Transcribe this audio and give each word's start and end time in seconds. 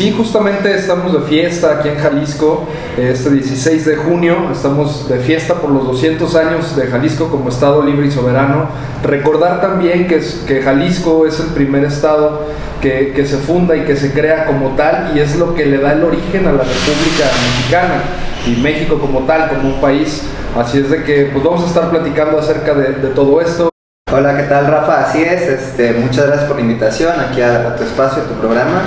Sí, 0.00 0.14
justamente 0.16 0.74
estamos 0.74 1.12
de 1.12 1.20
fiesta 1.28 1.72
aquí 1.72 1.90
en 1.90 1.98
Jalisco, 1.98 2.66
este 2.96 3.28
16 3.32 3.84
de 3.84 3.96
junio, 3.96 4.48
estamos 4.50 5.06
de 5.10 5.18
fiesta 5.18 5.56
por 5.56 5.68
los 5.68 5.86
200 5.88 6.36
años 6.36 6.74
de 6.74 6.86
Jalisco 6.86 7.28
como 7.28 7.50
Estado 7.50 7.82
libre 7.82 8.06
y 8.06 8.10
soberano. 8.10 8.70
Recordar 9.02 9.60
también 9.60 10.08
que, 10.08 10.62
Jalisco 10.62 11.26
es 11.26 11.38
el 11.40 11.48
primer 11.48 11.84
Estado 11.84 12.46
que, 12.80 13.12
se 13.26 13.36
funda 13.36 13.76
y 13.76 13.84
que 13.84 13.94
se 13.94 14.14
crea 14.14 14.46
como 14.46 14.70
tal 14.70 15.14
y 15.14 15.20
es 15.20 15.36
lo 15.36 15.54
que 15.54 15.66
le 15.66 15.76
da 15.76 15.92
el 15.92 16.02
origen 16.02 16.46
a 16.46 16.52
la 16.52 16.62
República 16.62 17.26
Mexicana 17.58 18.02
y 18.46 18.58
México 18.58 18.98
como 18.98 19.26
tal, 19.26 19.50
como 19.50 19.68
un 19.68 19.82
país. 19.82 20.22
Así 20.58 20.78
es 20.78 20.88
de 20.88 21.04
que 21.04 21.28
pues 21.30 21.44
vamos 21.44 21.62
a 21.64 21.66
estar 21.66 21.90
platicando 21.90 22.38
acerca 22.38 22.72
de, 22.72 22.92
de 22.92 23.08
todo 23.08 23.38
esto. 23.42 23.68
Hola, 24.10 24.34
¿qué 24.34 24.44
tal 24.44 24.66
Rafa? 24.66 25.02
Así 25.02 25.20
es, 25.20 25.42
este, 25.42 25.92
muchas 25.92 26.26
gracias 26.26 26.46
por 26.46 26.56
la 26.56 26.62
invitación 26.62 27.20
aquí 27.20 27.42
a, 27.42 27.68
a 27.68 27.76
tu 27.76 27.84
espacio, 27.84 28.22
a 28.22 28.26
tu 28.26 28.32
programa. 28.40 28.80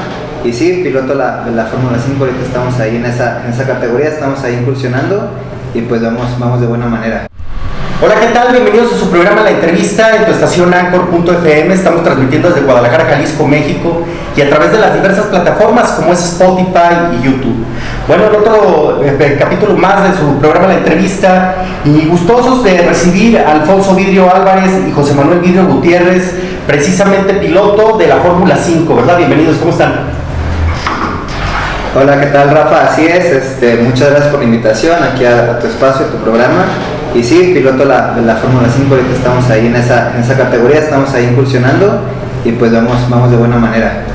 Y 0.44 0.52
sí, 0.52 0.82
piloto 0.84 1.14
la, 1.16 1.46
la 1.56 1.66
Fórmula 1.66 1.98
5, 1.98 2.22
ahorita 2.22 2.44
estamos 2.46 2.78
ahí 2.78 2.98
en 2.98 3.06
esa, 3.06 3.44
en 3.46 3.54
esa 3.54 3.66
categoría, 3.66 4.10
estamos 4.10 4.44
ahí 4.44 4.56
incursionando 4.56 5.30
y 5.74 5.82
pues 5.82 6.02
vamos, 6.02 6.38
vamos 6.38 6.60
de 6.60 6.68
buena 6.68 6.86
manera. 6.86 7.28
Hola, 8.02 8.16
¿qué 8.20 8.28
tal? 8.34 8.52
Bienvenidos 8.52 8.92
a 8.92 8.98
su 8.98 9.10
programa 9.10 9.44
La 9.44 9.52
Entrevista 9.52 10.18
en 10.18 10.26
tu 10.26 10.32
estación 10.32 10.74
Anchor.fm. 10.74 11.74
Estamos 11.74 12.04
transmitiendo 12.04 12.50
desde 12.50 12.64
Guadalajara, 12.64 13.06
Jalisco, 13.06 13.48
México 13.48 14.04
y 14.36 14.42
a 14.42 14.50
través 14.50 14.74
de 14.74 14.80
las 14.80 14.94
diversas 14.94 15.28
plataformas 15.28 15.92
como 15.92 16.12
es 16.12 16.20
Spotify 16.20 17.16
y 17.18 17.24
YouTube. 17.24 17.64
Bueno, 18.06 18.26
el 18.28 18.36
otro 18.36 19.02
eh, 19.02 19.38
capítulo 19.40 19.78
más 19.78 20.12
de 20.12 20.18
su 20.18 20.40
programa 20.40 20.68
La 20.68 20.74
Entrevista 20.74 21.56
y 21.86 22.06
gustosos 22.08 22.66
de 22.66 22.82
recibir 22.82 23.40
a 23.40 23.50
Alfonso 23.54 23.96
Vidrio 23.96 24.30
Álvarez 24.30 24.72
y 24.86 24.92
José 24.92 25.14
Manuel 25.14 25.40
Vidrio 25.40 25.68
Gutiérrez, 25.68 26.36
precisamente 26.68 27.36
piloto 27.36 27.98
de 27.98 28.08
la 28.08 28.18
Fórmula 28.18 28.58
5, 28.58 28.94
¿verdad? 28.94 29.16
Bienvenidos, 29.20 29.56
¿cómo 29.56 29.72
están? 29.72 30.13
Hola, 31.96 32.20
¿qué 32.20 32.26
tal 32.26 32.50
Rafa? 32.50 32.88
Así 32.88 33.06
es, 33.06 33.24
este, 33.26 33.76
muchas 33.76 34.10
gracias 34.10 34.32
por 34.32 34.40
la 34.40 34.46
invitación 34.46 34.98
aquí 35.04 35.26
a, 35.26 35.60
tu 35.60 35.68
espacio, 35.68 36.08
a 36.08 36.10
tu 36.10 36.18
programa. 36.18 36.66
Y 37.14 37.22
sí, 37.22 37.52
piloto 37.54 37.86
la, 37.86 38.16
la 38.18 38.36
Fórmula 38.38 38.68
5, 38.68 38.96
ahorita 38.96 39.14
estamos 39.14 39.48
ahí 39.52 39.68
en 39.68 39.76
esa, 39.76 40.12
en 40.16 40.24
esa 40.24 40.36
categoría, 40.36 40.80
estamos 40.80 41.14
ahí 41.14 41.26
incursionando 41.26 42.02
y 42.44 42.54
pues 42.54 42.74
vamos, 42.74 42.98
vamos 43.12 43.30
de 43.30 43.38
buena 43.38 43.58
manera. 43.58 44.06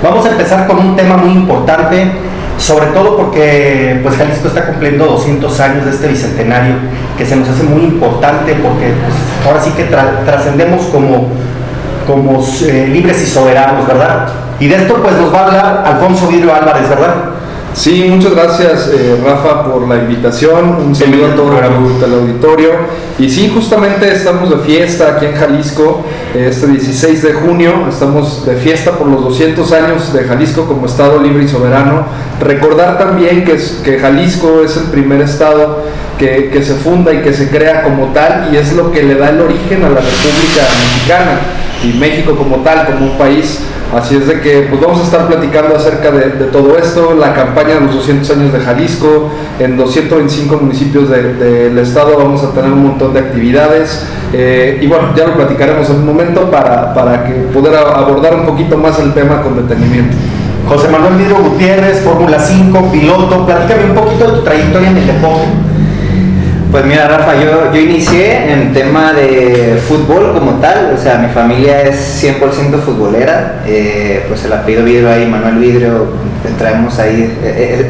Vamos 0.00 0.24
a 0.26 0.30
empezar 0.30 0.68
con 0.68 0.78
un 0.78 0.94
tema 0.94 1.16
muy 1.16 1.32
importante, 1.32 2.12
sobre 2.56 2.86
todo 2.92 3.16
porque 3.16 3.98
pues 4.04 4.16
Jalisco 4.16 4.46
está 4.46 4.66
cumpliendo 4.66 5.04
200 5.04 5.58
años 5.58 5.86
de 5.86 5.90
este 5.90 6.06
bicentenario, 6.06 6.74
que 7.18 7.26
se 7.26 7.34
nos 7.34 7.48
hace 7.48 7.64
muy 7.64 7.82
importante 7.82 8.54
porque 8.62 8.92
pues, 8.92 9.44
ahora 9.44 9.60
sí 9.60 9.70
que 9.70 9.84
tra 9.84 10.20
trascendemos 10.24 10.82
como, 10.84 11.30
como 12.06 12.44
eh, 12.66 12.88
libres 12.92 13.22
y 13.22 13.26
soberanos, 13.26 13.86
¿verdad? 13.86 14.28
Y 14.60 14.68
de 14.68 14.76
esto 14.76 14.94
pues 15.02 15.14
nos 15.16 15.32
va 15.32 15.40
a 15.40 15.46
hablar 15.46 15.82
Alfonso 15.86 16.28
Vidrio 16.28 16.54
Álvarez, 16.54 16.88
¿verdad? 16.88 17.34
Sí, 17.74 18.06
muchas 18.08 18.36
gracias 18.36 18.88
eh, 18.94 19.20
Rafa 19.24 19.64
por 19.64 19.88
la 19.88 19.96
invitación, 19.96 20.76
un 20.76 20.94
saludo 20.94 21.26
a 21.26 21.34
todo 21.34 21.58
el, 21.58 22.14
auditorio. 22.14 22.70
Y 23.18 23.28
sí, 23.28 23.50
justamente 23.52 24.12
estamos 24.12 24.48
de 24.48 24.58
fiesta 24.58 25.16
aquí 25.16 25.26
en 25.26 25.34
Jalisco, 25.34 26.04
este 26.36 26.68
16 26.68 27.22
de 27.22 27.32
junio, 27.32 27.86
estamos 27.88 28.46
de 28.46 28.54
fiesta 28.54 28.92
por 28.92 29.08
los 29.08 29.24
200 29.24 29.72
años 29.72 30.12
de 30.12 30.22
Jalisco 30.22 30.66
como 30.66 30.86
Estado 30.86 31.20
libre 31.20 31.44
y 31.44 31.48
soberano. 31.48 32.06
Recordar 32.40 32.96
también 32.96 33.44
que, 33.44 33.58
que 33.82 33.98
Jalisco 33.98 34.62
es 34.64 34.76
el 34.76 34.84
primer 34.84 35.20
Estado 35.22 35.83
que, 36.24 36.50
que 36.50 36.62
se 36.62 36.74
funda 36.74 37.12
y 37.12 37.18
que 37.18 37.32
se 37.32 37.50
crea 37.50 37.82
como 37.82 38.06
tal 38.12 38.48
y 38.52 38.56
es 38.56 38.72
lo 38.72 38.90
que 38.90 39.02
le 39.02 39.14
da 39.16 39.30
el 39.30 39.40
origen 39.40 39.84
a 39.84 39.88
la 39.88 40.00
República 40.00 40.62
Mexicana 40.80 41.40
y 41.84 41.98
México 41.98 42.34
como 42.36 42.56
tal, 42.58 42.86
como 42.86 43.12
un 43.12 43.18
país. 43.18 43.60
Así 43.94 44.16
es 44.16 44.26
de 44.26 44.40
que 44.40 44.66
pues 44.68 44.80
vamos 44.80 45.00
a 45.00 45.04
estar 45.04 45.28
platicando 45.28 45.76
acerca 45.76 46.10
de, 46.10 46.30
de, 46.30 46.46
todo 46.46 46.76
esto, 46.76 47.14
la 47.14 47.32
campaña 47.32 47.74
de 47.74 47.80
los 47.82 47.94
200 47.96 48.30
años 48.30 48.52
de 48.52 48.58
Jalisco, 48.58 49.30
en 49.60 49.76
225 49.76 50.56
municipios 50.56 51.10
del 51.10 51.38
de, 51.38 51.70
de 51.70 51.82
estado 51.82 52.16
vamos 52.16 52.42
a 52.42 52.52
tener 52.52 52.72
un 52.72 52.82
montón 52.82 53.12
de 53.12 53.20
actividades 53.20 54.04
eh, 54.32 54.80
y 54.82 54.86
bueno, 54.88 55.14
ya 55.14 55.26
lo 55.26 55.34
platicaremos 55.34 55.88
en 55.90 55.96
un 55.96 56.06
momento 56.06 56.50
para, 56.50 56.92
para 56.92 57.24
que 57.24 57.34
poder 57.52 57.76
abordar 57.76 58.34
un 58.34 58.46
poquito 58.46 58.76
más 58.76 58.98
el 58.98 59.12
tema 59.14 59.42
con 59.42 59.54
detenimiento. 59.56 60.16
José 60.68 60.88
Manuel 60.88 61.14
Vidro 61.14 61.36
Gutiérrez, 61.36 62.00
Fórmula 62.00 62.40
5, 62.40 62.90
piloto, 62.90 63.46
platícame 63.46 63.90
un 63.90 63.94
poquito 63.94 64.26
de 64.26 64.38
tu 64.38 64.44
trayectoria 64.44 64.90
en 64.90 64.96
el 64.96 65.06
deporte. 65.06 65.63
Pues 66.74 66.86
mira, 66.86 67.06
Rafa, 67.06 67.36
yo, 67.36 67.72
yo 67.72 67.80
inicié 67.80 68.52
en 68.52 68.72
tema 68.72 69.12
de 69.12 69.80
fútbol 69.86 70.32
como 70.34 70.54
tal, 70.54 70.92
o 70.92 71.00
sea, 71.00 71.18
mi 71.18 71.28
familia 71.28 71.82
es 71.82 72.20
100% 72.20 72.80
futbolera, 72.80 73.62
eh, 73.64 74.24
pues 74.26 74.44
el 74.44 74.54
apellido 74.54 74.82
Vidrio 74.82 75.08
ahí, 75.08 75.24
Manuel 75.24 75.58
Vidrio, 75.58 76.08
traemos 76.58 76.98
ahí 76.98 77.32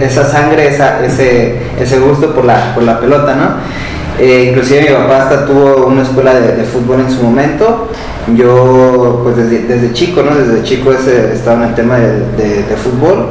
esa 0.02 0.30
sangre, 0.30 0.68
esa, 0.68 1.02
ese, 1.02 1.60
ese 1.80 1.98
gusto 1.98 2.34
por 2.34 2.44
la, 2.44 2.74
por 2.74 2.82
la 2.82 3.00
pelota, 3.00 3.34
¿no? 3.34 4.22
Eh, 4.22 4.48
inclusive 4.50 4.82
mi 4.82 4.88
papá 4.88 5.22
hasta 5.22 5.46
tuvo 5.46 5.86
una 5.86 6.02
escuela 6.02 6.34
de, 6.34 6.62
fútbol 6.64 7.00
en 7.00 7.10
su 7.10 7.22
momento, 7.22 7.90
yo 8.36 9.22
pues 9.24 9.38
desde, 9.38 9.60
desde 9.60 9.94
chico, 9.94 10.22
¿no? 10.22 10.36
Desde 10.36 10.62
chico 10.62 10.92
ese, 10.92 11.32
estaba 11.32 11.62
en 11.62 11.70
el 11.70 11.74
tema 11.74 11.96
de, 11.96 12.64
de 12.68 12.76
fútbol 12.76 13.30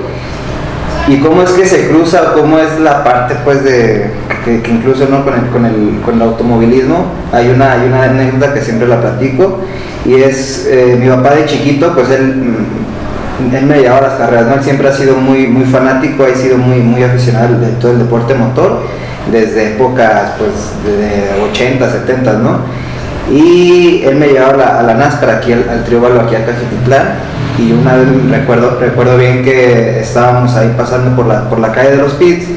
y 1.07 1.17
cómo 1.17 1.43
es 1.43 1.51
que 1.51 1.65
se 1.65 1.89
cruza, 1.89 2.33
cómo 2.33 2.57
es 2.59 2.79
la 2.79 3.03
parte 3.03 3.35
pues 3.43 3.63
de 3.63 4.09
que, 4.45 4.61
incluso 4.69 5.07
no 5.09 5.23
con 5.25 5.33
el, 5.33 5.49
con 5.49 5.65
el, 5.65 6.01
con 6.03 6.15
el 6.15 6.21
automovilismo 6.21 7.07
hay 7.31 7.49
una, 7.49 7.73
hay 7.73 7.87
una 7.87 8.03
anécdota 8.03 8.53
que 8.53 8.61
siempre 8.61 8.87
la 8.87 9.01
platico 9.01 9.59
y 10.05 10.15
es 10.15 10.67
eh, 10.69 10.97
mi 10.99 11.07
papá 11.09 11.35
de 11.35 11.45
chiquito 11.45 11.93
pues 11.93 12.09
él, 12.09 12.55
él 13.53 13.65
me 13.65 13.79
llevaba 13.79 14.07
las 14.07 14.13
carreras 14.13 14.47
¿no? 14.47 14.55
él 14.55 14.63
siempre 14.63 14.87
ha 14.87 14.93
sido 14.93 15.15
muy, 15.17 15.47
muy 15.47 15.65
fanático 15.65 16.23
ha 16.23 16.37
sido 16.37 16.57
muy, 16.57 16.77
muy 16.77 17.03
aficionado 17.03 17.59
de 17.59 17.67
todo 17.73 17.91
el 17.91 17.99
deporte 17.99 18.33
motor 18.33 18.83
desde 19.29 19.75
épocas 19.75 20.33
pues 20.37 20.51
de 20.85 21.41
80, 21.51 21.91
70 21.91 22.33
¿no? 22.33 22.59
y 23.29 24.03
él 24.05 24.15
me 24.15 24.27
llevaba 24.27 24.53
a 24.53 24.57
la, 24.57 24.79
a 24.79 24.83
la 24.83 24.93
NASCAR 24.93 25.29
aquí 25.31 25.51
al, 25.51 25.67
al 25.69 25.83
Trióbalo 25.83 26.21
aquí 26.21 26.35
a 26.35 26.45
Cajetitlán 26.45 27.15
y 27.57 27.71
una 27.71 27.95
vez 27.95 28.07
recuerdo, 28.29 28.79
recuerdo 28.79 29.17
bien 29.17 29.43
que 29.43 29.99
estábamos 29.99 30.55
ahí 30.55 30.73
pasando 30.75 31.15
por 31.15 31.27
la, 31.27 31.49
por 31.49 31.59
la 31.59 31.71
calle 31.71 31.91
de 31.91 31.97
los 31.97 32.13
pits 32.13 32.47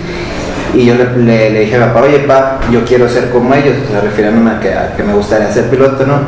y 0.75 0.87
yo 0.87 0.95
le, 0.95 1.61
dije 1.61 1.77
a 1.77 1.79
mi 1.79 1.85
papá, 1.87 2.03
oye 2.03 2.21
pa, 2.21 2.61
yo 2.71 2.85
quiero 2.85 3.09
ser 3.09 3.31
como 3.31 3.55
ellos, 3.55 3.77
o 3.87 3.91
sea, 3.91 4.01
refiriéndome 4.01 4.51
a 4.51 4.61
que, 4.61 4.75
que 4.97 5.03
me 5.03 5.15
gustaría 5.15 5.51
ser 5.53 5.71
piloto, 5.71 6.07
¿no? 6.07 6.21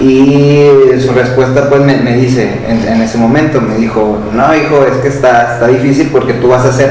Y 0.00 0.68
su 1.00 1.12
respuesta 1.12 1.68
pues 1.68 1.80
me, 1.80 1.96
me 1.96 2.14
dice, 2.16 2.60
en, 2.68 2.86
en, 2.86 3.02
ese 3.02 3.18
momento 3.18 3.60
me 3.60 3.76
dijo, 3.76 4.18
no 4.32 4.54
hijo, 4.54 4.84
es 4.84 4.98
que 4.98 5.08
está, 5.08 5.54
está 5.54 5.68
difícil 5.68 6.10
porque 6.12 6.34
tú 6.34 6.48
vas 6.48 6.64
a 6.64 6.72
ser, 6.72 6.90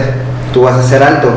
tú 0.53 0.63
vas 0.63 0.75
a 0.75 0.83
ser 0.83 1.03
alto. 1.03 1.29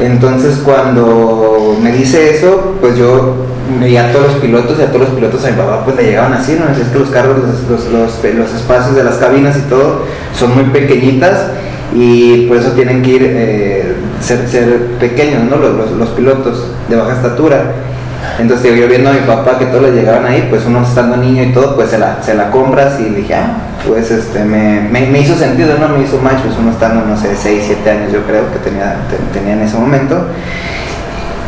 Entonces 0.00 0.58
cuando 0.64 1.76
me 1.80 1.92
dice 1.92 2.36
eso, 2.36 2.76
pues 2.80 2.96
yo 2.96 3.46
veía 3.80 4.08
a 4.08 4.12
todos 4.12 4.32
los 4.32 4.36
pilotos 4.36 4.78
y 4.78 4.82
a 4.82 4.86
todos 4.86 5.08
los 5.08 5.10
pilotos 5.10 5.44
a 5.44 5.50
mi 5.50 5.56
papá 5.56 5.84
pues 5.84 5.96
le 5.96 6.04
llegaban 6.04 6.32
así, 6.32 6.58
¿no? 6.58 6.70
Es 6.70 6.88
que 6.88 6.98
los 6.98 7.08
carros, 7.08 7.36
los, 7.38 7.88
los, 7.90 8.24
los, 8.24 8.54
espacios 8.54 8.94
de 8.94 9.04
las 9.04 9.16
cabinas 9.16 9.56
y 9.56 9.68
todo 9.68 10.04
son 10.38 10.54
muy 10.54 10.64
pequeñitas 10.64 11.46
y 11.94 12.46
por 12.46 12.56
eso 12.56 12.72
tienen 12.72 13.02
que 13.02 13.10
ir, 13.10 13.22
eh, 13.24 13.94
ser, 14.20 14.48
ser 14.48 14.86
pequeños, 14.98 15.44
¿no? 15.44 15.56
Los, 15.56 15.92
los, 15.92 16.08
pilotos 16.10 16.70
de 16.88 16.96
baja 16.96 17.14
estatura. 17.14 17.72
Entonces 18.38 18.74
yo 18.74 18.88
viendo 18.88 19.10
a 19.10 19.12
mi 19.12 19.20
papá 19.20 19.58
que 19.58 19.66
todos 19.66 19.82
le 19.82 19.92
llegaban 19.92 20.26
ahí, 20.26 20.46
pues 20.48 20.64
uno 20.66 20.82
estando 20.82 21.16
niño 21.16 21.42
y 21.42 21.52
todo, 21.52 21.76
pues 21.76 21.90
se 21.90 21.98
la, 21.98 22.22
se 22.22 22.34
la 22.34 22.50
compras 22.50 22.98
y 22.98 23.04
dije, 23.10 23.34
ah, 23.34 23.58
pues 23.86 24.10
este, 24.10 24.44
me, 24.44 24.80
me, 24.90 25.06
me 25.06 25.20
hizo 25.20 25.36
sentido, 25.36 25.76
¿no? 25.78 25.88
Me 25.90 26.04
hizo 26.04 26.18
macho, 26.18 26.44
pues 26.44 26.56
uno 26.58 26.72
estando, 26.72 27.04
no 27.04 27.16
sé, 27.16 27.36
6, 27.36 27.64
7 27.66 27.90
años 27.90 28.12
yo 28.12 28.22
creo 28.22 28.50
que 28.50 28.58
tenía, 28.58 28.96
te, 29.08 29.38
tenía 29.38 29.54
en 29.54 29.62
ese 29.62 29.76
momento. 29.76 30.26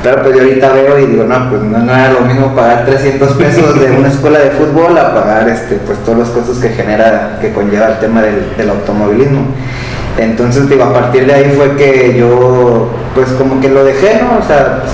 Claro, 0.06 0.22
pues 0.22 0.36
yo 0.36 0.42
ahorita 0.42 0.72
veo 0.72 1.00
y 1.00 1.06
digo, 1.06 1.24
no, 1.24 1.50
pues 1.50 1.62
no, 1.62 1.82
era 1.92 2.12
lo 2.12 2.20
mismo 2.20 2.54
pagar 2.54 2.84
300 2.84 3.28
pesos 3.32 3.80
de 3.80 3.90
una 3.90 4.06
escuela 4.06 4.38
de 4.38 4.50
fútbol 4.50 4.96
a 4.96 5.12
pagar 5.12 5.48
este, 5.48 5.80
pues 5.84 5.98
todos 6.04 6.18
los 6.18 6.28
costos 6.28 6.58
que 6.58 6.68
genera, 6.68 7.38
que 7.40 7.52
conlleva 7.52 7.88
el 7.88 7.98
tema 7.98 8.22
del, 8.22 8.56
del 8.56 8.70
automovilismo. 8.70 9.48
Entonces, 10.16 10.68
digo, 10.68 10.84
a 10.84 10.92
partir 10.92 11.26
de 11.26 11.34
ahí 11.34 11.52
fue 11.56 11.74
que 11.74 12.16
yo, 12.16 12.88
pues 13.16 13.30
como 13.32 13.60
que 13.60 13.68
lo 13.68 13.82
dejé, 13.82 14.22
¿no? 14.22 14.38
O 14.38 14.46
sea, 14.46 14.84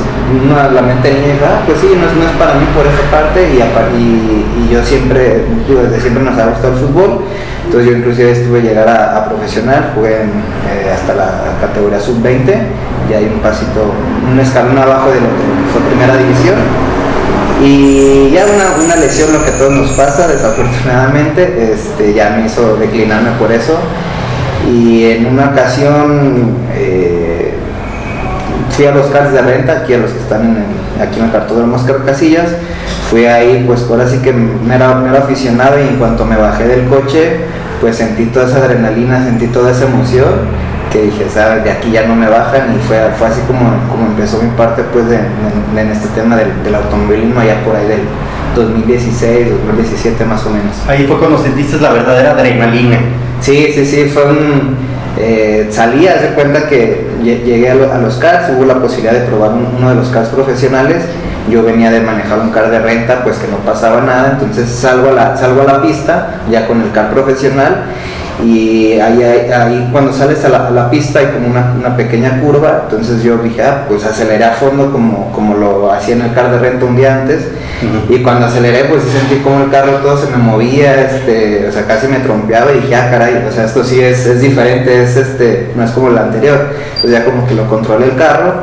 la 0.72 0.80
mente 0.80 1.12
niña 1.12 1.34
ah, 1.44 1.60
pues 1.66 1.78
sí, 1.78 1.88
no 1.94 2.06
es, 2.06 2.16
no 2.16 2.24
es 2.24 2.36
para 2.38 2.54
mí 2.54 2.64
por 2.74 2.86
esa 2.86 3.10
parte 3.10 3.50
y, 3.52 4.64
y, 4.64 4.72
yo 4.72 4.82
siempre, 4.82 5.44
desde 5.68 6.00
siempre 6.00 6.24
nos 6.24 6.38
ha 6.38 6.46
gustado 6.46 6.72
el 6.72 6.78
fútbol. 6.78 7.24
Entonces 7.66 7.90
yo 7.90 7.98
inclusive 7.98 8.32
estuve 8.32 8.62
llegar 8.62 8.88
a, 8.88 9.18
a 9.18 9.28
profesional, 9.28 9.92
jugué 9.94 10.22
eh, 10.22 10.90
hasta 10.90 11.14
la 11.14 11.58
categoría 11.60 12.00
sub-20 12.00 12.91
y 13.12 13.14
hay 13.14 13.24
un 13.26 13.40
pasito, 13.40 13.92
un 14.30 14.40
escalón 14.40 14.78
abajo 14.78 15.10
de 15.10 15.16
lo 15.16 15.26
que 15.26 15.72
fue 15.72 15.82
primera 15.82 16.16
división. 16.16 16.56
Y 17.62 18.30
ya 18.30 18.44
una, 18.46 18.84
una 18.84 18.96
lesión, 18.96 19.32
lo 19.32 19.44
que 19.44 19.50
a 19.50 19.58
todos 19.58 19.72
nos 19.72 19.90
pasa, 19.90 20.26
desafortunadamente, 20.26 21.72
este, 21.72 22.14
ya 22.14 22.30
me 22.30 22.46
hizo 22.46 22.76
declinarme 22.76 23.32
por 23.38 23.52
eso. 23.52 23.78
Y 24.68 25.04
en 25.04 25.26
una 25.26 25.50
ocasión 25.50 26.56
eh, 26.74 27.54
fui 28.70 28.86
a 28.86 28.92
los 28.92 29.06
cars 29.08 29.32
de 29.32 29.42
renta, 29.42 29.82
aquí 29.82 29.94
a 29.94 29.98
los 29.98 30.10
que 30.10 30.18
están 30.18 30.42
en 30.42 30.82
aquí 31.00 31.18
en 31.18 31.26
el 31.26 31.32
cartódromo 31.32 31.76
Oscar 31.76 32.04
Casillas, 32.04 32.50
fui 33.10 33.26
ahí 33.26 33.64
pues 33.66 33.86
ahora 33.90 34.08
sí 34.08 34.18
que 34.18 34.30
era, 34.30 34.94
me 34.94 35.10
era, 35.10 35.18
aficionado 35.18 35.78
y 35.78 35.88
en 35.88 35.96
cuanto 35.96 36.24
me 36.24 36.36
bajé 36.36 36.66
del 36.68 36.86
coche 36.86 37.38
pues 37.80 37.96
sentí 37.96 38.26
toda 38.26 38.46
esa 38.46 38.58
adrenalina, 38.58 39.24
sentí 39.24 39.48
toda 39.48 39.72
esa 39.72 39.86
emoción 39.86 40.30
que 40.92 41.02
dije, 41.02 41.26
sabes, 41.32 41.64
de 41.64 41.70
aquí 41.70 41.90
ya 41.90 42.06
no 42.06 42.14
me 42.14 42.28
bajan 42.28 42.76
y 42.76 42.78
fue, 42.86 42.98
fue 43.18 43.26
así 43.28 43.40
como, 43.46 43.60
como 43.90 44.06
empezó 44.06 44.42
mi 44.42 44.50
parte 44.50 44.82
pues 44.92 45.08
de, 45.08 45.16
en 45.16 45.90
este 45.90 46.08
tema 46.08 46.36
del, 46.36 46.62
del, 46.62 46.74
automovilismo 46.74 47.40
allá 47.40 47.64
por 47.64 47.74
ahí 47.74 47.86
del 47.86 48.00
2016, 48.54 49.48
2017 49.66 50.24
más 50.26 50.44
o 50.44 50.50
menos. 50.50 50.76
Ahí 50.86 51.06
fue 51.06 51.18
cuando 51.18 51.38
sentiste 51.38 51.78
la 51.80 51.92
verdadera 51.92 52.32
adrenalina. 52.32 52.98
Sí, 53.40 53.72
sí, 53.74 53.86
sí, 53.86 54.04
fue 54.04 54.24
un... 54.26 54.76
Eh, 55.18 55.68
salí 55.70 56.06
a 56.06 56.14
hacer 56.14 56.34
cuenta 56.34 56.68
que 56.68 57.06
llegué 57.22 57.70
a, 57.70 57.74
los 57.74 58.16
cars, 58.16 58.50
hubo 58.56 58.64
la 58.64 58.74
posibilidad 58.74 59.12
de 59.12 59.26
probar 59.26 59.52
uno 59.52 59.88
de 59.88 59.94
los 59.94 60.08
cars 60.08 60.28
profesionales, 60.28 61.02
yo 61.50 61.62
venía 61.62 61.90
de 61.90 62.00
manejar 62.00 62.38
un 62.38 62.50
car 62.50 62.70
de 62.70 62.78
renta, 62.78 63.22
pues 63.22 63.36
que 63.36 63.46
no 63.48 63.58
pasaba 63.58 64.00
nada, 64.02 64.32
entonces 64.32 64.68
salgo 64.68 65.10
a 65.10 65.12
la, 65.12 65.36
salgo 65.36 65.62
a 65.62 65.64
la 65.64 65.82
pista 65.82 66.40
ya 66.50 66.66
con 66.66 66.80
el 66.80 66.90
car 66.92 67.10
profesional 67.12 67.84
y 68.44 68.98
ahí, 68.98 69.22
ahí, 69.22 69.88
cuando 69.92 70.12
sales 70.12 70.44
a 70.44 70.48
la, 70.48 70.90
pista 70.90 71.20
hay 71.20 71.26
como 71.26 71.48
una, 71.48 71.96
pequeña 71.96 72.40
curva, 72.40 72.82
entonces 72.84 73.22
yo 73.22 73.38
dije, 73.38 73.62
ah, 73.62 73.84
pues 73.88 74.04
aceleré 74.04 74.44
a 74.44 74.52
fondo 74.52 74.90
como, 74.90 75.30
como 75.32 75.54
lo 75.54 75.92
hacía 75.92 76.16
en 76.16 76.22
el 76.22 76.32
car 76.32 76.50
de 76.50 76.58
renta 76.58 76.84
un 76.84 76.96
día 76.96 77.20
antes, 77.22 77.48
y 78.08 78.22
cuando 78.22 78.46
aceleré 78.46 78.84
pues 78.84 79.02
sentí 79.04 79.36
como 79.42 79.64
el 79.64 79.70
carro 79.70 79.92
todo 79.98 80.16
se 80.16 80.30
me 80.30 80.38
movía, 80.38 81.00
este, 81.02 81.68
o 81.68 81.72
sea, 81.72 81.86
casi 81.86 82.08
me 82.08 82.20
trompeaba 82.20 82.72
y 82.72 82.80
dije, 82.80 82.94
ah, 82.96 83.10
caray, 83.10 83.44
o 83.48 83.52
sea, 83.52 83.64
esto 83.64 83.84
sí 83.84 84.00
es, 84.00 84.26
es 84.26 84.40
diferente, 84.40 85.02
es 85.02 85.16
este, 85.16 85.70
no 85.76 85.84
es 85.84 85.90
como 85.90 86.08
el 86.08 86.18
anterior, 86.18 86.70
pues 87.00 87.12
ya 87.12 87.24
como 87.24 87.46
que 87.46 87.54
lo 87.54 87.68
controlé 87.68 88.06
el 88.06 88.16
carro, 88.16 88.54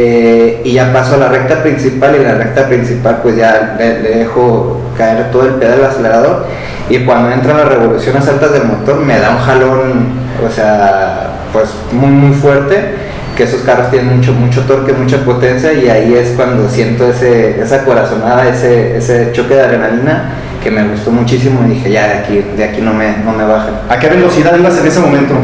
eh, 0.00 0.62
y 0.64 0.74
ya 0.74 0.92
paso 0.92 1.16
a 1.16 1.18
la 1.18 1.28
recta 1.28 1.60
principal 1.60 2.12
y 2.14 2.18
en 2.18 2.22
la 2.22 2.34
recta 2.34 2.68
principal 2.68 3.18
pues 3.20 3.36
ya 3.36 3.74
le, 3.76 4.00
le 4.00 4.10
dejo 4.18 4.80
caer 4.96 5.32
todo 5.32 5.42
el 5.46 5.54
pedal 5.54 5.78
del 5.78 5.86
acelerador 5.86 6.46
y 6.88 7.04
cuando 7.04 7.32
entran 7.32 7.56
las 7.56 7.66
revoluciones 7.66 8.28
altas 8.28 8.52
del 8.52 8.62
motor 8.62 9.00
me 9.00 9.18
da 9.18 9.30
un 9.30 9.38
jalón, 9.38 10.12
o 10.46 10.48
sea, 10.54 11.30
pues 11.52 11.70
muy 11.90 12.10
muy 12.10 12.32
fuerte, 12.32 12.94
que 13.36 13.42
esos 13.42 13.62
carros 13.62 13.90
tienen 13.90 14.16
mucho 14.16 14.32
mucho 14.34 14.62
torque, 14.66 14.92
mucha 14.92 15.24
potencia 15.24 15.72
y 15.72 15.88
ahí 15.88 16.14
es 16.14 16.30
cuando 16.36 16.68
siento 16.68 17.08
ese, 17.08 17.60
esa 17.60 17.84
corazonada, 17.84 18.48
ese, 18.48 18.98
ese 18.98 19.32
choque 19.32 19.54
de 19.54 19.62
adrenalina 19.62 20.30
que 20.62 20.70
me 20.70 20.86
gustó 20.86 21.10
muchísimo 21.10 21.66
y 21.66 21.70
dije, 21.70 21.90
ya 21.90 22.06
de 22.06 22.14
aquí, 22.14 22.44
de 22.56 22.62
aquí 22.62 22.80
no 22.80 22.94
me, 22.94 23.16
no 23.24 23.32
me 23.32 23.44
bajan. 23.44 23.80
¿A 23.88 23.98
qué 23.98 24.08
velocidad 24.08 24.56
ibas 24.56 24.78
en 24.78 24.86
ese 24.86 25.00
momento? 25.00 25.34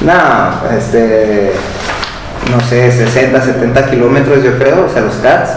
No, 0.00 0.76
este, 0.76 1.52
no 2.50 2.60
sé, 2.60 2.90
60, 2.90 3.40
70 3.40 3.90
kilómetros 3.90 4.42
yo 4.42 4.58
creo, 4.58 4.86
o 4.86 4.92
sea, 4.92 5.02
los 5.02 5.16
cats 5.16 5.50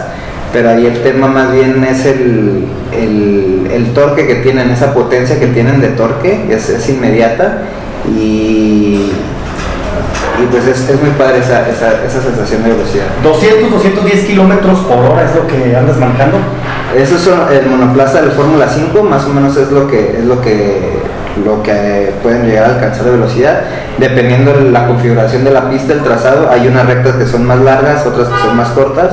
pero 0.52 0.68
ahí 0.68 0.86
el 0.86 1.02
tema 1.02 1.28
más 1.28 1.50
bien 1.52 1.82
es 1.84 2.04
el, 2.04 2.66
el, 2.92 3.92
torque 3.94 4.26
que 4.26 4.36
tienen, 4.36 4.70
esa 4.70 4.92
potencia 4.92 5.40
que 5.40 5.46
tienen 5.46 5.80
de 5.80 5.88
torque, 5.88 6.46
es, 6.50 6.68
es 6.68 6.88
inmediata 6.90 7.62
y, 8.06 9.12
y 10.40 10.46
pues 10.50 10.66
es, 10.66 10.88
es, 10.88 11.00
muy 11.00 11.10
padre 11.10 11.38
esa, 11.38 11.68
esa, 11.68 12.04
esa, 12.04 12.22
sensación 12.22 12.64
de 12.64 12.70
velocidad. 12.70 13.04
200, 13.22 13.70
210 13.70 14.24
kilómetros 14.26 14.80
por 14.80 14.98
hora 14.98 15.24
es 15.24 15.34
lo 15.34 15.46
que 15.46 15.74
andas 15.74 15.96
manejando. 15.96 16.38
Eso 16.96 17.16
es 17.16 17.58
el 17.58 17.70
monoplaza 17.70 18.20
del 18.20 18.32
Fórmula 18.32 18.68
5, 18.68 19.02
más 19.02 19.24
o 19.24 19.30
menos 19.30 19.56
es 19.56 19.70
lo 19.70 19.88
que 19.88 20.18
es 20.18 20.24
lo 20.24 20.40
que 20.42 21.01
lo 21.44 21.62
que 21.62 22.12
pueden 22.22 22.46
llegar 22.46 22.64
a 22.64 22.74
alcanzar 22.74 23.04
de 23.04 23.10
velocidad. 23.12 23.60
Dependiendo 23.98 24.52
de 24.52 24.70
la 24.70 24.86
configuración 24.86 25.44
de 25.44 25.50
la 25.50 25.70
pista, 25.70 25.92
el 25.92 26.02
trazado, 26.02 26.50
hay 26.50 26.66
unas 26.66 26.86
rectas 26.86 27.16
que 27.16 27.26
son 27.26 27.46
más 27.46 27.60
largas, 27.60 28.06
otras 28.06 28.28
que 28.28 28.38
son 28.38 28.56
más 28.56 28.68
cortas 28.70 29.12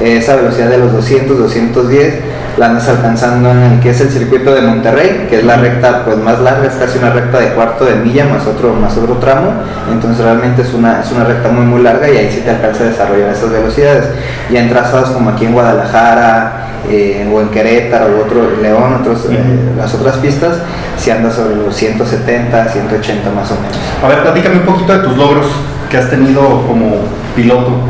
esa 0.00 0.36
velocidad 0.36 0.68
de 0.68 0.78
los 0.78 0.92
200, 0.92 1.38
210 1.38 2.14
la 2.58 2.66
andas 2.66 2.88
alcanzando 2.88 3.50
en 3.50 3.62
el 3.62 3.80
que 3.80 3.90
es 3.90 4.00
el 4.00 4.10
circuito 4.10 4.52
de 4.54 4.62
Monterrey, 4.62 5.26
que 5.30 5.38
es 5.38 5.44
la 5.44 5.56
recta 5.56 6.04
pues 6.04 6.18
más 6.18 6.40
larga, 6.40 6.66
es 6.66 6.74
casi 6.74 6.98
una 6.98 7.10
recta 7.10 7.38
de 7.38 7.50
cuarto 7.50 7.84
de 7.84 7.96
milla 7.96 8.26
más 8.26 8.46
otro, 8.46 8.74
más 8.74 8.96
otro 8.96 9.14
tramo, 9.16 9.52
entonces 9.92 10.24
realmente 10.24 10.62
es 10.62 10.74
una, 10.74 11.00
es 11.00 11.10
una 11.12 11.24
recta 11.24 11.48
muy 11.50 11.64
muy 11.64 11.82
larga 11.82 12.10
y 12.10 12.16
ahí 12.16 12.30
sí 12.30 12.40
te 12.40 12.50
alcanza 12.50 12.84
a 12.84 12.86
desarrollar 12.88 13.30
esas 13.30 13.50
velocidades. 13.50 14.08
Ya 14.50 14.60
en 14.60 14.68
trazados 14.68 15.10
como 15.10 15.30
aquí 15.30 15.46
en 15.46 15.52
Guadalajara 15.52 16.68
eh, 16.88 17.30
o 17.32 17.40
en 17.40 17.48
Querétaro 17.48 18.06
o 18.16 18.24
otro 18.24 18.60
León, 18.60 18.94
otros, 19.00 19.26
eh, 19.30 19.38
las 19.76 19.94
otras 19.94 20.16
pistas, 20.16 20.56
si 20.96 21.10
andas 21.10 21.34
sobre 21.34 21.56
los 21.56 21.74
170, 21.74 22.68
180 22.68 23.30
más 23.30 23.50
o 23.50 23.54
menos. 23.54 23.78
A 24.02 24.08
ver, 24.08 24.22
platícame 24.22 24.56
un 24.56 24.66
poquito 24.66 24.92
de 24.92 25.04
tus 25.06 25.16
logros 25.16 25.46
que 25.88 25.96
has 25.96 26.10
tenido 26.10 26.40
como 26.66 26.96
piloto. 27.36 27.82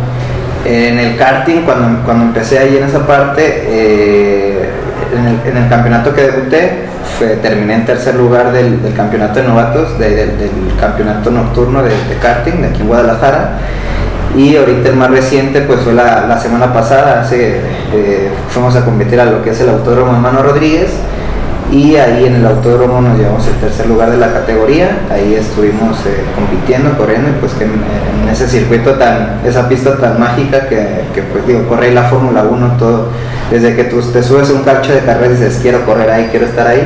En 0.65 0.99
el 0.99 1.17
karting, 1.17 1.63
cuando, 1.63 2.05
cuando 2.05 2.25
empecé 2.25 2.59
ahí 2.59 2.77
en 2.77 2.85
esa 2.85 3.07
parte, 3.07 3.65
eh, 3.69 4.69
en, 5.47 5.57
el, 5.57 5.69
campeonato 5.69 6.15
que 6.15 6.23
debuté, 6.23 6.89
terminé 7.41 7.75
en 7.75 7.87
tercer 7.87 8.15
lugar 8.17 8.53
del, 8.53 8.79
campeonato 8.95 9.41
de 9.41 9.49
novatos, 9.49 9.99
del 9.99 10.51
campeonato 10.79 11.31
nocturno 11.31 11.83
de, 11.83 11.93
karting 12.21 12.61
de 12.61 12.69
aquí 12.69 12.81
en 12.83 12.89
Guadalajara. 12.89 13.59
Y 14.37 14.57
ahorita 14.57 14.91
el 14.91 14.97
más 14.97 15.11
reciente 15.11 15.63
pues 15.63 15.81
fue 15.81 15.95
la, 15.95 16.39
semana 16.39 16.73
pasada, 16.73 17.27
eh, 17.33 18.31
fuimos 18.51 18.77
a 18.77 18.85
competir 18.85 19.21
a 19.21 19.25
lo 19.25 19.43
que 19.43 19.51
es 19.51 19.61
el 19.61 19.71
Autódromo 19.71 20.13
Hermano 20.13 20.43
Rodríguez 20.43 20.91
y 21.71 21.97
ahí 21.97 22.25
en 22.25 22.37
el 22.37 22.47
autódromo 22.47 23.01
nos 23.01 23.19
llevamos 23.19 23.47
el 23.47 23.55
tercer 23.55 23.87
lugar 23.87 24.11
de 24.11 24.17
la 24.17 24.33
categoría, 24.33 25.01
ahí 25.11 25.35
estuvimos 25.35 25.99
eh, 26.07 26.25
compitiendo, 26.35 26.97
corriendo 26.97 27.29
y 27.29 27.33
pues 27.41 27.53
que 27.53 27.65
en, 27.65 28.29
ese 28.31 28.47
circuito 28.47 28.93
tan, 28.95 29.41
esa 29.45 29.69
pista 29.69 29.97
tan 29.97 30.21
mágica 30.21 30.69
que, 30.69 31.05
que 31.15 31.23
pues 31.23 31.47
digo, 31.47 31.67
corre 31.69 31.93
la 31.93 32.05
Fórmula 32.05 32.43
1, 32.43 32.77
todo, 32.79 33.09
desde 33.51 33.75
que 33.75 33.85
tú 33.85 34.01
te 34.01 34.23
subes 34.23 34.51
a 34.51 34.53
un 34.53 34.63
calcho 34.63 34.93
de 34.93 35.01
carreras 35.01 35.41
y 35.41 35.45
dices 35.45 35.61
quiero 35.63 35.85
correr 35.85 36.11
ahí, 36.11 36.29
quiero 36.31 36.47
estar 36.47 36.67
ahí 36.67 36.83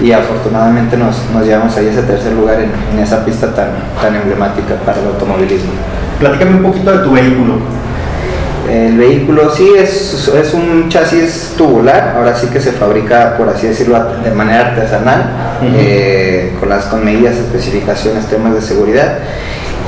y 0.00 0.12
afortunadamente 0.12 0.96
nos, 0.96 1.16
llevamos 1.44 1.76
ahí 1.76 1.86
ese 1.86 2.02
tercer 2.02 2.32
lugar 2.32 2.60
en, 2.60 2.70
en 2.92 3.02
esa 3.02 3.24
pista 3.24 3.54
tan, 3.54 3.70
tan 4.00 4.14
emblemática 4.14 4.74
para 4.84 5.00
el 5.00 5.06
automovilismo. 5.06 5.70
Platícame 6.18 6.56
un 6.56 6.62
poquito 6.62 6.92
de 6.92 6.98
tu 7.04 7.12
vehículo. 7.12 7.54
El 8.68 8.98
vehículo 8.98 9.54
sí 9.54 9.68
es, 9.76 10.28
es, 10.28 10.54
un 10.54 10.88
chasis 10.88 11.54
tubular, 11.56 12.14
ahora 12.16 12.34
sí 12.34 12.48
que 12.48 12.60
se 12.60 12.72
fabrica, 12.72 13.36
por 13.36 13.48
así 13.48 13.68
decirlo, 13.68 14.04
de 14.24 14.30
manera 14.32 14.68
artesanal, 14.68 15.58
eh, 15.62 16.54
con 16.58 16.68
las 16.68 16.86
con 16.86 17.04
medidas, 17.04 17.36
especificaciones, 17.36 18.26
temas 18.26 18.54
de 18.54 18.62
seguridad. 18.62 19.18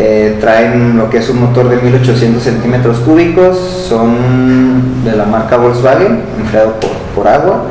Eh, 0.01 0.37
traen 0.41 0.97
lo 0.97 1.11
que 1.11 1.19
es 1.19 1.29
un 1.29 1.41
motor 1.41 1.69
de 1.69 1.77
1800 1.77 2.41
centímetros 2.41 2.99
cúbicos, 2.99 3.59
son 3.89 5.05
de 5.05 5.17
la 5.17 5.25
marca 5.25 5.57
Volkswagen, 5.57 6.23
enfriado 6.39 6.79
por, 6.79 6.91
por 7.17 7.27
agua. 7.27 7.65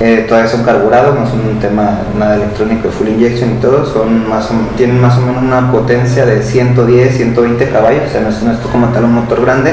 Eh, 0.00 0.24
todavía 0.28 0.50
son 0.50 0.64
carburados, 0.64 1.18
no 1.18 1.26
son 1.28 1.40
un 1.40 1.60
tema 1.60 2.00
nada 2.18 2.36
electrónico 2.36 2.88
de 2.88 2.92
full 2.92 3.08
injection 3.08 3.52
y 3.52 3.60
todo, 3.60 3.86
son 3.86 4.28
más 4.28 4.48
tienen 4.76 5.00
más 5.00 5.16
o 5.18 5.20
menos 5.20 5.42
una 5.42 5.70
potencia 5.70 6.26
de 6.26 6.42
110, 6.42 7.16
120 7.16 7.68
caballos, 7.68 8.02
o 8.08 8.10
sea, 8.10 8.20
no 8.22 8.30
es, 8.30 8.42
no 8.42 8.52
es 8.52 8.58
como 8.58 8.88
tal 8.88 9.04
un 9.04 9.14
motor 9.14 9.42
grande, 9.42 9.70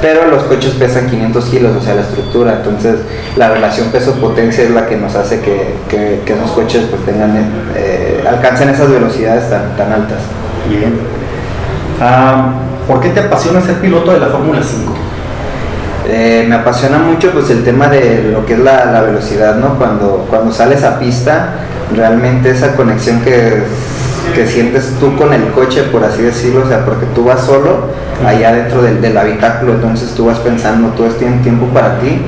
pero 0.00 0.26
los 0.26 0.44
coches 0.44 0.74
pesan 0.74 1.08
500 1.08 1.44
kilos, 1.46 1.76
o 1.76 1.80
sea, 1.80 1.94
la 1.94 2.02
estructura, 2.02 2.54
entonces 2.58 2.96
la 3.36 3.50
relación 3.50 3.88
peso-potencia 3.88 4.64
es 4.64 4.70
la 4.70 4.86
que 4.86 4.96
nos 4.96 5.14
hace 5.14 5.40
que, 5.40 5.74
que, 5.88 6.32
esos 6.32 6.50
coches 6.52 6.84
pues 6.90 7.04
tengan, 7.04 7.36
eh, 7.74 8.24
alcancen 8.28 8.68
esas 8.68 8.90
velocidades 8.90 9.50
tan, 9.50 9.76
tan 9.76 9.92
altas. 9.92 10.18
Bien. 10.68 10.94
Ah, 12.00 12.52
¿Por 12.86 13.00
qué 13.00 13.10
te 13.10 13.20
apasiona 13.20 13.60
ser 13.60 13.76
piloto 13.76 14.12
de 14.12 14.20
la 14.20 14.28
Fórmula 14.28 14.60
5? 14.62 14.94
Eh, 16.10 16.46
me 16.48 16.54
apasiona 16.54 16.98
mucho 16.98 17.32
pues 17.32 17.50
el 17.50 17.64
tema 17.64 17.88
de 17.88 18.30
lo 18.32 18.46
que 18.46 18.54
es 18.54 18.60
la, 18.60 18.86
la, 18.86 19.02
velocidad, 19.02 19.56
¿no? 19.56 19.76
Cuando, 19.76 20.26
cuando 20.30 20.50
sales 20.52 20.82
a 20.82 20.98
pista, 20.98 21.50
realmente 21.94 22.50
esa 22.50 22.74
conexión 22.76 23.20
que 23.20 23.62
que 24.34 24.46
sientes 24.46 24.94
tú 25.00 25.16
con 25.16 25.32
el 25.32 25.48
coche, 25.52 25.84
por 25.84 26.04
así 26.04 26.22
decirlo, 26.22 26.64
o 26.64 26.68
sea, 26.68 26.84
porque 26.84 27.06
tú 27.14 27.24
vas 27.24 27.40
solo 27.40 27.88
allá 28.24 28.52
dentro 28.52 28.82
del, 28.82 29.16
habitáculo, 29.16 29.74
entonces 29.74 30.10
tú 30.14 30.26
vas 30.26 30.38
pensando, 30.38 30.88
tú 30.90 31.04
tienes 31.18 31.42
tiempo 31.42 31.66
para 31.66 31.98
ti, 32.00 32.20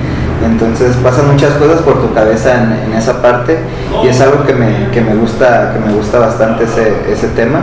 entonces 0.45 0.97
pasan 1.03 1.31
muchas 1.31 1.53
cosas 1.55 1.83
por 1.83 2.01
tu 2.01 2.15
cabeza 2.15 2.63
en, 2.63 2.93
esa 2.95 3.21
parte 3.23 3.59
y 4.05 4.09
es 4.09 4.21
algo 4.21 4.45
que 4.45 4.55
me, 4.55 4.91
que 4.93 5.01
me, 5.01 5.15
gusta, 5.15 5.73
que 5.73 5.79
me 5.79 5.95
gusta 5.95 6.19
bastante 6.19 6.65
ese, 6.65 7.13
ese 7.13 7.29
tema 7.29 7.61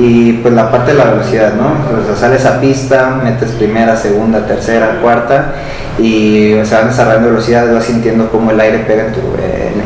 y 0.00 0.34
pues 0.34 0.54
la 0.54 0.70
parte 0.70 0.92
de 0.92 0.98
la 0.98 1.04
velocidad, 1.04 1.54
¿no? 1.54 1.72
O 1.98 2.06
sea, 2.06 2.16
sales 2.16 2.44
a 2.44 2.60
pista, 2.60 3.20
metes 3.22 3.50
primera, 3.52 3.96
segunda, 3.96 4.46
tercera, 4.46 5.00
cuarta 5.02 5.54
y 5.98 6.54
se 6.62 6.74
van 6.74 6.88
desarrollando 6.88 7.30
velocidad, 7.30 7.72
vas 7.72 7.84
sintiendo 7.84 8.30
cómo 8.30 8.50
el 8.50 8.60
aire 8.60 8.80
pega 8.80 9.06
en, 9.06 9.12
tu, 9.12 9.20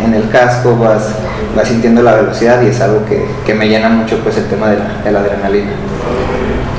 en, 0.05 0.15
el 0.15 0.29
casco, 0.29 0.77
vas, 0.77 1.09
vas 1.57 1.69
sintiendo 1.69 2.03
la 2.03 2.15
velocidad 2.15 2.63
y 2.63 2.67
es 2.67 2.81
algo 2.81 3.05
que, 3.05 3.27
que 3.45 3.55
me 3.55 3.69
llena 3.69 3.89
mucho 3.89 4.19
pues 4.19 4.37
el 4.39 4.47
tema 4.47 4.69
de 4.69 4.79
la, 4.79 5.03
de 5.05 5.13
la 5.13 5.21
adrenalina. 5.21 5.73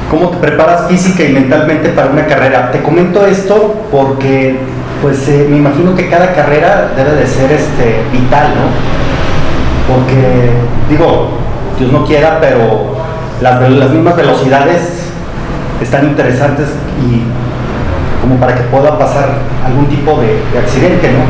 ¿Cómo 0.10 0.30
te 0.30 0.38
preparas 0.38 0.88
física 0.88 1.24
y 1.24 1.34
mentalmente 1.34 1.90
para 1.90 2.10
una 2.10 2.28
carrera? 2.28 2.72
Te 2.72 2.82
comento 2.82 3.26
esto 3.26 3.88
porque 3.92 4.58
pues 5.02 5.28
eh, 5.28 5.48
me 5.50 5.58
imagino 5.58 5.96
que 5.96 6.10
cada 6.10 6.34
carrera 6.34 6.92
debe 6.96 7.16
de 7.16 7.28
ser 7.28 7.52
este, 7.52 8.04
vital, 8.12 8.54
¿no? 8.56 9.94
Porque, 9.94 10.52
digo, 10.90 11.32
Dios 11.78 11.92
no 11.92 12.06
quiera, 12.06 12.40
pero 12.40 12.96
las, 13.42 13.70
las 13.70 13.90
mismas 13.90 14.16
velocidades 14.16 15.10
están 15.82 16.06
interesantes 16.06 16.68
y 17.02 17.24
como 18.22 18.40
para 18.40 18.56
que 18.56 18.62
pueda 18.64 18.98
pasar 18.98 19.40
algún 19.66 19.88
tipo 19.88 20.22
de, 20.22 20.58
accidente, 20.58 21.12
¿no? 21.12 21.24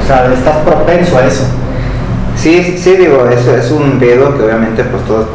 O 0.00 0.06
sea, 0.06 0.32
estás 0.32 0.58
propenso 0.58 1.18
a 1.18 1.26
eso. 1.26 1.46
Sí, 2.40 2.78
sí, 2.82 2.96
digo, 2.96 3.28
eso 3.28 3.54
es 3.54 3.70
un 3.70 4.00
riesgo 4.00 4.34
que 4.34 4.44
obviamente 4.44 4.82
pues 4.84 5.04
todos, 5.04 5.26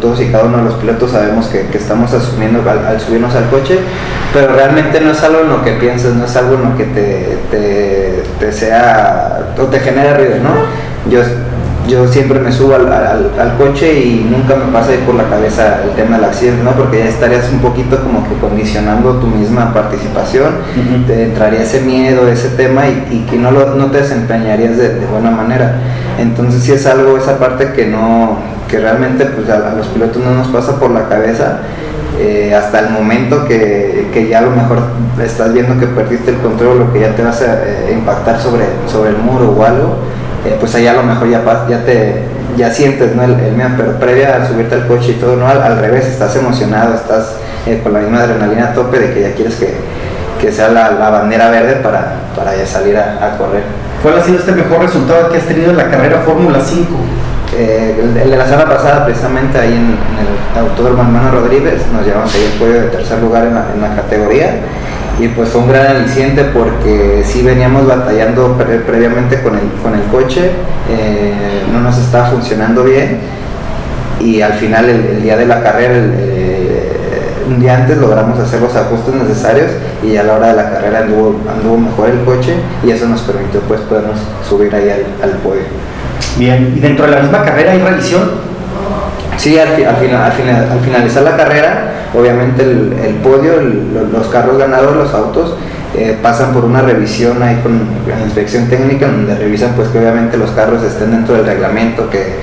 todos, 0.00 0.18
y 0.22 0.28
cada 0.28 0.44
uno 0.44 0.56
de 0.56 0.64
los 0.64 0.74
pilotos 0.76 1.10
sabemos 1.10 1.48
que, 1.48 1.66
estamos 1.76 2.14
asumiendo 2.14 2.62
al, 2.70 2.98
subirnos 2.98 3.34
al 3.34 3.50
coche, 3.50 3.78
pero 4.32 4.54
realmente 4.54 5.02
no 5.02 5.10
es 5.10 5.22
algo 5.22 5.40
en 5.42 5.50
lo 5.50 5.62
que 5.62 5.72
pienses, 5.72 6.14
no 6.14 6.24
es 6.24 6.34
algo 6.34 6.54
en 6.54 6.70
lo 6.70 6.76
que 6.78 6.84
te, 6.84 7.38
te, 7.50 8.22
te 8.40 8.52
sea 8.52 9.52
o 9.58 9.64
te 9.64 9.80
genere 9.80 10.16
ruido, 10.16 10.36
¿no? 10.42 11.10
Yo 11.10 11.20
yo 11.88 12.06
siempre 12.08 12.40
me 12.40 12.52
subo 12.52 12.74
al, 12.74 12.92
al, 12.92 13.56
coche 13.58 14.00
y 14.00 14.26
nunca 14.28 14.56
me 14.56 14.72
pasa 14.72 14.92
por 15.04 15.14
la 15.14 15.24
cabeza 15.24 15.82
el 15.84 15.90
tema 15.90 16.16
del 16.16 16.26
accidente, 16.26 16.62
¿no? 16.62 16.72
Porque 16.72 16.98
ya 16.98 17.06
estarías 17.06 17.50
un 17.52 17.60
poquito 17.60 18.02
como 18.02 18.28
que 18.28 18.34
condicionando 18.36 19.14
tu 19.14 19.26
misma 19.26 19.72
participación, 19.72 20.54
te 21.06 21.24
entraría 21.24 21.62
ese 21.62 21.80
miedo, 21.80 22.28
ese 22.28 22.48
tema 22.50 22.82
y, 22.88 23.26
que 23.30 23.36
no, 23.36 23.50
lo, 23.50 23.74
no 23.74 23.90
te 23.90 23.98
desempeñarías 23.98 24.76
de, 24.76 25.06
buena 25.06 25.30
manera. 25.30 25.80
Entonces 26.18 26.62
sí 26.62 26.72
es 26.72 26.86
algo, 26.86 27.16
esa 27.16 27.38
parte 27.38 27.72
que 27.72 27.86
no, 27.86 28.38
que 28.68 28.78
realmente 28.78 29.24
pues 29.26 29.48
a, 29.48 29.74
los 29.74 29.86
pilotos 29.88 30.22
no 30.22 30.34
nos 30.34 30.48
pasa 30.48 30.78
por 30.78 30.90
la 30.90 31.08
cabeza. 31.08 31.60
Eh, 32.18 32.54
hasta 32.54 32.80
el 32.80 32.90
momento 32.90 33.44
que, 33.44 34.08
que, 34.12 34.26
ya 34.26 34.38
a 34.38 34.42
lo 34.42 34.50
mejor 34.50 34.78
estás 35.22 35.52
viendo 35.52 35.78
que 35.78 35.86
perdiste 35.86 36.30
el 36.30 36.38
control 36.38 36.80
o 36.80 36.92
que 36.92 37.00
ya 37.00 37.14
te 37.14 37.22
vas 37.22 37.42
a 37.42 37.62
eh, 37.62 37.92
impactar 37.92 38.40
sobre, 38.40 38.64
sobre 38.90 39.10
el 39.10 39.18
muro 39.18 39.50
o 39.50 39.62
algo, 39.62 39.98
eh, 40.46 40.56
pues 40.60 40.74
allá 40.74 40.92
a 40.92 40.94
lo 40.94 41.02
mejor 41.02 41.28
ya, 41.28 41.42
ya 41.68 41.84
te 41.84 42.22
ya 42.56 42.70
sientes 42.70 43.14
¿no? 43.14 43.22
el, 43.22 43.36
miedo, 43.52 43.70
pero 43.76 43.98
previa 43.98 44.36
a 44.36 44.46
subirte 44.46 44.74
al 44.74 44.86
coche 44.86 45.12
y 45.12 45.14
todo, 45.14 45.36
¿no? 45.36 45.46
Al, 45.46 45.78
revés, 45.78 46.06
estás 46.06 46.34
emocionado, 46.36 46.94
estás 46.94 47.36
eh, 47.66 47.80
con 47.82 47.92
la 47.92 48.00
misma 48.00 48.22
adrenalina 48.22 48.68
a 48.68 48.74
tope 48.74 48.98
de 48.98 49.12
que 49.12 49.20
ya 49.22 49.34
quieres 49.34 49.56
que, 49.56 49.74
que 50.40 50.52
sea 50.52 50.68
la, 50.68 50.90
bandera 51.10 51.50
verde 51.50 51.76
para, 51.76 52.14
para 52.34 52.56
ya 52.56 52.66
salir 52.66 52.96
a, 52.96 53.36
correr. 53.36 53.64
¿Cuál 54.02 54.18
ha 54.18 54.22
sido 54.22 54.38
este 54.38 54.52
mejor 54.52 54.80
resultado 54.80 55.30
que 55.30 55.38
has 55.38 55.44
tenido 55.44 55.70
en 55.70 55.76
la 55.76 55.90
carrera 55.90 56.22
Fórmula 56.24 56.60
5? 56.60 56.86
Eh, 57.58 57.96
el, 58.02 58.30
de 58.30 58.36
la 58.36 58.44
semana 58.44 58.68
pasada, 58.68 59.06
precisamente 59.06 59.58
ahí 59.58 59.72
en, 59.72 59.96
el 59.96 60.60
Autódromo 60.60 61.02
Hermano 61.04 61.30
Rodríguez, 61.30 61.86
nos 61.90 62.04
llevamos 62.04 62.34
ahí 62.34 62.50
el 62.52 62.58
podio 62.58 62.82
de 62.82 62.88
tercer 62.88 63.18
lugar 63.22 63.46
en 63.46 63.54
la, 63.54 63.96
categoría 63.96 64.60
y 65.18 65.28
pues 65.28 65.48
fue 65.48 65.62
un 65.62 65.68
gran 65.68 65.96
aliciente 65.96 66.44
porque 66.44 67.22
sí 67.24 67.42
veníamos 67.42 67.86
batallando 67.86 68.58
previamente 68.86 69.40
con 69.40 69.54
el, 69.54 69.70
con 69.82 69.94
el 69.94 70.02
coche, 70.10 70.50
eh, 70.90 71.62
no 71.72 71.80
nos 71.80 71.96
estaba 71.96 72.26
funcionando 72.26 72.84
bien 72.84 73.20
y 74.20 74.42
al 74.42 74.52
final 74.52 74.90
el, 74.90 75.22
día 75.22 75.38
de 75.38 75.46
la 75.46 75.62
carrera, 75.62 75.94
eh, 75.96 76.92
un 77.48 77.58
día 77.58 77.76
antes 77.76 77.96
logramos 77.96 78.38
hacer 78.38 78.60
los 78.60 78.76
ajustes 78.76 79.14
necesarios 79.14 79.70
y 80.04 80.14
a 80.16 80.24
la 80.24 80.34
hora 80.34 80.48
de 80.48 80.56
la 80.56 80.70
carrera 80.70 80.98
anduvo, 80.98 81.40
anduvo 81.50 81.78
mejor 81.78 82.10
el 82.10 82.20
coche 82.26 82.54
y 82.84 82.90
eso 82.90 83.08
nos 83.08 83.22
permitió 83.22 83.60
pues 83.60 83.80
podernos 83.80 84.18
subir 84.46 84.74
ahí 84.74 84.90
al, 84.90 85.30
al 85.30 85.38
podio. 85.38 85.62
Bien, 86.38 86.74
¿y 86.76 86.80
dentro 86.80 87.06
de 87.06 87.12
la 87.12 87.22
misma 87.22 87.42
carrera 87.42 87.72
hay 87.72 87.80
revisión? 87.80 88.46
Sí, 89.36 89.58
al, 89.58 89.68
final, 89.68 90.22
al, 90.22 90.80
finalizar 90.80 91.22
la 91.22 91.36
carrera, 91.36 91.92
obviamente 92.14 92.62
el, 92.62 93.16
podio, 93.22 93.60
los 93.60 94.26
carros 94.28 94.58
ganadores, 94.58 94.96
los 94.96 95.14
autos, 95.14 95.56
eh, 95.98 96.18
pasan 96.22 96.52
por 96.52 96.64
una 96.64 96.82
revisión 96.82 97.42
ahí 97.42 97.56
con 97.62 97.80
la 98.06 98.22
inspección 98.22 98.68
técnica 98.68 99.06
donde 99.06 99.34
revisan 99.34 99.72
pues 99.74 99.88
que 99.88 99.98
obviamente 99.98 100.36
los 100.36 100.50
carros 100.50 100.82
estén 100.82 101.10
dentro 101.10 101.36
del 101.36 101.46
reglamento, 101.46 102.10
que, 102.10 102.36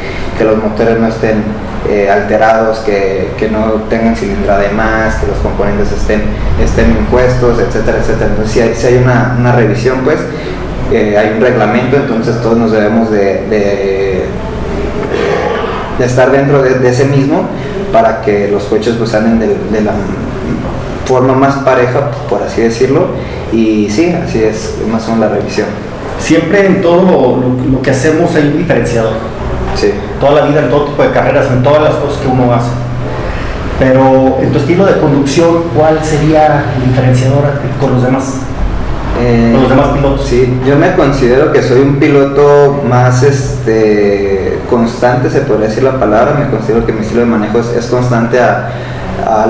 los 0.43 0.57
motores 0.57 0.99
no 0.99 1.07
estén 1.07 1.43
eh, 1.87 2.09
alterados, 2.09 2.79
que, 2.79 3.49
no 3.51 3.83
tengan 3.89 4.15
cilindrada 4.15 4.61
de 4.61 4.69
más, 4.69 5.15
que 5.15 5.27
los 5.27 5.37
componentes 5.37 5.91
estén, 5.91 6.21
estén 6.61 6.89
impuestos, 6.91 7.59
etcétera, 7.59 7.99
etcétera. 7.99 8.31
Entonces 8.31 8.77
si 8.77 8.87
hay, 8.87 8.97
una, 8.97 9.51
revisión 9.55 9.99
pues, 10.03 10.17
eh, 10.93 11.17
hay 11.17 11.33
un 11.35 11.41
reglamento, 11.41 11.97
entonces 11.97 12.41
todos 12.41 12.57
nos 12.57 12.71
debemos 12.71 13.11
de 13.11 14.27
de 15.97 16.05
estar 16.05 16.31
dentro 16.31 16.61
de, 16.61 16.87
ese 16.87 17.05
mismo 17.05 17.45
para 17.91 18.21
que 18.21 18.47
los 18.47 18.63
coches 18.63 18.95
pues 18.97 19.11
salen 19.11 19.39
de, 19.39 19.81
la 19.81 19.93
forma 21.05 21.33
más 21.33 21.57
pareja, 21.57 22.11
por 22.29 22.41
así 22.41 22.61
decirlo, 22.61 23.07
y 23.51 23.89
sí, 23.89 24.15
así 24.25 24.41
es 24.41 24.77
más 24.89 25.07
o 25.07 25.11
menos 25.11 25.29
la 25.29 25.35
revisión. 25.35 25.67
Siempre 26.19 26.65
en 26.65 26.81
todo 26.81 27.41
lo, 27.71 27.81
que 27.81 27.91
hacemos 27.91 28.33
hay 28.35 28.47
un 28.47 28.57
diferenciador. 28.59 29.13
Sí. 29.75 29.91
Toda 30.19 30.41
la 30.41 30.47
vida, 30.47 30.61
en 30.61 30.69
todo 30.69 30.85
tipo 30.85 31.03
de 31.03 31.11
carreras, 31.11 31.47
en 31.51 31.61
todas 31.61 31.83
las 31.83 31.95
cosas 31.95 32.19
que 32.19 32.27
uno 32.27 32.53
hace. 32.53 32.69
Pero 33.79 34.37
en 34.41 34.51
tu 34.51 34.59
estilo 34.59 34.85
de 34.85 34.99
conducción, 34.99 35.63
¿cuál 35.75 35.99
sería 36.03 36.65
el 36.77 36.89
diferenciador 36.89 37.43
con 37.79 37.93
los 37.93 38.03
demás? 38.03 38.39
Eh, 39.21 39.51
con 39.53 39.61
los 39.61 39.69
demás 39.69 39.87
pilotos. 39.89 40.25
Sí, 40.25 40.59
yo 40.65 40.75
me 40.77 40.93
considero 40.95 41.51
que 41.51 41.61
soy 41.61 41.81
un 41.81 41.97
piloto 41.97 42.81
más 42.87 43.23
este, 43.23 44.59
constante, 44.69 45.29
se 45.29 45.41
podría 45.41 45.67
decir 45.67 45.83
la 45.83 45.99
palabra, 45.99 46.35
me 46.39 46.49
considero 46.49 46.85
que 46.85 46.93
mi 46.93 47.01
estilo 47.01 47.21
de 47.21 47.27
manejo 47.27 47.59
es, 47.59 47.85
constante 47.87 48.39
a, 48.39 48.71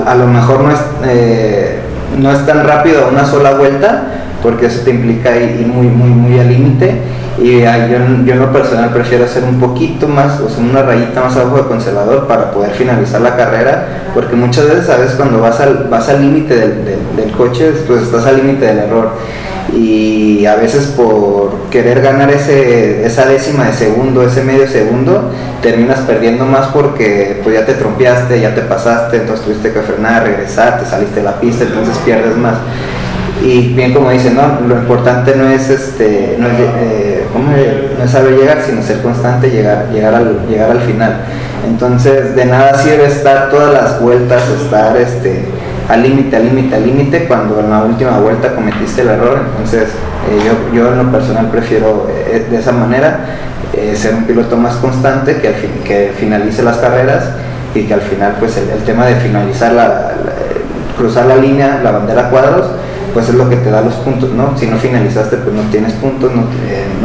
a, 0.06 0.14
lo 0.14 0.26
mejor 0.26 0.60
no 0.60 0.70
es, 0.70 0.78
eh, 1.06 1.80
no 2.18 2.30
es 2.30 2.44
tan 2.46 2.66
rápido 2.66 3.06
a 3.06 3.08
una 3.08 3.24
sola 3.24 3.52
vuelta, 3.52 4.04
porque 4.42 4.66
eso 4.66 4.82
te 4.84 4.90
implica 4.90 5.34
ir 5.36 5.66
muy, 5.66 5.86
muy, 5.86 6.10
muy 6.10 6.38
al 6.38 6.48
límite. 6.48 7.00
Y 7.38 7.62
yo, 7.62 7.68
yo, 8.24 8.34
en 8.34 8.38
lo 8.38 8.52
personal 8.52 8.90
prefiero 8.90 9.24
hacer 9.24 9.42
un 9.42 9.58
poquito 9.58 10.06
más, 10.06 10.38
o 10.40 10.48
sea, 10.48 10.62
una 10.62 10.82
rayita 10.82 11.20
más 11.20 11.36
abajo 11.36 11.56
de 11.56 11.62
conservador 11.64 12.28
para 12.28 12.52
poder 12.52 12.70
finalizar 12.72 13.20
la 13.22 13.34
carrera, 13.34 13.86
porque 14.14 14.36
muchas 14.36 14.68
veces, 14.68 14.86
sabes, 14.86 15.12
cuando 15.12 15.40
vas 15.40 15.58
al 15.58 15.88
vas 15.90 16.08
al 16.08 16.20
límite 16.20 16.54
del, 16.54 16.84
del, 17.16 17.30
coche, 17.36 17.72
pues 17.88 18.02
estás 18.02 18.26
al 18.26 18.36
límite 18.36 18.66
del 18.66 18.78
error 18.78 19.12
y 19.72 20.46
a 20.46 20.56
veces 20.56 20.86
por 20.96 21.70
querer 21.70 22.02
ganar 22.02 22.30
ese, 22.30 23.06
esa 23.06 23.26
décima 23.26 23.66
de 23.66 23.72
segundo, 23.72 24.22
ese 24.22 24.42
medio 24.42 24.68
segundo, 24.68 25.32
terminas 25.62 26.00
perdiendo 26.00 26.44
más 26.44 26.68
porque 26.68 27.40
pues 27.42 27.56
ya 27.56 27.64
te 27.64 27.74
trompeaste, 27.74 28.40
ya 28.40 28.54
te 28.54 28.60
pasaste, 28.62 29.18
entonces 29.18 29.46
tuviste 29.46 29.72
que 29.72 29.80
frenar, 29.80 30.24
regresar, 30.24 30.80
te 30.80 30.86
saliste 30.86 31.22
la 31.22 31.40
pista, 31.40 31.64
entonces 31.64 31.96
pierdes 32.04 32.36
más. 32.36 32.56
Y 33.42 33.74
bien 33.74 33.92
como 33.92 34.10
dicen, 34.10 34.36
¿no? 34.36 34.60
lo 34.66 34.76
importante 34.76 35.34
no 35.34 35.48
es 35.48 35.68
este 35.68 36.36
no 36.38 36.46
es, 36.46 36.54
eh, 36.78 37.24
no 37.98 38.04
es 38.04 38.10
saber 38.10 38.38
llegar, 38.38 38.62
sino 38.64 38.82
ser 38.82 39.02
constante, 39.02 39.50
llegar, 39.50 39.88
llegar, 39.92 40.14
al, 40.14 40.46
llegar 40.48 40.70
al 40.70 40.80
final. 40.80 41.20
Entonces 41.66 42.36
de 42.36 42.44
nada 42.44 42.78
sirve 42.78 43.06
estar 43.06 43.50
todas 43.50 43.72
las 43.72 44.00
vueltas, 44.00 44.42
estar 44.62 44.96
este 44.96 45.44
al 45.88 46.02
límite, 46.02 46.36
al 46.36 46.44
límite, 46.44 46.74
al 46.74 46.86
límite 46.86 47.24
cuando 47.26 47.60
en 47.60 47.70
la 47.70 47.82
última 47.82 48.18
vuelta 48.18 48.54
cometiste 48.54 49.02
el 49.02 49.08
error. 49.08 49.40
Entonces 49.50 49.90
eh, 50.30 50.42
yo, 50.44 50.74
yo, 50.74 50.92
en 50.92 50.98
lo 50.98 51.12
personal 51.12 51.50
prefiero 51.50 52.08
eh, 52.10 52.46
de 52.50 52.56
esa 52.56 52.72
manera 52.72 53.20
eh, 53.72 53.94
ser 53.96 54.14
un 54.14 54.24
piloto 54.24 54.56
más 54.56 54.76
constante 54.76 55.40
que, 55.40 55.52
que 55.84 56.12
finalice 56.16 56.62
las 56.62 56.78
carreras 56.78 57.30
y 57.74 57.82
que 57.82 57.94
al 57.94 58.00
final 58.00 58.36
pues 58.38 58.56
el, 58.56 58.82
tema 58.84 59.06
de 59.06 59.16
finalizar 59.16 59.72
la, 59.72 60.12
cruzar 60.96 61.26
la 61.26 61.36
línea, 61.36 61.80
la 61.82 61.90
bandera 61.90 62.30
cuadros, 62.30 62.68
pues 63.12 63.28
es 63.28 63.34
lo 63.34 63.48
que 63.48 63.56
te 63.56 63.70
da 63.70 63.80
los 63.80 63.94
puntos, 63.94 64.30
¿no? 64.30 64.56
Si 64.56 64.66
no 64.66 64.76
finalizaste 64.76 65.38
pues 65.38 65.54
no 65.54 65.62
tienes 65.70 65.92
puntos, 65.94 66.30
no, 66.32 66.44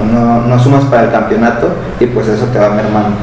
no, 0.05 0.41
no 0.41 0.63
sumas 0.63 0.85
para 0.85 1.05
el 1.05 1.11
campeonato 1.11 1.69
y 1.99 2.05
pues 2.05 2.27
eso 2.27 2.45
te 2.45 2.59
va 2.59 2.69
mermando. 2.69 3.17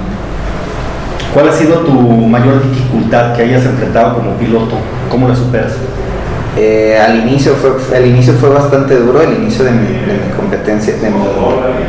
¿Cuál 1.37 1.51
ha 1.51 1.53
sido 1.53 1.81
tu 1.81 1.93
mayor 1.93 2.63
dificultad 2.67 3.35
que 3.35 3.43
hayas 3.43 3.63
enfrentado 3.67 4.15
como 4.15 4.39
piloto? 4.39 4.77
¿Cómo 5.11 5.29
la 5.29 5.37
superas? 5.37 5.73
Eh, 6.57 6.99
al 6.99 7.19
inicio 7.29 7.53
fue 7.57 7.73
el 7.95 8.07
inicio 8.07 8.33
fue 8.33 8.49
bastante 8.49 8.97
duro 8.97 9.21
el 9.21 9.35
inicio 9.35 9.67
de 9.67 9.73
mi, 9.73 9.87
competencia 10.35 10.95
de 10.95 11.11
mi, 11.11 11.19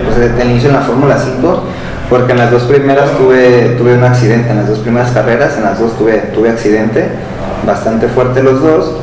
pues, 0.04 0.46
inicio 0.46 0.68
en 0.68 0.76
la 0.76 0.82
Fórmula 0.82 1.18
5 1.18 1.64
porque 2.10 2.34
en 2.34 2.40
las 2.40 2.52
dos 2.52 2.64
primeras 2.64 3.12
tuve 3.18 3.76
tuve 3.78 3.94
un 3.94 4.04
accidente 4.04 4.50
en 4.50 4.58
las 4.58 4.68
dos 4.68 4.80
primeras 4.80 5.12
carreras 5.12 5.56
en 5.56 5.64
las 5.64 5.80
dos 5.80 5.98
tuve 5.98 6.18
tuve 6.36 6.50
accidente 6.50 7.08
bastante 7.66 8.10
fuerte 8.10 8.44
los 8.44 8.62
dos 8.62 8.96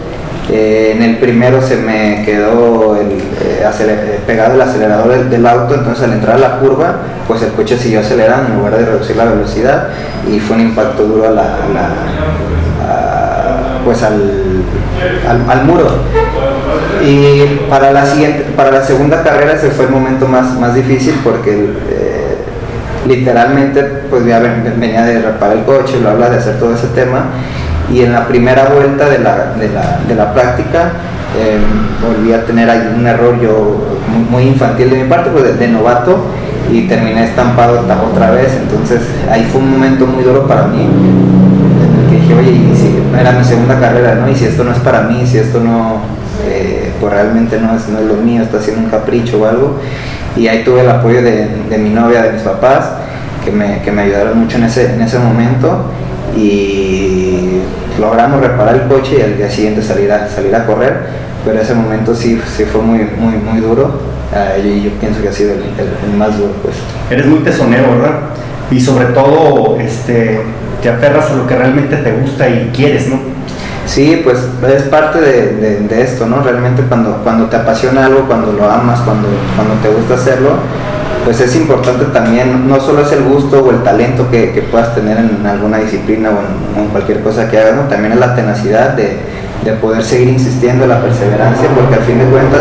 eh, 0.51 0.93
en 0.95 1.03
el 1.03 1.17
primero 1.17 1.63
se 1.63 1.77
me 1.77 2.23
quedó 2.25 2.97
el, 2.97 3.13
eh, 3.41 4.21
pegado 4.27 4.55
el 4.55 4.61
acelerador 4.61 5.31
del, 5.31 5.47
auto, 5.47 5.75
entonces 5.75 6.05
al 6.05 6.13
entrar 6.13 6.37
a 6.37 6.39
la 6.39 6.59
curva, 6.59 6.97
pues 7.27 7.41
el 7.43 7.53
coche 7.53 7.79
siguió 7.79 8.01
acelerando 8.01 8.51
en 8.51 8.59
lugar 8.59 8.77
de 8.77 8.85
reducir 8.85 9.17
la 9.17 9.25
velocidad 9.25 9.89
y 10.31 10.39
fue 10.41 10.57
un 10.57 10.63
impacto 10.63 11.05
duro 11.05 11.29
a 11.29 11.31
la, 11.31 11.57
pues 13.87 14.03
al, 14.03 15.65
muro. 15.65 15.87
Y 17.03 17.61
para 17.71 17.93
la, 17.93 18.05
siguiente, 18.05 18.47
para 18.55 18.71
la 18.71 18.85
segunda 18.85 19.23
carrera 19.23 19.55
ese 19.55 19.71
fue 19.71 19.87
el 19.87 19.93
momento 19.93 20.29
más, 20.29 20.59
más 20.59 20.75
difícil 20.75 21.15
porque 21.25 21.53
eh, 21.53 22.37
literalmente 23.07 23.83
pues 24.11 24.27
ya 24.27 24.41
venía 24.41 25.05
de 25.05 25.23
reparar 25.23 25.57
el 25.57 25.65
coche, 25.65 26.01
lo 26.03 26.11
habla 26.11 26.29
de 26.29 26.37
hacer 26.37 26.59
todo 26.59 26.75
ese 26.75 26.89
tema 26.89 27.31
y 27.93 28.01
en 28.01 28.13
la 28.13 28.27
primera 28.27 28.67
vuelta 28.67 29.09
de 29.09 29.19
la, 29.19 29.55
de 29.59 29.69
la, 29.69 30.01
de 30.07 30.15
la 30.15 30.33
práctica 30.33 30.93
em, 31.39 31.63
volví 32.01 32.33
a 32.33 32.45
tener 32.45 32.69
ahí 32.71 32.95
un 32.97 33.07
error 33.07 33.39
yo 33.41 33.99
muy, 34.31 34.45
infantil 34.45 34.91
de 34.91 35.03
mi 35.03 35.09
parte, 35.09 35.31
pues 35.31 35.59
de, 35.59 35.69
novato 35.69 36.25
y 36.73 36.83
terminé 36.83 37.25
estampado 37.25 37.81
otra 38.11 38.31
vez, 38.31 38.57
entonces 38.61 39.01
ahí 39.31 39.47
fue 39.51 39.61
un 39.61 39.73
momento 39.73 40.07
muy 40.07 40.25
duro 40.25 40.47
para 40.47 40.67
mí, 40.67 40.83
en 40.83 42.05
el 42.05 42.11
que 42.11 42.21
dije, 42.21 42.35
oye, 42.35 42.51
y 42.51 42.77
si, 42.77 43.19
era 43.19 43.33
mi 43.33 43.45
segunda 43.45 43.79
carrera, 43.79 44.15
¿no? 44.15 44.29
Y 44.29 44.35
si 44.35 44.47
esto 44.47 44.65
no 44.65 44.73
es 44.73 44.79
para 44.79 45.03
mí, 45.03 45.27
si 45.27 45.39
esto 45.39 45.61
no, 45.61 46.01
eh, 46.47 46.93
pues 47.01 47.13
realmente 47.13 47.61
no 47.61 47.77
es, 47.77 47.89
no 47.89 47.99
es 47.99 48.07
lo 48.07 48.15
mío, 48.15 48.43
está 48.43 48.59
haciendo 48.59 48.83
un 48.83 48.91
capricho 48.91 49.41
o 49.43 49.47
algo, 49.47 49.79
y 50.37 50.49
ahí 50.49 50.65
tuve 50.65 50.81
el 50.81 50.89
apoyo 50.89 51.23
de, 51.23 51.49
de 51.69 51.79
mi 51.79 51.91
novia, 51.91 52.23
de 52.23 52.33
mis 52.33 52.43
papás, 52.43 52.93
que 53.45 53.51
me, 53.51 53.83
que 53.83 53.93
me 53.93 54.03
ayudaron 54.03 54.41
mucho 54.41 54.57
en 54.57 54.65
ese, 54.65 54.95
en 54.95 55.03
ese 55.03 55.19
momento 55.19 55.85
y 56.37 57.61
logramos 58.01 58.41
reparar 58.41 58.75
el 58.75 58.83
coche 58.83 59.19
y 59.19 59.23
al 59.23 59.37
día 59.37 59.51
siguiente 59.51 59.83
salir 59.83 60.11
a, 60.11 60.29
salir 60.29 60.55
a 60.55 60.67
correr, 60.67 60.95
pero 61.45 61.61
ese 61.61 61.75
momento 61.75 62.15
sí, 62.15 62.41
sí 62.57 62.65
fue 62.65 62.83
muy, 62.83 62.99
muy, 63.19 63.37
muy 63.37 63.61
duro 63.61 64.01
uh, 64.33 64.67
y 64.67 64.83
yo 64.83 64.91
pienso 65.01 65.23
que 65.23 65.29
ha 65.29 65.33
sido 65.33 65.53
el, 65.53 65.61
el, 65.61 66.11
el, 66.11 66.17
más 66.17 66.37
duro. 66.37 66.53
Pues. 66.63 66.75
Eres 67.11 67.27
muy 67.27 67.41
tesonero, 67.41 67.91
¿verdad? 67.91 68.21
Y 68.71 68.81
sobre 68.81 69.07
todo 69.07 69.79
este, 69.79 70.41
te 70.83 70.89
aferras 70.89 71.31
a 71.31 71.35
lo 71.35 71.47
que 71.47 71.57
realmente 71.57 71.97
te 71.97 72.13
gusta 72.13 72.49
y 72.49 72.71
quieres, 72.75 73.09
¿no? 73.09 73.19
Sí, 73.87 74.23
pues 74.25 74.39
es 74.75 74.83
parte 74.85 75.21
de, 75.21 75.57
de, 75.57 75.81
de, 75.81 76.03
esto, 76.03 76.27
¿no? 76.27 76.43
Realmente 76.43 76.83
cuando, 76.89 77.19
cuando 77.23 77.47
te 77.47 77.57
apasiona 77.57 78.07
algo, 78.07 78.27
cuando 78.27 78.53
lo 78.53 78.69
amas, 78.69 79.01
cuando, 79.01 79.29
cuando 79.55 79.75
te 79.83 79.89
gusta 79.89 80.15
hacerlo, 80.15 80.53
pues 81.25 81.41
es 81.41 81.57
importante 81.57 82.05
también, 82.07 82.69
no 82.69 82.81
solo 82.81 83.03
es 83.03 83.13
el 83.13 83.25
gusto 83.25 83.65
o 83.65 83.71
el 83.71 83.83
talento 83.83 84.31
que, 84.31 84.53
que 84.53 84.63
puedas 84.63 84.95
tener 84.95 85.19
en 85.19 85.47
alguna 85.47 85.79
disciplina 85.79 86.31
o 86.31 86.81
en, 86.81 86.89
cualquier 86.89 87.23
cosa 87.23 87.49
que 87.51 87.59
hagas, 87.59 87.77
¿no? 87.77 87.83
también 87.83 88.13
es 88.13 88.19
la 88.19 88.35
tenacidad 88.35 88.91
de, 88.91 89.19
de, 89.65 89.73
poder 89.73 90.05
seguir 90.05 90.29
insistiendo, 90.29 90.87
la 90.87 91.01
perseverancia, 91.01 91.69
porque 91.75 91.95
al 91.95 92.03
fin 92.03 92.19
de 92.19 92.27
cuentas, 92.27 92.61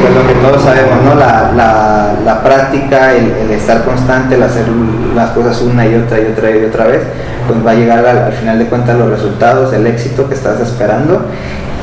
pues 0.00 0.14
lo 0.14 0.26
que 0.26 0.34
todos 0.34 0.62
sabemos, 0.62 1.02
¿no? 1.02 1.14
la, 1.14 2.03
la 2.24 2.42
práctica, 2.42 3.12
el, 3.14 3.30
el, 3.32 3.50
estar 3.50 3.84
constante, 3.84 4.36
el 4.36 4.42
hacer 4.42 4.64
las 5.14 5.30
cosas 5.30 5.60
una 5.60 5.86
y 5.86 5.94
otra 5.94 6.20
y 6.20 6.32
otra 6.32 6.50
y 6.50 6.64
otra 6.64 6.86
vez, 6.86 7.02
pues 7.46 7.64
va 7.64 7.72
a 7.72 7.74
llegar 7.74 8.04
al, 8.06 8.18
al 8.18 8.32
final 8.32 8.58
de 8.58 8.66
cuentas 8.66 8.98
los 8.98 9.10
resultados, 9.10 9.72
el 9.74 9.86
éxito 9.86 10.28
que 10.28 10.34
estás 10.34 10.60
esperando 10.60 11.26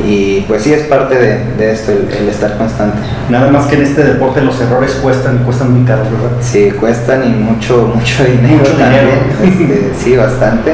y 0.08 0.42
pues 0.48 0.64
sí 0.64 0.74
es 0.74 0.88
parte 0.88 1.16
de, 1.16 1.46
de 1.58 1.72
esto 1.72 1.92
el, 1.92 2.10
el, 2.12 2.30
estar 2.30 2.58
constante. 2.58 2.98
Nada 3.30 3.52
más 3.52 3.68
que 3.68 3.76
en 3.76 3.84
este 3.84 4.04
deporte 4.04 4.42
los 4.42 4.60
errores 4.60 4.94
cuestan, 5.02 5.40
cuestan 5.40 5.74
muy 5.74 5.86
caros, 5.86 6.08
¿verdad? 6.12 6.38
Sí, 6.42 6.72
cuestan 6.72 7.24
y 7.24 7.30
mucho, 7.30 7.94
mucho 7.96 8.24
dinero 8.24 8.58
mucho 8.58 8.72
también. 8.74 9.10
Dinero. 9.42 9.78
Este, 9.78 9.92
sí, 10.04 10.16
bastante. 10.16 10.74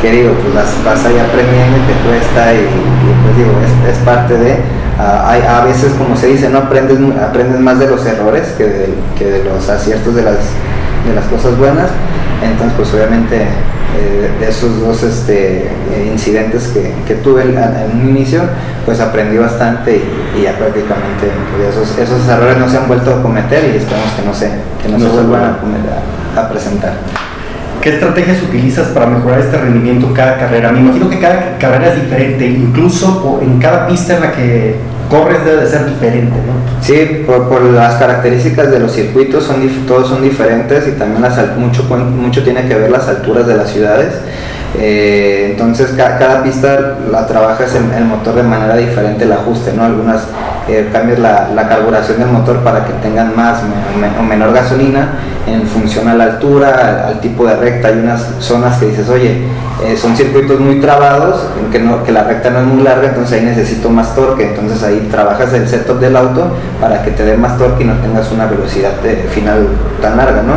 Que 0.00 0.10
digo, 0.10 0.32
pues 0.34 0.54
vas, 0.54 0.84
vas 0.84 1.04
ahí 1.04 1.18
aprendiendo 1.18 1.76
y 1.76 1.80
te 1.86 1.94
cuesta 2.06 2.54
y, 2.54 2.58
y 2.58 3.10
pues 3.22 3.36
digo, 3.36 3.52
es, 3.62 3.96
es 3.96 4.04
parte 4.04 4.36
de... 4.36 4.81
Uh, 4.98 5.26
hay, 5.26 5.42
a 5.42 5.64
veces, 5.64 5.92
como 5.94 6.16
se 6.16 6.28
dice, 6.28 6.48
no 6.48 6.58
aprendes, 6.58 6.98
aprendes 7.20 7.58
más 7.60 7.78
de 7.78 7.88
los 7.88 8.04
errores 8.04 8.48
que 8.58 8.64
de, 8.64 8.94
que 9.18 9.24
de 9.24 9.44
los 9.44 9.68
aciertos 9.68 10.14
de 10.14 10.22
las, 10.22 10.36
de 11.06 11.14
las 11.14 11.24
cosas 11.26 11.56
buenas. 11.56 11.88
Entonces, 12.42 12.74
pues 12.76 12.92
obviamente 12.92 13.46
eh, 13.94 14.30
de 14.40 14.48
esos 14.48 14.80
dos 14.80 15.02
este, 15.02 15.66
eh, 15.66 16.10
incidentes 16.10 16.68
que, 16.68 16.94
que 17.06 17.16
tuve 17.16 17.42
en, 17.42 17.58
en, 17.58 18.00
un 18.00 18.08
inicio, 18.08 18.40
pues 18.86 19.00
aprendí 19.00 19.36
bastante 19.36 19.96
y, 19.96 20.38
y 20.38 20.42
ya 20.44 20.56
prácticamente 20.56 21.30
pues 21.54 21.68
esos, 21.68 21.98
esos, 21.98 22.26
errores 22.26 22.56
no 22.56 22.68
se 22.70 22.78
han 22.78 22.88
vuelto 22.88 23.14
a 23.14 23.22
cometer 23.22 23.72
y 23.74 23.76
esperamos 23.76 24.10
que 24.12 24.22
no 24.22 24.34
se, 24.34 24.50
que 24.82 24.88
no, 24.88 24.96
no 24.98 25.04
se 25.04 25.20
vuelvan 25.22 25.56
a, 26.36 26.48
presentar. 26.48 26.94
¿Qué 27.82 27.90
estrategias 27.90 28.40
utilizas 28.40 28.90
para 28.90 29.06
mejorar 29.06 29.40
este 29.40 29.58
rendimiento 29.58 30.06
en 30.06 30.14
cada 30.14 30.38
carrera? 30.38 30.70
Me 30.70 30.78
imagino 30.78 31.10
que 31.10 31.18
cada 31.18 31.58
carrera 31.58 31.92
es 31.92 32.00
diferente, 32.00 32.46
incluso 32.46 33.40
en 33.42 33.58
cada 33.58 33.88
pista 33.88 34.14
en 34.14 34.20
la 34.20 34.30
que 34.30 34.76
corres 35.10 35.44
debe 35.44 35.64
de 35.64 35.66
ser 35.68 35.86
diferente, 35.86 36.36
¿no? 36.46 36.52
Sí, 36.80 37.24
por, 37.26 37.60
las 37.64 37.96
características 37.96 38.70
de 38.70 38.78
los 38.78 38.92
circuitos, 38.92 39.42
son, 39.42 39.68
todos 39.88 40.10
son 40.10 40.22
diferentes 40.22 40.86
y 40.86 40.92
también 40.92 41.24
mucho, 41.58 41.82
mucho 41.82 42.44
tiene 42.44 42.68
que 42.68 42.76
ver 42.76 42.88
las 42.88 43.08
alturas 43.08 43.48
de 43.48 43.56
las 43.56 43.68
ciudades. 43.68 44.14
Eh, 44.78 45.48
entonces 45.50 45.92
ca 45.96 46.18
cada 46.18 46.42
pista 46.42 46.96
la 47.10 47.26
trabajas 47.26 47.74
el 47.74 48.04
motor 48.06 48.34
de 48.34 48.42
manera 48.42 48.76
diferente, 48.76 49.24
el 49.24 49.32
ajuste, 49.32 49.72
¿no? 49.74 49.84
Algunas 49.84 50.22
eh, 50.68 50.88
cambias 50.90 51.18
la, 51.18 51.50
la, 51.54 51.68
carburación 51.68 52.18
del 52.18 52.28
motor 52.28 52.60
para 52.60 52.84
que 52.84 52.92
tengan 52.94 53.36
más 53.36 53.60
o 54.18 54.22
menor 54.22 54.52
gasolina 54.54 55.18
en 55.46 55.66
función 55.66 56.08
a 56.08 56.14
la 56.14 56.24
altura, 56.24 56.70
al, 56.70 57.12
al, 57.12 57.20
tipo 57.20 57.46
de 57.46 57.56
recta. 57.56 57.88
Hay 57.88 57.98
unas 57.98 58.22
zonas 58.38 58.78
que 58.78 58.86
dices, 58.86 59.08
oye, 59.10 59.42
eh, 59.84 59.96
son 59.96 60.16
circuitos 60.16 60.60
muy 60.60 60.80
trabados, 60.80 61.46
que, 61.70 61.78
no, 61.78 62.04
que 62.04 62.12
la 62.12 62.24
recta 62.24 62.50
no 62.50 62.60
es 62.60 62.66
muy 62.66 62.82
larga, 62.82 63.08
entonces 63.08 63.38
ahí 63.38 63.44
necesito 63.44 63.90
más 63.90 64.14
torque. 64.14 64.48
Entonces 64.48 64.82
ahí 64.82 65.08
trabajas 65.10 65.52
el 65.52 65.68
setup 65.68 65.98
del 65.98 66.16
auto 66.16 66.56
para 66.80 67.02
que 67.02 67.10
te 67.10 67.24
dé 67.24 67.36
más 67.36 67.58
torque 67.58 67.84
y 67.84 67.86
no 67.86 67.94
tengas 67.94 68.30
una 68.32 68.46
velocidad 68.46 69.00
de, 69.02 69.16
final 69.32 69.68
tan 70.00 70.16
larga, 70.16 70.42
¿no? 70.42 70.54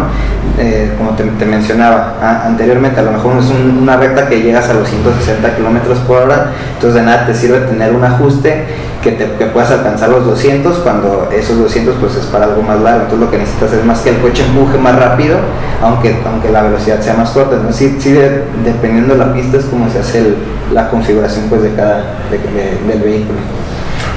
Eh, 0.57 0.93
como 0.97 1.11
te, 1.11 1.45
mencionaba 1.45 2.15
anteriormente, 2.45 2.99
a 2.99 3.03
lo 3.03 3.11
mejor 3.11 3.37
es 3.39 3.49
un, 3.49 3.79
una 3.81 3.97
recta 3.97 4.27
que 4.27 4.41
llegas 4.41 4.69
a 4.69 4.73
los 4.73 4.87
160 4.87 5.55
kilómetros 5.55 5.99
por 5.99 6.23
hora, 6.23 6.51
entonces 6.73 7.01
de 7.01 7.05
nada 7.05 7.25
te 7.25 7.33
sirve 7.33 7.59
tener 7.59 7.93
un 7.93 8.03
ajuste 8.03 8.65
que, 9.05 9.11
te, 9.11 9.31
que 9.33 9.45
puedas 9.45 9.69
alcanzar 9.69 10.09
los 10.09 10.25
200 10.25 10.79
cuando 10.79 11.29
esos 11.31 11.59
200 11.59 11.95
pues 12.01 12.15
es 12.15 12.25
para 12.25 12.45
algo 12.45 12.63
más 12.63 12.81
largo. 12.81 13.03
Entonces 13.03 13.19
lo 13.19 13.31
que 13.31 13.37
necesitas 13.37 13.71
es 13.73 13.85
más 13.85 13.99
que 13.99 14.09
el 14.09 14.17
coche 14.17 14.43
empuje 14.43 14.79
más 14.79 14.95
rápido, 14.97 15.37
aunque, 15.81 16.17
aunque 16.25 16.49
la 16.49 16.63
velocidad 16.63 16.99
sea 16.99 17.13
más 17.13 17.29
corta. 17.29 17.55
Entonces 17.55 17.91
sí, 17.91 17.97
sí 17.99 18.11
de, 18.13 18.45
dependiendo 18.65 19.13
de 19.13 19.19
la 19.19 19.31
pista 19.31 19.57
es 19.57 19.65
como 19.65 19.87
se 19.91 19.99
hace 19.99 20.19
el, 20.19 20.35
la 20.73 20.89
configuración 20.89 21.45
pues 21.49 21.61
de 21.61 21.73
cada 21.75 21.97
de, 22.31 22.39
de, 22.39 22.93
del 22.93 23.03
vehículo. 23.03 23.37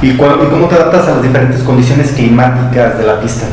¿Y, 0.00 0.16
cuál, 0.16 0.38
¿Y 0.42 0.46
cómo 0.46 0.68
te 0.68 0.76
adaptas 0.76 1.06
a 1.08 1.10
las 1.16 1.22
diferentes 1.22 1.62
condiciones 1.62 2.12
climáticas 2.12 2.98
de 2.98 3.04
la 3.04 3.20
pista? 3.20 3.44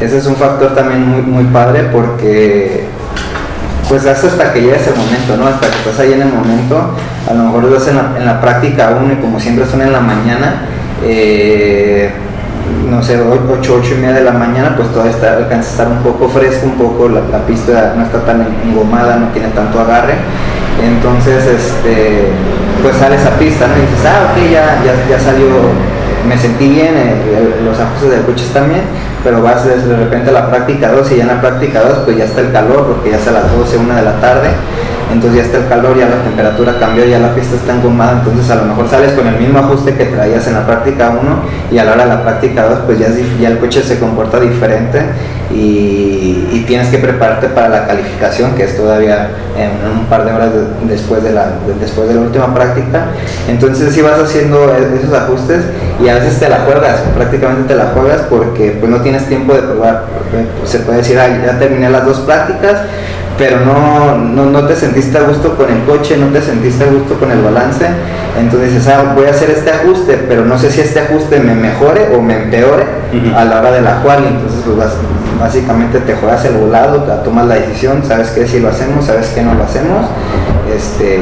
Ese 0.00 0.18
es 0.18 0.26
un 0.26 0.36
factor 0.36 0.72
también 0.74 1.04
muy, 1.04 1.22
muy 1.22 1.44
padre 1.52 1.88
porque 1.92 2.84
pues 3.90 4.06
hasta 4.06 4.52
que 4.52 4.62
llega 4.62 4.76
ese 4.76 4.92
momento, 4.92 5.36
¿no? 5.36 5.48
Hasta 5.48 5.68
que 5.68 5.76
estás 5.78 5.98
ahí 5.98 6.12
en 6.12 6.22
el 6.22 6.32
momento, 6.32 6.94
a 7.28 7.34
lo 7.34 7.42
mejor 7.42 7.64
lo 7.64 7.76
haces 7.76 7.88
en 7.88 8.24
la, 8.24 8.40
práctica 8.40 8.90
aún 8.90 9.10
y 9.10 9.16
como 9.16 9.40
siempre 9.40 9.66
son 9.66 9.82
en 9.82 9.92
la 9.92 9.98
mañana, 9.98 10.62
eh, 11.02 12.12
no 12.88 13.02
sé, 13.02 13.20
8, 13.20 13.80
8 13.82 13.94
y 13.94 14.00
media 14.00 14.14
de 14.14 14.22
la 14.22 14.30
mañana, 14.30 14.76
pues 14.76 14.90
todavía 14.90 15.10
está, 15.10 15.36
alcanza 15.38 15.68
a 15.68 15.72
estar 15.72 15.88
un 15.88 15.98
poco 16.04 16.28
fresco, 16.28 16.66
un 16.66 16.78
poco, 16.78 17.08
la, 17.08 17.44
pista 17.48 17.94
no 17.96 18.04
está 18.04 18.20
tan 18.20 18.46
engomada, 18.64 19.16
no 19.16 19.26
tiene 19.30 19.48
tanto 19.48 19.80
agarre, 19.80 20.14
entonces, 20.80 21.44
este, 21.44 22.28
pues 22.84 22.94
sales 22.94 23.26
a 23.26 23.36
pista, 23.40 23.66
¿no? 23.66 23.76
Y 23.76 23.80
dices, 23.80 24.06
ah, 24.06 24.30
ok, 24.30 24.52
ya, 24.52 24.84
ya, 24.86 24.94
ya 25.10 25.18
salió, 25.18 25.48
me 26.28 26.36
sentí 26.36 26.68
bien, 26.68 26.94
eh, 26.96 27.60
los 27.64 27.78
ajustes 27.78 28.10
del 28.10 28.22
coche 28.22 28.44
están 28.44 28.68
bien, 28.68 28.82
pero 29.24 29.42
vas 29.42 29.64
de 29.64 29.96
repente 29.96 30.30
a 30.30 30.32
la 30.32 30.50
práctica 30.50 30.92
2 30.92 31.12
y 31.12 31.16
ya 31.16 31.22
en 31.22 31.28
la 31.28 31.40
práctica 31.40 31.80
2 31.80 31.98
pues 32.04 32.16
ya 32.16 32.24
está 32.24 32.40
el 32.40 32.52
calor 32.52 32.86
porque 32.86 33.10
ya 33.10 33.16
es 33.16 33.26
a 33.26 33.32
las 33.32 33.52
12, 33.52 33.78
1 33.78 33.94
de 33.94 34.02
la 34.02 34.20
tarde, 34.20 34.48
entonces 35.12 35.38
ya 35.38 35.44
está 35.44 35.58
el 35.58 35.68
calor, 35.68 35.98
ya 35.98 36.08
la 36.08 36.22
temperatura 36.22 36.78
cambió, 36.78 37.04
ya 37.04 37.18
la 37.18 37.34
pista 37.34 37.56
está 37.56 37.74
engomada, 37.74 38.18
entonces 38.18 38.50
a 38.50 38.56
lo 38.56 38.64
mejor 38.64 38.88
sales 38.88 39.12
con 39.12 39.26
el 39.26 39.36
mismo 39.36 39.58
ajuste 39.58 39.94
que 39.94 40.06
traías 40.06 40.46
en 40.46 40.54
la 40.54 40.66
práctica 40.66 41.10
1 41.10 41.20
y 41.72 41.78
a 41.78 41.84
la 41.84 41.92
hora 41.92 42.04
de 42.04 42.10
la 42.10 42.22
práctica 42.22 42.64
2 42.64 42.78
pues 42.86 42.98
ya 42.98 43.06
el 43.48 43.58
coche 43.58 43.82
se 43.82 43.98
comporta 43.98 44.38
diferente 44.40 45.00
y, 45.52 46.64
tienes 46.66 46.88
que 46.88 46.98
prepararte 46.98 47.48
para 47.48 47.68
la 47.68 47.86
calificación 47.86 48.54
que 48.54 48.62
es 48.62 48.76
todavía 48.76 49.30
en 49.58 49.98
un 49.98 50.06
par 50.06 50.24
de 50.24 50.32
horas 50.32 50.50
de, 50.54 50.86
después, 50.88 51.20
de 51.20 51.32
la, 51.32 51.46
de, 51.66 51.74
después 51.80 52.06
de 52.06 52.14
la 52.14 52.20
última 52.20 52.54
práctica, 52.54 53.06
entonces 53.48 53.92
si 53.92 54.02
vas 54.02 54.20
haciendo 54.20 54.72
esos 54.72 55.12
ajustes 55.12 55.64
y 56.00 56.08
a 56.08 56.14
veces 56.14 56.38
te 56.38 56.48
la 56.48 56.60
juegas, 56.60 57.00
prácticamente 57.16 57.66
te 57.66 57.74
la 57.74 57.86
juegas 57.86 58.20
porque 58.30 58.76
pues 58.78 58.88
no 58.88 59.00
tienes 59.00 59.26
tiempo 59.26 59.52
de 59.54 59.62
probar, 59.62 60.04
se 60.64 60.78
puede 60.80 60.98
decir, 60.98 61.18
ah, 61.18 61.26
ya 61.44 61.58
terminé 61.58 61.90
las 61.90 62.04
dos 62.04 62.20
prácticas, 62.20 62.82
pero 63.40 63.64
no, 63.64 64.18
no, 64.18 64.50
no, 64.50 64.66
te 64.66 64.76
sentiste 64.76 65.16
a 65.16 65.22
gusto 65.22 65.56
con 65.56 65.72
el 65.72 65.82
coche, 65.84 66.18
no 66.18 66.26
te 66.26 66.42
sentiste 66.42 66.84
a 66.84 66.88
gusto 66.88 67.18
con 67.18 67.30
el 67.30 67.40
balance, 67.40 67.86
entonces 68.38 68.74
dices, 68.74 68.88
ah, 68.88 69.14
voy 69.16 69.24
a 69.24 69.30
hacer 69.30 69.48
este 69.48 69.70
ajuste, 69.70 70.26
pero 70.28 70.44
no 70.44 70.58
sé 70.58 70.70
si 70.70 70.82
este 70.82 71.00
ajuste 71.00 71.40
me 71.40 71.54
mejore 71.54 72.14
o 72.14 72.20
me 72.20 72.42
empeore 72.42 72.84
uh 72.84 73.16
-huh. 73.16 73.34
a 73.34 73.44
la 73.46 73.60
hora 73.60 73.72
de 73.72 73.80
la 73.80 74.02
cual, 74.02 74.26
entonces 74.28 74.60
pues 74.62 74.76
básicamente 75.40 76.00
te 76.00 76.16
juegas 76.16 76.44
el 76.44 76.58
volado, 76.58 76.98
tomas 77.24 77.46
la 77.46 77.54
decisión, 77.54 78.04
sabes 78.06 78.28
que 78.28 78.46
si 78.46 78.60
lo 78.60 78.68
hacemos, 78.68 79.06
sabes 79.06 79.28
que 79.28 79.40
no 79.40 79.54
lo 79.54 79.64
hacemos, 79.64 80.04
este, 80.76 81.20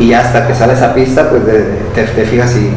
y 0.00 0.12
hasta 0.14 0.48
que 0.48 0.54
sales 0.56 0.82
a 0.82 0.94
pista, 0.94 1.30
pues 1.30 1.46
de, 1.46 1.62
te, 1.94 2.02
te 2.02 2.24
fijas 2.24 2.50
si 2.50 2.72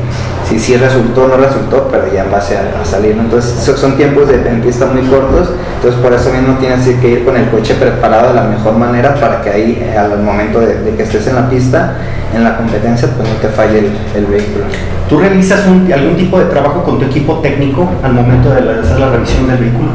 si 0.50 0.60
sí 0.60 0.78
resultó 0.78 1.26
o 1.26 1.28
no 1.28 1.38
resultó, 1.38 1.88
pero 1.92 2.12
ya 2.12 2.24
en 2.24 2.32
base 2.32 2.58
a, 2.58 2.82
a 2.82 2.86
salir. 2.86 3.16
¿no? 3.16 3.24
Entonces 3.24 3.54
son 3.78 3.96
tiempos 3.98 4.28
de 4.28 4.36
en 4.36 4.62
pista 4.62 4.88
muy 4.88 5.04
cortos, 5.04 5.52
entonces 5.76 6.02
por 6.02 6.12
eso 6.14 6.32
mismo 6.32 6.58
tienes 6.60 6.88
que 7.00 7.10
ir 7.10 7.26
con 7.26 7.38
el 7.38 7.50
coche 7.50 7.76
preparado 7.76 8.30
de 8.30 8.34
la 8.34 8.44
mejor 8.44 8.74
manera 8.78 9.14
para 9.16 9.42
que 9.42 9.50
ahí 9.50 9.78
eh, 9.82 9.98
al 9.98 10.22
momento 10.24 10.60
de, 10.60 10.82
de 10.82 10.96
que 10.96 11.04
estés 11.04 11.28
en 11.28 11.36
la 11.36 11.50
pista, 11.50 11.98
en 12.34 12.44
la 12.44 12.58
competencia, 12.58 13.10
pues 13.16 13.30
no 13.30 13.36
te 13.36 13.48
falle 13.50 13.80
el, 13.80 13.92
el 14.16 14.26
vehículo. 14.26 14.66
¿Tú 15.08 15.18
realizas 15.20 15.66
un, 15.66 15.92
algún 15.92 16.16
tipo 16.16 16.38
de 16.40 16.46
trabajo 16.46 16.84
con 16.84 17.00
tu 17.00 17.06
equipo 17.06 17.40
técnico 17.40 17.90
al 18.04 18.14
momento 18.14 18.54
de 18.54 18.62
la, 18.62 18.80
hacer 18.80 19.00
la 19.00 19.10
revisión 19.10 19.48
del 19.48 19.58
vehículo? 19.58 19.90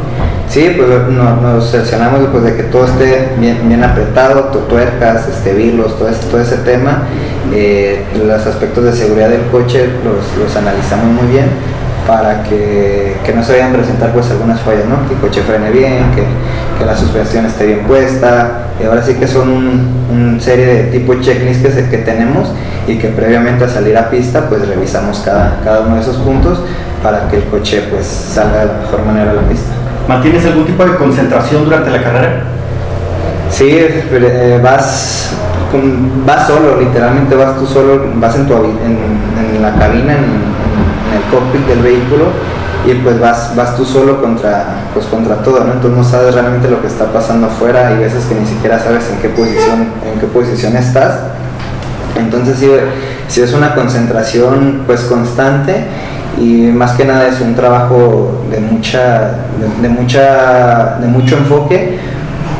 Sí, 0.49 0.75
pues 0.77 0.89
no, 1.09 1.37
nos 1.37 1.71
cercioramos 1.71 2.21
pues, 2.33 2.45
de 2.45 2.57
que 2.57 2.65
todo 2.65 2.85
esté 2.85 3.35
bien, 3.39 3.61
bien 3.67 3.83
apretado, 3.83 4.43
tuercas, 4.69 5.29
este, 5.29 5.55
virlos, 5.55 5.99
todo, 5.99 6.09
ese, 6.09 6.27
todo 6.27 6.41
ese 6.41 6.57
tema. 6.59 7.03
Eh, 7.53 8.03
los 8.27 8.47
aspectos 8.47 8.85
de 8.85 8.93
seguridad 8.93 9.29
del 9.29 9.43
coche 9.53 9.87
los, 10.05 10.43
los 10.43 10.57
analizamos 10.57 11.23
muy 11.23 11.31
bien 11.31 11.47
para 12.07 12.43
que, 12.43 13.17
que, 13.25 13.33
no 13.33 13.43
se 13.43 13.53
vayan 13.53 13.71
a 13.71 13.77
presentar 13.77 14.13
pues 14.13 14.31
algunas 14.31 14.61
fallas, 14.61 14.85
¿no? 14.87 15.07
que 15.09 15.15
el 15.15 15.21
coche 15.21 15.43
frene 15.43 15.71
bien, 15.71 16.11
que, 16.15 16.23
que 16.79 16.85
la 16.85 16.97
suspensión 16.97 17.47
esté 17.47 17.67
bien 17.67 17.81
puesta. 17.87 18.61
Y 18.81 18.85
ahora 18.85 19.03
sí 19.03 19.15
que 19.15 19.27
son 19.29 19.49
una 19.49 19.95
un 20.11 20.41
serie 20.41 20.67
de 20.67 20.83
tipo 20.85 21.15
checklist 21.15 21.63
que, 21.63 21.71
se, 21.71 21.89
que 21.89 21.99
tenemos 21.99 22.49
y 22.87 22.99
que 22.99 23.09
previamente 23.09 23.65
a 23.65 23.69
salir 23.69 23.97
a 23.97 24.11
pista 24.11 24.49
pues 24.49 24.67
revisamos 24.69 25.21
cada, 25.21 25.61
cada 25.65 25.81
uno 25.81 25.97
de 25.97 26.03
esos 26.03 26.17
puntos 26.17 26.59
para 27.03 27.29
que 27.29 27.37
el 27.37 27.45
coche 27.45 27.83
pues 27.91 28.07
salga 28.07 28.61
de 28.61 28.67
la 28.67 28.73
mejor 28.81 29.05
manera 29.05 29.31
a 29.31 29.35
la 29.35 29.43
pista. 29.43 29.73
¿Mantienes 30.09 30.45
algún 30.45 30.67
tipo 30.67 30.85
de 30.85 30.97
concentración 30.97 31.65
durante 31.65 31.91
la 31.91 32.03
carrera? 32.03 32.43
Sí, 33.51 33.69
eh, 33.71 34.61
vas, 34.63 35.31
vas 36.27 36.47
solo, 36.47 36.81
literalmente 36.81 37.35
vas 37.35 37.59
tú 37.59 37.67
solo, 37.67 38.05
vas 38.17 38.35
en, 38.37 38.47
tu, 38.47 38.55
en, 38.55 39.63
la 39.63 39.75
cabina, 39.75 40.15
en, 40.15 40.55
el 41.15 41.23
cockpit 41.31 41.67
del 41.67 41.81
vehículo 41.81 42.27
y 42.87 42.95
pues 42.95 43.21
vas, 43.21 43.55
vas 43.57 43.77
tú 43.77 43.85
solo 43.85 44.21
contra, 44.21 44.83
pues 44.93 45.07
contra 45.07 45.37
todo, 45.37 45.65
¿no? 45.65 45.73
Entonces 45.73 45.97
no 45.97 46.05
sabes 46.05 46.35
realmente 46.35 46.69
lo 46.69 46.81
que 46.81 46.89
está 46.89 47.07
pasando 47.07 47.47
afuera 47.47 47.93
y 47.93 47.99
veces 47.99 48.25
que 48.25 48.35
ni 48.35 48.47
siquiera 48.47 48.79
sabes 48.79 49.09
en 49.11 49.19
qué 49.19 49.29
posición, 49.29 49.89
en 50.13 50.21
qué 50.21 50.27
posición 50.27 50.77
estás. 50.77 51.21
Entonces 52.17 52.59
sí, 52.59 52.71
sí 53.29 53.41
es 53.41 53.53
una 53.55 53.75
concentración 53.75 54.83
pues 54.87 55.03
constante 55.03 55.87
y 56.39 56.73
más 56.73 56.93
que 56.93 57.05
nada 57.05 57.29
es 57.29 57.41
un 57.41 57.55
trabajo 57.55 58.45
de 58.51 58.61
mucha, 58.61 59.31
de, 59.81 59.89
mucha, 59.89 60.99
de 61.01 61.07
mucho 61.07 61.37
enfoque 61.37 61.99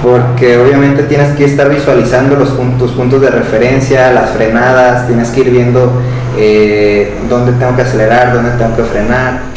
porque 0.05 0.59
obviamente 0.59 1.05
tienes 1.05 1.35
que 1.35 1.47
estar 1.47 1.71
visualizando 1.71 2.37
los 2.37 2.51
puntos, 2.51 3.23
de 3.23 3.31
referencia, 3.31 4.13
las 4.13 4.33
frenadas, 4.33 5.07
tienes 5.07 5.31
que 5.31 5.41
ir 5.41 5.51
viendo 5.51 5.99
eh, 6.37 7.15
dónde 7.31 7.53
tengo 7.53 7.75
que 7.75 7.83
acelerar, 7.83 8.35
dónde 8.35 8.51
tengo 8.51 8.77
que 8.77 8.83
frenar. 8.83 9.54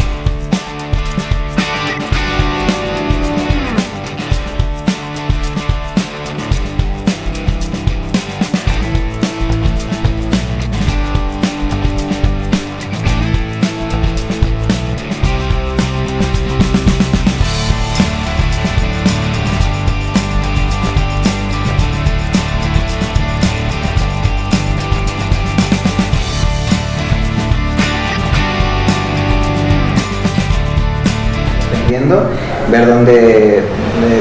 Ver 32.88 32.96
dónde, 32.96 33.64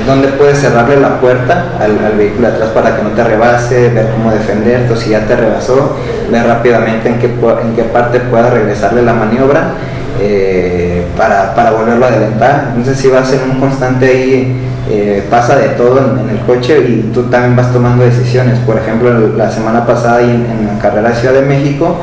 dónde 0.06 0.28
puedes 0.28 0.58
cerrarle 0.58 1.00
la 1.00 1.20
puerta 1.20 1.72
al, 1.80 2.16
vehículo 2.16 2.48
atrás 2.48 2.70
para 2.70 2.96
que 2.96 3.02
no 3.02 3.10
te 3.10 3.22
rebase, 3.22 3.90
ver 3.90 4.08
cómo 4.10 4.30
defenderte, 4.30 4.96
si 4.96 5.10
ya 5.10 5.20
te 5.20 5.36
rebasó, 5.36 5.96
ver 6.30 6.46
rápidamente 6.46 7.08
en 7.08 7.18
qué, 7.18 7.26
en 7.26 7.76
qué 7.76 7.82
parte 7.84 8.20
pueda 8.20 8.50
regresarle 8.50 9.02
la 9.02 9.14
maniobra 9.14 9.74
eh, 10.20 11.04
para, 11.16 11.54
para, 11.54 11.70
volverlo 11.70 12.06
a 12.06 12.08
adelantar. 12.08 12.64
Entonces 12.68 12.98
si 12.98 13.08
vas 13.08 13.32
en 13.32 13.50
un 13.50 13.60
constante 13.60 14.06
ahí, 14.06 14.56
eh, 14.88 15.24
pasa 15.30 15.56
de 15.56 15.68
todo 15.70 15.98
en, 15.98 16.28
el 16.30 16.38
coche 16.40 16.78
y 16.78 17.10
tú 17.12 17.24
también 17.24 17.56
vas 17.56 17.72
tomando 17.72 18.04
decisiones. 18.04 18.58
Por 18.60 18.76
ejemplo, 18.78 19.34
la 19.36 19.50
semana 19.50 19.86
pasada 19.86 20.22
en, 20.22 20.46
en 20.46 20.66
la 20.66 20.78
carrera 20.80 21.14
Ciudad 21.14 21.34
de 21.34 21.42
México, 21.42 21.98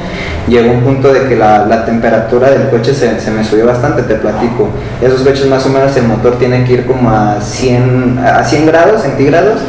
llegó 0.48 0.72
un 0.72 0.82
punto 0.82 1.14
de 1.14 1.28
que 1.28 1.36
la, 1.36 1.86
temperatura 1.86 2.50
del 2.50 2.70
coche 2.70 2.94
se, 2.94 3.32
me 3.32 3.44
subió 3.44 3.66
bastante, 3.66 4.04
te 4.04 4.16
platico. 4.16 4.70
Esos 5.02 5.22
coches 5.22 5.48
más 5.48 5.66
o 5.66 5.70
menos 5.70 5.96
el 5.96 6.08
motor 6.08 6.38
tiene 6.38 6.64
que 6.66 6.74
ir 6.74 6.86
como 6.86 7.10
a 7.10 7.40
100, 7.42 8.20
a 8.20 8.44
100 8.44 8.66
grados 8.66 9.02
centígrados, 9.02 9.60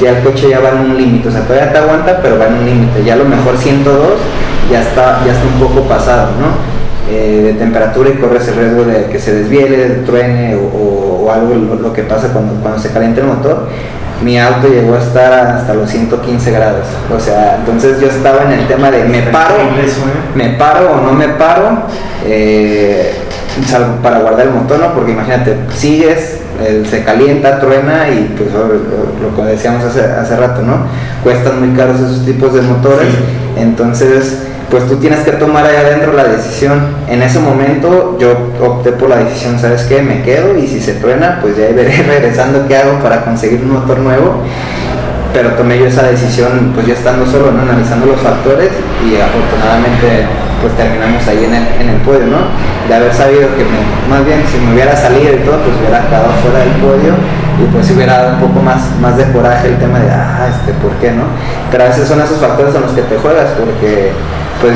ya 0.00 0.10
el 0.10 0.22
coche 0.22 0.48
ya 0.48 0.60
va 0.60 0.70
en 0.70 0.90
un 0.90 0.96
límite, 0.96 1.28
o 1.28 1.32
sea, 1.32 1.42
todavía 1.42 1.72
te 1.72 1.78
aguanta, 1.78 2.20
pero 2.22 2.38
va 2.38 2.46
en 2.46 2.54
un 2.54 2.66
límite. 2.66 3.04
Ya 3.04 3.14
a 3.14 3.16
lo 3.16 3.24
mejor 3.24 3.56
102 3.56 3.98
ya 4.70 4.82
está, 4.82 5.20
ya 5.26 5.32
está 5.32 5.44
un 5.44 5.68
poco 5.68 5.88
pasado, 5.88 6.30
¿no? 6.40 6.69
Eh, 7.10 7.42
de 7.42 7.52
temperatura 7.54 8.08
y 8.10 8.18
corres 8.18 8.46
el 8.46 8.54
riesgo 8.54 8.84
de 8.84 9.06
que 9.06 9.18
se 9.18 9.34
desviele, 9.34 10.04
truene 10.06 10.54
o, 10.54 11.28
algo 11.28 11.54
lo, 11.54 11.92
que 11.92 12.02
pasa 12.04 12.32
cuando, 12.32 12.54
cuando 12.62 12.78
se 12.78 12.90
calienta 12.90 13.20
el 13.20 13.26
motor 13.26 13.68
mi 14.22 14.38
auto 14.38 14.68
llegó 14.68 14.94
a 14.94 14.98
estar 14.98 15.32
hasta 15.32 15.74
los 15.74 15.88
115 15.90 16.50
grados. 16.50 16.86
O 17.14 17.18
sea, 17.18 17.56
entonces 17.56 18.00
yo 18.00 18.08
estaba 18.08 18.44
en 18.44 18.60
el 18.60 18.68
tema 18.68 18.90
de 18.90 19.04
me 19.04 19.22
paro, 19.22 19.56
¿eh? 19.56 19.88
me 20.34 20.50
paro 20.50 20.92
o 20.92 21.00
no 21.00 21.12
me 21.12 21.28
paro, 21.28 21.84
eh, 22.26 23.14
para 24.02 24.18
guardar 24.20 24.46
el 24.46 24.52
motor, 24.52 24.78
¿no? 24.78 24.94
Porque 24.94 25.12
imagínate, 25.12 25.56
sigues, 25.74 26.38
se 26.88 27.04
calienta, 27.04 27.58
truena 27.58 28.08
y 28.10 28.34
pues 28.36 28.50
lo, 28.52 29.34
que 29.34 29.50
decíamos 29.50 29.84
hace, 29.84 30.04
hace 30.04 30.36
rato, 30.36 30.62
¿no? 30.62 30.86
Cuestan 31.22 31.60
muy 31.60 31.74
caros 31.76 31.96
esos 32.00 32.24
tipos 32.24 32.52
de 32.52 32.60
motores, 32.62 33.08
entonces 33.56 34.42
pues 34.70 34.86
tú 34.86 34.96
tienes 34.96 35.20
que 35.20 35.32
tomar 35.32 35.66
ahí 35.66 35.76
adentro 35.76 36.12
la 36.12 36.24
decisión. 36.24 36.94
En 37.08 37.22
ese 37.22 37.40
momento 37.40 38.16
yo 38.18 38.36
opté 38.64 38.92
por 38.92 39.08
la 39.08 39.16
decisión, 39.16 39.58
¿sabes 39.58 39.82
qué? 39.82 40.00
Me 40.00 40.22
quedo 40.22 40.56
y 40.56 40.66
si 40.66 40.80
se 40.80 40.94
truena, 40.94 41.38
pues 41.42 41.56
ya 41.56 41.64
veré 41.74 42.02
regresando 42.06 42.66
qué 42.68 42.76
hago 42.76 43.00
para 43.00 43.24
conseguir 43.24 43.60
un 43.62 43.72
motor 43.72 43.98
nuevo. 43.98 44.42
Pero 45.34 45.50
tomé 45.50 45.78
yo 45.78 45.86
esa 45.86 46.02
decisión, 46.02 46.72
pues 46.74 46.86
ya 46.86 46.94
estando 46.94 47.26
solo, 47.26 47.52
¿no? 47.52 47.62
Analizando 47.62 48.06
los 48.06 48.20
factores 48.20 48.70
y 49.04 49.16
afortunadamente 49.16 50.26
pues 50.60 50.76
terminamos 50.76 51.26
ahí 51.26 51.44
en 51.44 51.54
el, 51.54 51.66
en 51.80 51.88
el 51.88 52.00
podio, 52.02 52.26
¿no? 52.26 52.50
De 52.88 52.94
haber 52.94 53.14
sabido 53.14 53.48
que 53.56 53.64
más 54.08 54.24
bien 54.24 54.42
si 54.50 54.58
me 54.58 54.74
hubiera 54.74 54.94
salido 54.94 55.34
y 55.34 55.38
todo, 55.46 55.58
pues 55.62 55.74
hubiera 55.80 56.06
quedado 56.06 56.30
fuera 56.42 56.58
del 56.60 56.74
podio 56.82 57.14
y 57.58 57.64
pues 57.72 57.90
hubiera 57.90 58.18
dado 58.18 58.34
un 58.34 58.40
poco 58.40 58.60
más, 58.60 58.82
más 59.00 59.16
de 59.16 59.24
coraje 59.32 59.68
el 59.68 59.78
tema 59.78 59.98
de, 59.98 60.10
ah, 60.10 60.48
este, 60.50 60.72
¿por 60.82 60.92
qué 61.00 61.12
no? 61.12 61.24
Pero 61.70 61.84
a 61.84 61.88
veces 61.88 62.06
son 62.06 62.20
esos 62.20 62.38
factores 62.38 62.74
en 62.74 62.82
los 62.82 62.92
que 62.92 63.02
te 63.02 63.16
juegas 63.16 63.50
porque 63.58 64.12
pues 64.60 64.74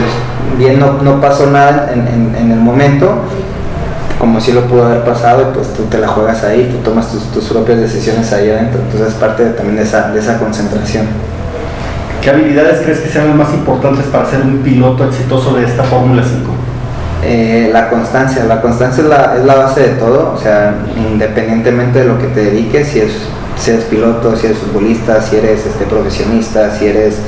bien 0.59 0.81
no, 0.81 1.21
pasó 1.21 1.47
nada 1.47 1.91
en, 1.93 2.51
el 2.51 2.59
momento, 2.59 3.19
como 4.19 4.41
si 4.41 4.53
lo 4.53 4.63
pudo 4.63 4.87
haber 4.87 5.05
pasado, 5.05 5.43
y 5.43 5.55
pues 5.55 5.73
tú 5.75 5.85
te 5.85 5.99
la 5.99 6.09
juegas 6.09 6.43
ahí, 6.45 6.71
tú 6.71 6.79
tomas 6.79 7.09
tus, 7.11 7.45
propias 7.45 7.81
decisiones 7.81 8.33
ahí 8.33 8.51
adentro, 8.51 8.81
entonces 8.81 9.09
es 9.09 9.15
parte 9.15 9.45
también 9.51 9.77
de 9.77 9.83
esa, 9.83 10.11
de 10.11 10.21
esa 10.21 10.39
concentración. 10.39 11.07
¿Qué 12.23 12.31
habilidades 12.31 12.81
crees 12.83 13.01
que 13.01 13.09
sean 13.11 13.29
las 13.29 13.37
más 13.37 13.53
importantes 13.53 14.07
para 14.07 14.25
ser 14.25 14.41
un 14.41 14.59
piloto 14.59 15.05
exitoso 15.05 15.55
de 15.57 15.65
esta 15.67 15.83
Fórmula 15.83 16.23
5? 16.23 16.51
Eh, 17.23 17.71
la 17.73 17.91
constancia, 17.91 18.45
la 18.45 18.61
constancia 18.63 19.03
es 19.03 19.09
la, 19.09 19.37
es 19.37 19.45
la, 19.45 19.55
base 19.55 19.81
de 19.81 19.89
todo, 19.97 20.35
o 20.35 20.39
sea, 20.39 20.75
independientemente 20.97 22.01
de 22.01 22.05
lo 22.07 22.19
que 22.19 22.27
te 22.29 22.45
dediques, 22.45 22.89
si 22.89 23.01
es 23.01 23.13
si 23.57 23.71
eres 23.71 23.85
piloto, 23.85 24.37
si 24.37 24.47
eres 24.47 24.59
futbolista, 24.59 25.21
si 25.21 25.37
eres 25.37 25.67
este, 25.67 25.85
profesionista, 25.85 26.71
si 26.77 26.87
eres 26.87 27.19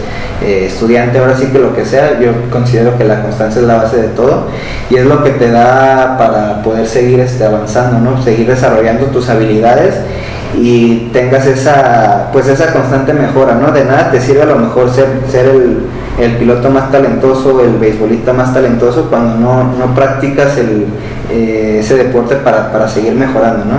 eh, 0.43 0.67
estudiante, 0.67 1.19
ahora 1.19 1.37
sí 1.37 1.47
que 1.47 1.59
lo 1.59 1.75
que 1.75 1.85
sea, 1.85 2.21
yo 2.21 2.33
considero 2.51 2.97
que 2.99 3.05
la 3.05 3.23
constancia 3.23 3.61
es 3.61 3.67
la 3.67 3.77
base 3.77 3.97
de 3.97 4.09
todo 4.09 4.49
y 4.91 4.97
es 4.97 5.07
lo 5.07 5.23
que 5.23 5.31
te 5.31 5.51
da 5.51 6.17
para 6.19 6.63
poder 6.63 6.87
seguir 6.87 7.21
este, 7.21 7.45
avanzando, 7.45 7.99
¿no? 7.99 8.23
seguir 8.23 8.47
desarrollando 8.47 9.07
tus 9.07 9.29
habilidades 9.29 9.95
y 10.55 11.09
tengas 11.13 11.47
esa 11.47 12.29
pues 12.33 12.49
esa 12.49 12.73
constante 12.73 13.13
mejora, 13.13 13.55
¿no? 13.55 13.73
De 13.73 13.85
nada 13.85 14.11
te 14.11 14.21
sirve 14.21 14.43
a 14.43 14.47
lo 14.47 14.57
mejor 14.57 14.93
ser, 14.93 15.07
ser 15.31 15.47
el, 15.47 15.87
piloto 16.39 16.71
más 16.71 16.91
talentoso, 16.91 17.61
el 17.61 17.77
beisbolista 17.77 18.33
más 18.33 18.55
talentoso 18.55 19.09
cuando 19.11 19.65
no, 19.65 19.95
practicas 19.95 20.57
el, 20.59 20.87
eh, 21.31 21.79
ese 21.81 21.97
deporte 21.97 22.37
para, 22.37 22.73
para 22.73 22.89
seguir 22.89 23.15
mejorando, 23.15 23.65
¿no? 23.65 23.79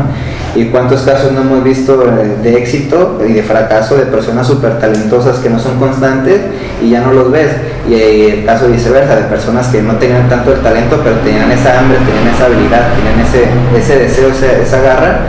y 0.57 0.65
cuántos 0.65 1.01
casos 1.01 1.33
no 1.33 1.41
hemos 1.41 1.63
visto 1.63 1.97
de 1.97 2.57
éxito 2.57 3.21
y 3.27 3.33
de 3.33 3.43
fracaso 3.43 3.95
de 3.95 4.05
personas 4.05 4.47
súper 4.47 4.79
talentosas 4.79 5.37
que 5.37 5.49
no 5.49 5.59
son 5.59 5.77
constantes 5.77 6.41
y 6.81 6.89
ya 6.89 7.01
no 7.01 7.13
los 7.13 7.31
ves. 7.31 7.51
Y 7.87 7.93
el 7.93 8.45
caso 8.45 8.67
viceversa, 8.67 9.15
de 9.15 9.23
personas 9.23 9.67
que 9.67 9.83
no 9.83 9.93
tenían 9.97 10.27
tanto 10.27 10.53
el 10.53 10.61
talento, 10.61 10.99
pero 11.03 11.17
tenían 11.17 11.51
esa 11.51 11.79
hambre, 11.79 11.99
tenían 11.99 12.33
esa 12.33 12.45
habilidad, 12.45 12.87
tenían 12.95 13.19
ese, 13.19 13.77
ese 13.77 14.03
deseo, 14.03 14.29
esa, 14.63 14.81
garra, 14.81 15.19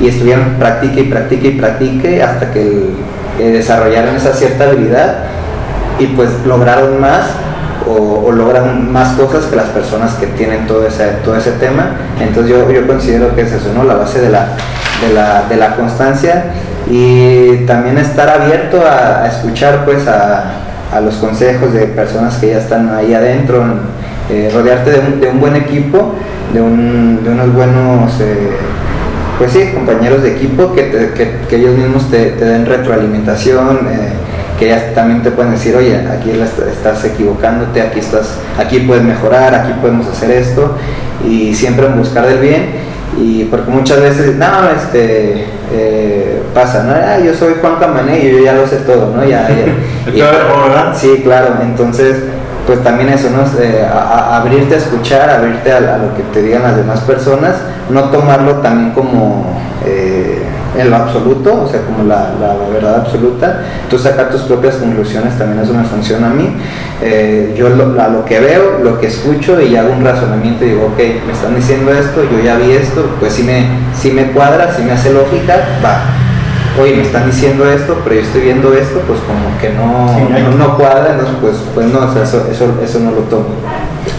y 0.00 0.08
estuvieron 0.08 0.56
practique 0.58 1.02
y 1.02 1.04
practique 1.04 1.48
y 1.48 1.58
practique 1.58 2.22
hasta 2.22 2.50
que 2.50 2.88
desarrollaron 3.38 4.16
esa 4.16 4.32
cierta 4.32 4.64
habilidad 4.64 5.24
y 5.98 6.06
pues 6.08 6.30
lograron 6.46 7.00
más 7.00 7.26
o, 7.86 8.32
logran 8.32 8.90
más 8.92 9.12
cosas 9.16 9.44
que 9.46 9.56
las 9.56 9.68
personas 9.68 10.14
que 10.14 10.26
tienen 10.28 10.66
todo 10.66 10.86
ese, 10.86 11.04
todo 11.24 11.36
ese 11.36 11.52
tema. 11.52 11.96
Entonces 12.20 12.52
yo, 12.52 12.70
yo 12.70 12.86
considero 12.86 13.34
que 13.34 13.42
es 13.42 13.52
eso, 13.52 13.72
¿no? 13.74 13.84
La 13.84 13.94
base 13.94 14.20
de 14.20 14.30
la, 14.30 14.56
de 15.48 15.56
la, 15.56 15.76
constancia 15.76 16.44
y 16.90 17.64
también 17.66 17.98
estar 17.98 18.28
abierto 18.28 18.82
a, 18.86 19.26
escuchar 19.26 19.84
pues 19.84 20.06
a, 20.06 20.60
los 21.02 21.16
consejos 21.16 21.72
de 21.72 21.86
personas 21.86 22.36
que 22.36 22.50
ya 22.50 22.58
están 22.58 22.94
ahí 22.94 23.12
adentro, 23.12 23.64
eh, 24.30 24.50
rodearte 24.54 24.92
de 24.92 25.28
un, 25.28 25.40
buen 25.40 25.56
equipo, 25.56 26.14
de, 26.52 26.60
unos 26.60 27.52
buenos... 27.52 28.20
Eh, 28.20 28.50
pues 29.36 29.50
sí, 29.50 29.70
compañeros 29.74 30.22
de 30.22 30.36
equipo 30.36 30.72
que, 30.72 31.10
que, 31.48 31.56
ellos 31.56 31.76
mismos 31.76 32.08
te, 32.08 32.26
te 32.26 32.44
den 32.44 32.64
retroalimentación, 32.66 33.88
eh, 33.90 34.03
ya 34.66 34.94
también 34.94 35.22
te 35.22 35.30
pueden 35.30 35.52
decir, 35.52 35.74
oye, 35.76 35.96
aquí 36.08 36.30
estás 36.30 37.04
equivocándote, 37.04 37.80
aquí 37.82 38.00
estás, 38.00 38.38
aquí 38.58 38.80
puedes 38.80 39.02
mejorar, 39.02 39.54
aquí 39.54 39.72
podemos 39.80 40.06
hacer 40.06 40.30
esto, 40.30 40.76
y 41.26 41.54
siempre 41.54 41.86
en 41.86 41.98
buscar 41.98 42.26
del 42.26 42.38
bien, 42.38 42.94
y 43.18 43.44
porque 43.44 43.70
muchas 43.70 44.00
veces, 44.00 44.36
no, 44.36 44.70
este, 44.70 45.46
eh, 45.72 46.42
pasa, 46.52 46.82
¿no? 46.84 46.92
Ah, 46.92 47.18
yo 47.18 47.34
soy 47.34 47.54
Juan 47.60 47.76
Camané 47.78 48.20
y 48.20 48.32
yo 48.32 48.38
ya 48.40 48.54
lo 48.54 48.66
sé 48.66 48.78
todo, 48.78 49.14
¿no? 49.14 49.24
Ya. 49.24 49.48
Sí, 50.94 51.20
claro, 51.24 51.56
entonces, 51.62 52.16
pues 52.66 52.82
también 52.82 53.10
eso, 53.10 53.28
¿no? 53.30 53.42
Eh, 53.62 53.86
abrirte 53.90 54.74
a 54.74 54.78
escuchar, 54.78 55.30
abrirte 55.30 55.72
a, 55.72 55.80
lo 55.80 56.14
que 56.14 56.22
te 56.32 56.42
digan 56.42 56.62
las 56.62 56.76
demás 56.76 57.00
personas, 57.00 57.56
no 57.90 58.04
tomarlo 58.10 58.56
también 58.56 58.92
como... 58.92 59.60
En 60.76 60.90
lo 60.90 60.96
absoluto, 60.96 61.62
o 61.62 61.68
sea, 61.68 61.82
como 61.82 62.02
la, 62.02 62.32
la 62.40 62.54
verdad 62.72 62.96
absoluta, 62.96 63.62
tú 63.88 63.96
sacas 63.98 64.30
tus 64.30 64.42
propias 64.42 64.76
conclusiones, 64.76 65.38
también 65.38 65.62
eso 65.62 65.72
me 65.72 65.84
funciona 65.84 66.30
a 66.30 66.34
mí. 66.34 66.56
Eh, 67.00 67.54
yo 67.56 67.68
lo, 67.68 68.00
a 68.00 68.08
lo 68.08 68.24
que 68.24 68.40
veo, 68.40 68.80
lo 68.82 68.98
que 68.98 69.06
escucho 69.06 69.60
y 69.60 69.76
hago 69.76 69.92
un 69.92 70.04
razonamiento 70.04 70.64
y 70.64 70.70
digo, 70.70 70.86
ok, 70.86 70.98
me 71.26 71.32
están 71.32 71.54
diciendo 71.54 71.92
esto, 71.92 72.24
yo 72.24 72.40
ya 72.42 72.56
vi 72.56 72.72
esto, 72.72 73.06
pues 73.20 73.34
si 73.34 73.44
me, 73.44 73.68
si 73.96 74.10
me 74.10 74.32
cuadra, 74.32 74.74
si 74.74 74.82
me 74.82 74.92
hace 74.92 75.12
lógica, 75.12 75.56
va. 75.84 76.02
Oye, 76.82 76.96
me 76.96 77.02
están 77.02 77.26
diciendo 77.26 77.70
esto, 77.70 78.00
pero 78.02 78.16
yo 78.16 78.22
estoy 78.22 78.40
viendo 78.40 78.74
esto, 78.74 79.00
pues 79.06 79.20
como 79.20 79.56
que 79.60 79.70
no, 79.70 80.56
no, 80.56 80.76
cuadra, 80.76 81.12
entonces 81.12 81.36
pues, 81.40 81.56
pues 81.72 81.86
no, 81.86 82.00
o 82.00 82.12
sea, 82.12 82.24
eso, 82.24 82.48
eso, 82.50 82.80
eso 82.82 82.98
no 82.98 83.12
lo 83.12 83.20
tomo 83.20 83.46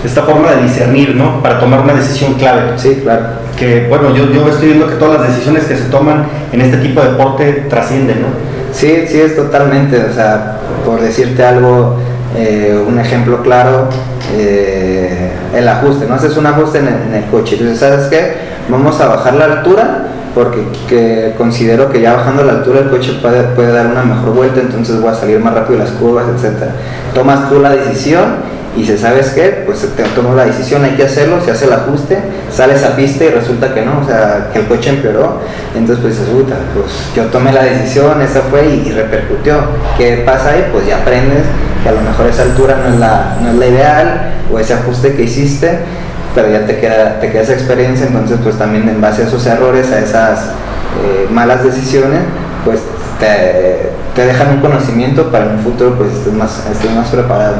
esta 0.03 0.23
forma 0.23 0.51
de 0.51 0.63
discernir, 0.63 1.15
¿no? 1.15 1.41
Para 1.41 1.59
tomar 1.59 1.81
una 1.81 1.93
decisión 1.93 2.33
clave. 2.35 2.73
Sí, 2.77 2.99
claro. 3.03 3.44
Que, 3.57 3.87
bueno, 3.87 4.13
yo, 4.13 4.29
yo 4.31 4.49
estoy 4.49 4.69
viendo 4.69 4.87
que 4.87 4.95
todas 4.95 5.21
las 5.21 5.29
decisiones 5.29 5.65
que 5.65 5.75
se 5.75 5.85
toman 5.85 6.25
en 6.51 6.61
este 6.61 6.77
tipo 6.77 7.01
de 7.01 7.11
deporte 7.11 7.65
trascienden, 7.69 8.21
¿no? 8.21 8.27
Sí, 8.73 9.05
sí, 9.07 9.21
es 9.21 9.35
totalmente, 9.35 10.03
o 10.03 10.13
sea, 10.13 10.57
por 10.85 10.99
decirte 10.99 11.43
algo, 11.43 11.97
eh, 12.35 12.77
un 12.85 12.99
ejemplo 12.99 13.41
claro, 13.41 13.87
eh, 14.33 15.31
el 15.55 15.67
ajuste, 15.67 16.05
¿no? 16.05 16.15
Haces 16.15 16.35
un 16.35 16.45
ajuste 16.45 16.79
en 16.79 16.87
el, 16.87 16.93
en 17.07 17.13
el 17.13 17.25
coche, 17.29 17.55
entonces, 17.55 17.79
¿sabes 17.79 18.07
qué? 18.07 18.33
Vamos 18.67 18.99
a 18.99 19.07
bajar 19.07 19.35
la 19.35 19.45
altura 19.45 20.05
porque 20.35 20.67
que 20.89 21.33
considero 21.37 21.89
que 21.89 22.01
ya 22.01 22.13
bajando 22.13 22.43
la 22.43 22.51
altura 22.53 22.81
el 22.81 22.89
coche 22.89 23.13
puede, 23.21 23.41
puede, 23.55 23.71
dar 23.71 23.87
una 23.87 24.03
mejor 24.03 24.33
vuelta, 24.33 24.59
entonces 24.59 24.99
voy 24.99 25.09
a 25.09 25.15
salir 25.15 25.39
más 25.39 25.53
rápido 25.53 25.79
las 25.79 25.91
curvas, 25.91 26.25
etc. 26.27 26.71
Tomas 27.13 27.49
tú 27.49 27.61
la 27.61 27.69
decisión 27.69 28.35
y 28.75 28.83
si 28.83 28.97
sabes 28.97 29.29
qué, 29.29 29.63
pues 29.65 29.79
te 29.95 30.03
tomó 30.03 30.35
la 30.35 30.45
decisión, 30.45 30.83
hay 30.83 30.91
que 30.91 31.03
hacerlo, 31.03 31.39
se 31.43 31.51
hace 31.51 31.65
el 31.65 31.73
ajuste, 31.73 32.17
sales 32.51 32.83
a 32.83 32.95
pista 32.95 33.23
y 33.23 33.29
resulta 33.29 33.73
que 33.73 33.81
no, 33.81 34.01
o 34.01 34.05
sea, 34.05 34.49
que 34.51 34.59
el 34.59 34.67
coche 34.67 34.89
empeoró, 34.89 35.39
entonces 35.73 36.03
pues 36.03 36.19
dices, 36.19 36.33
pues 36.73 36.91
yo 37.15 37.23
tomé 37.31 37.53
la 37.53 37.63
decisión, 37.63 38.21
esa 38.21 38.41
fue 38.41 38.65
y, 38.67 38.91
repercutió. 38.91 39.55
¿Qué 39.97 40.23
pasa 40.25 40.51
ahí? 40.51 40.67
Pues 40.73 40.87
ya 40.87 40.97
aprendes 40.97 41.43
que 41.83 41.89
a 41.89 41.93
lo 41.93 42.01
mejor 42.01 42.27
esa 42.27 42.43
altura 42.43 42.77
no 42.85 42.93
es 42.93 42.99
la, 42.99 43.37
no 43.41 43.51
es 43.51 43.55
la 43.55 43.67
ideal 43.67 44.31
o 44.51 44.59
ese 44.59 44.73
ajuste 44.73 45.15
que 45.15 45.23
hiciste, 45.23 45.79
pero 46.33 46.49
ya 46.49 46.65
te 46.65 46.77
queda, 46.77 47.21
te 47.21 47.31
queda 47.31 47.43
esa 47.43 47.53
experiencia, 47.53 48.07
entonces 48.07 48.39
pues 48.43 48.57
también 48.57 48.89
en 48.89 48.99
base 48.99 49.23
a 49.23 49.27
esos 49.27 49.45
errores, 49.45 49.89
a 49.93 49.99
esas 49.99 50.39
eh, 51.01 51.27
malas 51.31 51.63
decisiones, 51.63 52.21
pues 52.65 52.81
te, 53.21 53.91
te, 54.13 54.25
dejan 54.25 54.49
un 54.55 54.59
conocimiento 54.59 55.31
para 55.31 55.45
en 55.45 55.51
un 55.51 55.59
futuro 55.59 55.95
pues 55.95 56.11
estés 56.11 56.33
más, 56.33 56.65
estés 56.69 56.91
más 56.91 57.07
preparado. 57.07 57.55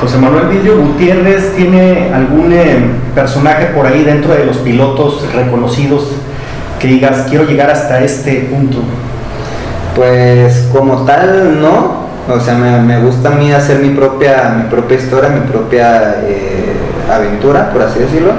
José 0.00 0.16
Manuel 0.18 0.46
Vidrio 0.46 0.78
Gutiérrez 0.78 1.56
tiene 1.56 2.12
algún 2.14 2.52
eh, 2.52 2.78
personaje 3.16 3.66
por 3.74 3.84
ahí 3.84 4.04
dentro 4.04 4.32
de 4.32 4.44
los 4.44 4.58
pilotos 4.58 5.24
reconocidos 5.34 6.12
que 6.78 6.86
digas, 6.86 7.26
quiero 7.28 7.44
llegar 7.44 7.70
hasta 7.70 8.00
este 8.00 8.48
punto. 8.50 8.78
Pues 9.96 10.68
como 10.72 11.04
tal, 11.04 11.60
no. 11.60 12.06
O 12.32 12.40
sea, 12.40 12.54
me, 12.54 13.00
gusta 13.00 13.30
a 13.30 13.32
mí 13.32 13.50
hacer 13.52 13.80
mi 13.80 13.90
propia, 13.90 14.54
mi 14.56 14.70
propia 14.70 14.98
historia, 14.98 15.30
mi 15.30 15.40
propia 15.40 16.20
eh, 16.22 16.74
aventura, 17.10 17.70
por 17.72 17.82
así 17.82 17.98
decirlo. 17.98 18.32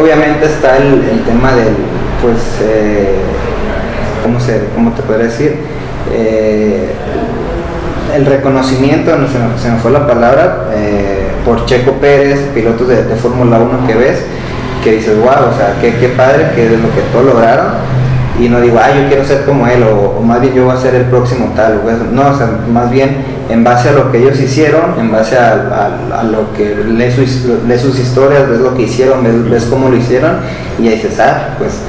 Obviamente 0.00 0.46
está 0.46 0.78
el, 0.78 1.02
tema 1.26 1.54
del, 1.54 1.74
pues, 2.22 2.38
eh, 2.62 3.16
¿cómo, 4.22 4.40
se, 4.40 4.68
¿cómo 4.74 4.92
te 4.92 5.02
podría 5.02 5.26
decir? 5.26 5.56
El 8.16 8.26
reconocimiento, 8.26 9.16
no 9.16 9.28
se 9.28 9.70
me, 9.70 9.78
fue 9.78 9.90
la 9.90 10.06
palabra, 10.06 10.68
eh, 10.74 11.28
por 11.44 11.66
Checo 11.66 11.92
Pérez, 11.92 12.40
pilotos 12.54 12.88
de, 12.88 13.04
Fórmula 13.16 13.58
1 13.58 13.86
que 13.86 13.94
ves, 13.94 14.24
que 14.82 14.92
dices, 14.92 15.16
wow, 15.18 15.52
o 15.52 15.56
sea, 15.56 15.76
qué, 15.80 15.94
qué 15.96 16.08
padre, 16.08 16.48
que 16.54 16.66
es 16.66 16.72
lo 16.72 16.94
que 16.94 17.02
todos 17.12 17.26
lograron. 17.26 17.66
Y 18.40 18.48
no 18.48 18.60
digo, 18.60 18.78
ah, 18.78 18.90
yo 18.94 19.08
quiero 19.08 19.24
ser 19.24 19.44
como 19.44 19.66
él, 19.66 19.82
o, 19.82 20.20
más 20.20 20.40
bien 20.40 20.54
yo 20.54 20.64
voy 20.64 20.76
a 20.76 20.80
ser 20.80 20.94
el 20.94 21.04
próximo 21.04 21.52
tal, 21.54 21.80
no, 22.12 22.30
o 22.30 22.36
sea, 22.36 22.48
más 22.70 22.90
bien 22.90 23.36
en 23.48 23.64
base 23.64 23.90
a 23.90 23.92
lo 23.92 24.10
que 24.10 24.18
ellos 24.18 24.38
hicieron, 24.40 24.98
en 24.98 25.10
base 25.10 25.38
a, 25.38 25.90
a, 26.12 26.22
lo 26.22 26.52
que 26.52 26.74
lees 26.74 27.14
sus, 27.14 27.46
sus, 27.80 27.98
historias, 27.98 28.48
ves 28.48 28.60
lo 28.60 28.74
que 28.74 28.82
hicieron, 28.82 29.22
ves, 29.24 29.50
ves, 29.50 29.64
cómo 29.66 29.88
lo 29.88 29.96
hicieron, 29.96 30.38
y 30.78 30.88
ahí 30.88 30.96
dices, 30.96 31.18
ah, 31.20 31.54
pues 31.58 31.80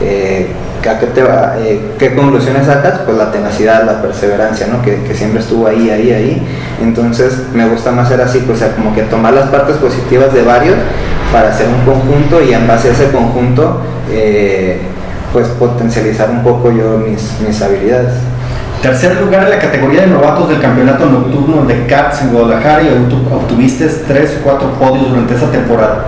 eh, 0.00 0.48
qué, 0.82 1.06
te 1.06 1.22
va, 1.22 1.54
eh, 1.58 1.94
qué 1.98 2.14
conclusiones 2.14 2.66
sacas? 2.66 3.00
Pues 3.04 3.16
la 3.16 3.30
tenacidad, 3.30 3.84
la 3.84 4.00
perseverancia, 4.02 4.66
¿no? 4.66 4.82
Que, 4.82 5.14
siempre 5.14 5.40
estuvo 5.40 5.66
ahí, 5.66 5.90
ahí, 5.90 6.12
ahí. 6.12 6.46
Entonces 6.82 7.44
me 7.54 7.68
gusta 7.68 7.92
más 7.92 8.08
ser 8.08 8.20
así, 8.20 8.40
pues, 8.46 8.62
como 8.76 8.94
que 8.94 9.02
tomar 9.02 9.34
las 9.34 9.48
partes 9.48 9.76
positivas 9.76 10.32
de 10.32 10.42
varios 10.42 10.76
para 11.32 11.50
hacer 11.50 11.66
un 11.68 11.84
conjunto 11.84 12.42
y 12.42 12.52
en 12.52 12.66
base 12.66 12.88
a 12.88 12.92
ese 12.92 13.10
conjunto, 13.10 13.82
eh, 14.10 14.80
pues 15.32 15.48
potencializar 15.48 16.30
un 16.30 16.42
poco 16.42 16.70
yo 16.70 16.98
mis, 16.98 17.38
mis 17.46 17.60
habilidades. 17.60 18.14
Tercer 18.82 19.20
lugar 19.20 19.42
en 19.42 19.50
la 19.50 19.58
categoría 19.58 20.02
de 20.02 20.06
novatos 20.06 20.48
del 20.48 20.60
campeonato 20.60 21.06
nocturno 21.06 21.66
de 21.66 21.86
CATS 21.86 22.22
en 22.22 22.32
Guadalajara 22.32 22.82
y 22.84 23.08
obtuviste 23.34 23.86
tres 24.06 24.38
o 24.40 24.44
cuatro 24.44 24.70
podios 24.78 25.10
durante 25.10 25.34
esa 25.34 25.50
temporada. 25.50 26.04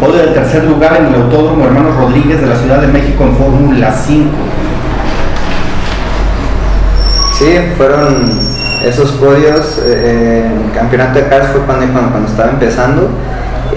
Podio 0.00 0.16
del 0.16 0.32
tercer 0.32 0.64
lugar 0.64 0.96
en 0.96 1.08
el 1.08 1.14
Autódromo 1.14 1.66
Hermanos 1.66 1.94
Rodríguez 1.94 2.40
de 2.40 2.46
la 2.46 2.56
Ciudad 2.56 2.80
de 2.80 2.86
México 2.86 3.22
en 3.22 3.36
Fórmula 3.36 3.92
5. 3.92 4.30
Sí, 7.34 7.58
fueron 7.76 8.40
esos 8.82 9.10
podios. 9.12 9.78
Eh, 9.84 10.46
en 10.46 10.68
el 10.68 10.72
campeonato 10.72 11.18
de 11.18 11.28
CARS 11.28 11.48
fue 11.48 11.60
cuando, 11.66 11.86
cuando, 11.92 12.26
estaba 12.26 12.48
empezando. 12.48 13.10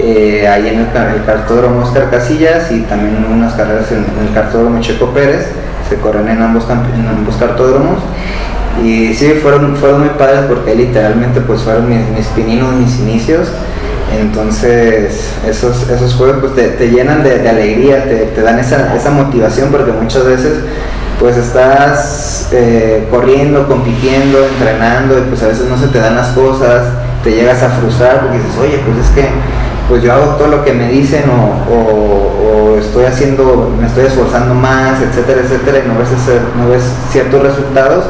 Eh, 0.00 0.48
ahí 0.48 0.68
en 0.68 0.78
el, 0.78 0.86
el, 0.86 1.24
cartódromo 1.26 1.82
Oscar 1.82 2.08
Casillas 2.08 2.72
y 2.72 2.80
también 2.80 3.22
unas 3.30 3.52
carreras 3.52 3.92
en, 3.92 4.06
el 4.26 4.32
cartódromo 4.32 4.80
Checo 4.80 5.10
Pérez. 5.10 5.48
Se 5.90 5.96
corren 5.96 6.26
en 6.26 6.40
ambos, 6.40 6.64
en 6.70 7.06
ambos 7.06 7.36
cartódromos. 7.36 7.98
Y 8.82 9.12
sí, 9.12 9.38
fueron, 9.42 9.76
fueron 9.76 10.00
muy 10.00 10.10
padres 10.10 10.46
porque 10.48 10.74
literalmente 10.74 11.42
pues 11.42 11.60
fueron 11.60 11.86
mis, 11.86 12.08
mis 12.16 12.26
pininos, 12.28 12.74
mis 12.76 12.98
inicios. 13.00 13.48
Entonces, 14.20 15.30
esos, 15.46 15.88
esos 15.88 16.14
juegos 16.14 16.36
pues, 16.40 16.76
te, 16.76 16.90
llenan 16.90 17.22
de, 17.22 17.48
alegría, 17.48 18.04
te, 18.04 18.42
dan 18.42 18.58
esa, 18.58 18.94
esa, 18.94 19.10
motivación 19.10 19.70
porque 19.70 19.92
muchas 19.92 20.24
veces 20.24 20.52
pues 21.18 21.36
estás 21.36 22.48
eh, 22.52 23.06
corriendo, 23.10 23.66
compitiendo, 23.66 24.44
entrenando 24.46 25.18
y 25.18 25.22
pues 25.22 25.42
a 25.42 25.48
veces 25.48 25.66
no 25.68 25.78
se 25.78 25.88
te 25.88 25.98
dan 25.98 26.16
las 26.16 26.28
cosas, 26.28 26.86
te 27.22 27.32
llegas 27.32 27.62
a 27.62 27.70
frustrar 27.70 28.20
porque 28.20 28.38
dices, 28.38 28.52
oye, 28.60 28.80
pues 28.84 29.06
es 29.06 29.10
que 29.14 29.28
pues 29.88 30.02
yo 30.02 30.12
hago 30.12 30.36
todo 30.36 30.48
lo 30.48 30.64
que 30.64 30.72
me 30.72 30.88
dicen 30.88 31.24
o, 31.30 32.76
estoy 32.78 33.04
haciendo, 33.04 33.72
me 33.80 33.86
estoy 33.86 34.06
esforzando 34.06 34.54
más, 34.54 35.00
etcétera, 35.00 35.42
etcétera, 35.42 35.78
y 35.84 35.88
no 35.88 35.98
ves, 35.98 36.08
no 36.56 36.68
ves 36.68 36.82
ciertos 37.10 37.42
resultados 37.42 38.06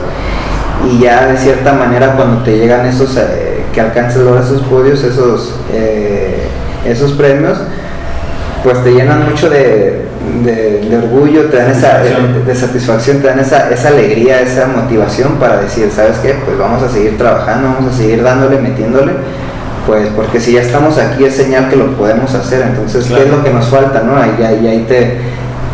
y 0.91 1.01
ya 1.01 1.27
de 1.27 1.37
cierta 1.37 1.73
manera 1.73 2.15
cuando 2.17 2.43
te 2.43 2.57
llegan 2.59 2.87
esos... 2.87 3.17
Eh, 3.17 3.54
que 3.75 3.81
alcances 3.81 4.23
lograr 4.23 4.45
esos 4.45 4.63
podios, 4.63 5.03
esos, 5.03 5.55
eh, 5.73 6.47
esos 6.87 7.13
premios, 7.13 7.59
pues 8.63 8.83
te 8.83 8.93
llenan 8.93 9.29
mucho 9.29 9.51
de, 9.51 10.07
orgullo, 10.97 11.47
te 11.51 11.59
dan 11.59 11.71
esa 11.71 11.99
de, 11.99 12.55
satisfacción, 12.55 13.19
te 13.19 13.27
dan 13.27 13.41
esa, 13.41 13.69
esa, 13.71 13.89
alegría, 13.89 14.41
esa 14.41 14.69
motivación 14.69 15.35
para 15.35 15.61
decir, 15.61 15.91
¿sabes 15.95 16.19
qué? 16.19 16.35
Pues 16.45 16.57
vamos 16.57 16.83
a 16.83 16.89
seguir 16.89 17.19
trabajando, 17.19 17.75
vamos 17.75 17.95
a 17.95 17.97
seguir 17.97 18.23
dándole, 18.23 18.59
metiéndole, 18.59 19.13
pues 19.87 20.09
porque 20.17 20.41
si 20.41 20.53
ya 20.53 20.63
estamos 20.63 20.97
aquí 20.97 21.25
es 21.25 21.35
señal 21.35 21.69
que 21.69 21.77
lo 21.77 21.95
podemos 21.97 22.33
hacer, 22.35 22.63
entonces, 22.63 23.07
¿qué 23.07 23.25
es 23.25 23.29
lo 23.29 23.45
que 23.45 23.51
nos 23.51 23.67
falta? 23.67 24.03
¿no? 24.03 24.17
Ahí, 24.17 24.43
ahí, 24.43 24.67
ahí 24.67 24.87
te, 24.89 25.19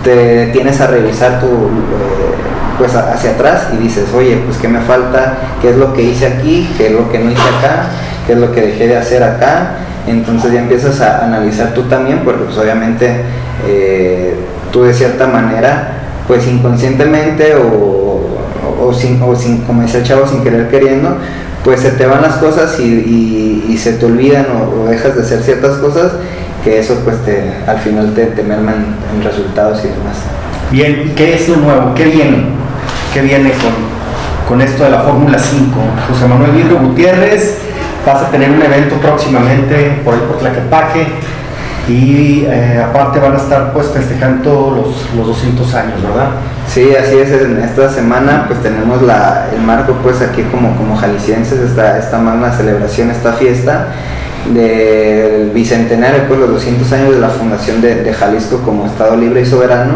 te 0.02 0.46
tienes 0.52 0.80
a 0.80 0.88
revisar 0.88 1.40
tu... 1.40 1.46
Eh, 1.46 2.19
pues 2.80 2.94
hacia 2.94 3.32
atrás 3.32 3.68
y 3.74 3.76
dices, 3.76 4.06
oye, 4.16 4.40
pues 4.46 4.56
qué 4.56 4.66
me 4.66 4.80
falta, 4.80 5.36
qué 5.60 5.68
es 5.68 5.76
lo 5.76 5.92
que 5.92 6.00
hice 6.00 6.26
aquí, 6.26 6.66
qué 6.78 6.86
es 6.86 6.92
lo 6.92 7.10
que 7.10 7.18
no 7.18 7.30
hice 7.30 7.42
acá, 7.58 7.90
qué 8.26 8.32
es 8.32 8.38
lo 8.38 8.52
que 8.52 8.62
dejé 8.62 8.86
de 8.86 8.96
hacer 8.96 9.22
acá. 9.22 9.72
Entonces 10.06 10.50
ya 10.50 10.60
empiezas 10.60 10.98
a 11.02 11.26
analizar 11.26 11.74
tú 11.74 11.82
también, 11.82 12.20
porque 12.24 12.44
pues 12.44 12.56
obviamente 12.56 13.20
eh, 13.68 14.34
tú 14.72 14.84
de 14.84 14.94
cierta 14.94 15.26
manera, 15.26 15.92
pues 16.26 16.46
inconscientemente 16.46 17.54
o, 17.54 18.94
sin, 18.94 19.20
o 19.22 19.36
sin, 19.36 19.58
como 19.58 19.82
dice 19.82 19.98
el 19.98 20.04
chavo, 20.04 20.26
sin 20.26 20.42
querer 20.42 20.70
queriendo, 20.70 21.18
pues 21.62 21.80
se 21.80 21.90
te 21.90 22.06
van 22.06 22.22
las 22.22 22.36
cosas 22.36 22.80
y, 22.80 23.76
se 23.78 23.92
te 23.92 24.06
olvidan 24.06 24.46
o, 24.56 24.88
dejas 24.88 25.16
de 25.16 25.22
hacer 25.22 25.42
ciertas 25.42 25.76
cosas 25.76 26.12
que 26.64 26.78
eso 26.78 26.94
pues 27.04 27.16
te, 27.26 27.52
al 27.66 27.78
final 27.78 28.14
te, 28.14 28.24
te 28.26 28.42
merman 28.42 28.96
en 29.14 29.22
resultados 29.22 29.80
y 29.84 29.88
demás. 29.88 30.16
Bien, 30.70 31.12
¿qué 31.14 31.34
es 31.34 31.46
lo 31.46 31.56
nuevo? 31.56 31.94
¿Qué 31.94 32.04
viene? 32.04 32.59
¿Qué 33.12 33.22
viene 33.22 33.50
con, 33.50 33.72
con 34.48 34.60
esto 34.60 34.84
de 34.84 34.90
la 34.90 35.00
Fórmula 35.00 35.36
5? 35.36 35.74
José 36.08 36.28
Manuel 36.28 36.52
Vidro 36.52 36.78
Gutiérrez, 36.78 37.58
vas 38.06 38.22
a 38.22 38.30
tener 38.30 38.50
un 38.52 38.62
evento 38.62 38.94
próximamente 38.96 40.00
por 40.04 40.14
ahí 40.14 40.20
por 40.28 40.38
Tlaquepaque 40.38 41.06
y 41.88 42.44
eh, 42.46 42.80
aparte 42.80 43.18
van 43.18 43.32
a 43.34 43.38
estar 43.38 43.72
pues 43.72 43.88
festejando 43.88 44.76
los, 44.76 45.16
los 45.16 45.26
200 45.26 45.74
años, 45.74 46.02
¿verdad? 46.04 46.28
Sí, 46.68 46.94
así 46.94 47.18
es, 47.18 47.32
en 47.32 47.60
esta 47.60 47.90
semana 47.90 48.44
pues 48.46 48.62
tenemos 48.62 49.02
la, 49.02 49.48
el 49.52 49.60
marco 49.60 49.94
pues 50.04 50.22
aquí 50.22 50.42
como, 50.44 50.76
como 50.76 50.96
jaliscienses, 50.96 51.58
esta, 51.58 51.98
esta 51.98 52.18
magna 52.18 52.52
celebración, 52.52 53.10
esta 53.10 53.32
fiesta 53.32 53.88
del 54.54 55.50
bicentenario, 55.50 56.28
pues 56.28 56.38
los 56.38 56.50
200 56.50 56.92
años 56.92 57.14
de 57.16 57.20
la 57.20 57.28
fundación 57.28 57.80
de 57.80 58.14
Jalisco 58.14 58.58
como 58.58 58.86
Estado 58.86 59.16
Libre 59.16 59.40
y 59.40 59.46
Soberano 59.46 59.94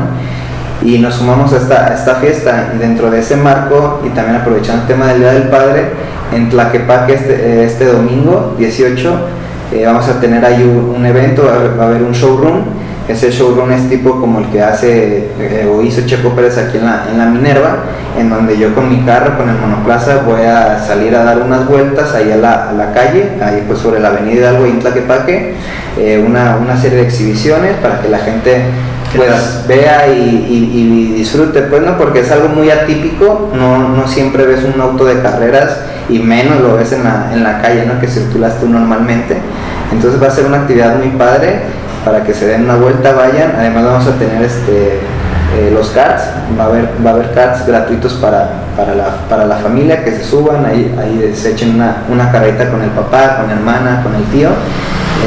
y 0.84 0.98
nos 0.98 1.14
sumamos 1.14 1.52
a 1.52 1.56
esta, 1.56 1.94
esta 1.94 2.16
fiesta. 2.16 2.72
Y 2.74 2.78
dentro 2.78 3.10
de 3.10 3.20
ese 3.20 3.36
marco 3.36 4.02
y 4.04 4.10
también 4.10 4.36
aprovechando 4.36 4.82
el 4.82 4.88
tema 4.88 5.06
del 5.08 5.20
Día 5.20 5.32
del 5.32 5.48
Padre, 5.48 5.88
en 6.32 6.50
Tlaquepaque 6.50 7.14
este, 7.14 7.64
este 7.64 7.86
domingo 7.86 8.54
18 8.58 9.18
eh, 9.74 9.84
vamos 9.86 10.06
a 10.08 10.20
tener 10.20 10.44
ahí 10.44 10.62
un, 10.62 11.04
evento, 11.04 11.42
va 11.78 11.84
a 11.84 11.86
haber 11.88 12.02
un 12.02 12.12
showroom. 12.12 12.62
Ese 13.08 13.30
showroom 13.30 13.72
es 13.72 13.88
tipo 13.88 14.20
como 14.20 14.38
el 14.38 14.46
que 14.46 14.62
hace 14.62 15.30
eh, 15.38 15.68
o 15.70 15.82
hizo 15.82 16.06
Checo 16.06 16.30
Pérez 16.30 16.56
aquí 16.56 16.78
en 16.78 16.86
la, 16.86 17.06
en 17.10 17.18
la 17.18 17.26
Minerva, 17.26 17.78
en 18.18 18.30
donde 18.30 18.56
yo 18.56 18.74
con 18.74 18.88
mi 18.88 19.04
carro, 19.04 19.36
con 19.36 19.48
el 19.48 19.56
monoplaza, 19.56 20.22
voy 20.24 20.42
a 20.42 20.78
salir 20.78 21.14
a 21.14 21.24
dar 21.24 21.38
unas 21.38 21.68
vueltas 21.68 22.14
ahí 22.14 22.30
a 22.30 22.36
la, 22.36 22.72
la 22.72 22.92
calle, 22.92 23.32
ahí 23.42 23.64
pues 23.66 23.80
sobre 23.80 24.00
la 24.00 24.08
avenida 24.08 24.34
Hidalgo 24.34 24.66
y 24.66 24.72
Tlaquepaque, 24.78 25.54
eh, 25.98 26.24
una, 26.24 26.56
una 26.56 26.80
serie 26.80 26.98
de 26.98 27.04
exhibiciones 27.04 27.76
para 27.82 28.00
que 28.00 28.08
la 28.08 28.18
gente 28.18 28.62
pues 29.16 29.66
vea 29.66 30.08
y, 30.08 31.14
disfrute, 31.16 31.62
pues 31.62 31.82
no, 31.82 31.96
porque 31.96 32.20
es 32.20 32.30
algo 32.30 32.48
muy 32.48 32.70
atípico, 32.70 33.50
no, 33.54 33.88
no 33.88 34.06
siempre 34.08 34.46
ves 34.46 34.60
un 34.64 34.80
auto 34.80 35.04
de 35.04 35.20
carreras 35.20 35.78
y 36.08 36.18
menos 36.18 36.60
lo 36.60 36.76
ves 36.76 36.92
en 36.92 37.04
la, 37.04 37.30
en 37.32 37.42
la 37.42 37.60
calle, 37.60 37.86
¿no? 37.86 38.00
Que 38.00 38.08
circulas 38.08 38.60
tú 38.60 38.68
normalmente. 38.68 39.38
Entonces 39.92 40.22
va 40.22 40.28
a 40.28 40.30
ser 40.30 40.46
una 40.46 40.58
actividad 40.58 40.96
muy 40.96 41.08
padre 41.16 41.60
para 42.04 42.22
que 42.24 42.34
se 42.34 42.46
den 42.46 42.64
una 42.64 42.76
vuelta, 42.76 43.12
vayan. 43.12 43.54
Además 43.56 43.84
vamos 43.84 44.06
a 44.06 44.18
tener 44.18 44.42
este 44.42 45.00
eh, 45.56 45.70
los 45.72 45.88
cards, 45.90 46.22
va 46.58 46.64
a 46.64 46.66
haber, 46.66 46.88
va 47.04 47.10
a 47.10 47.14
haber 47.14 47.30
cards 47.32 47.64
gratuitos 47.64 48.14
para, 48.14 48.50
para, 48.76 48.94
la, 48.94 49.16
para 49.28 49.46
la 49.46 49.56
familia 49.56 50.02
que 50.02 50.10
se 50.10 50.24
suban, 50.24 50.66
ahí, 50.66 50.92
ahí 51.00 51.32
se 51.34 51.52
echen 51.52 51.76
una, 51.76 52.02
una 52.10 52.32
carreta 52.32 52.68
con 52.70 52.82
el 52.82 52.90
papá, 52.90 53.36
con 53.36 53.46
la 53.46 53.52
hermana, 53.52 54.02
con 54.02 54.14
el 54.16 54.24
tío. 54.24 54.48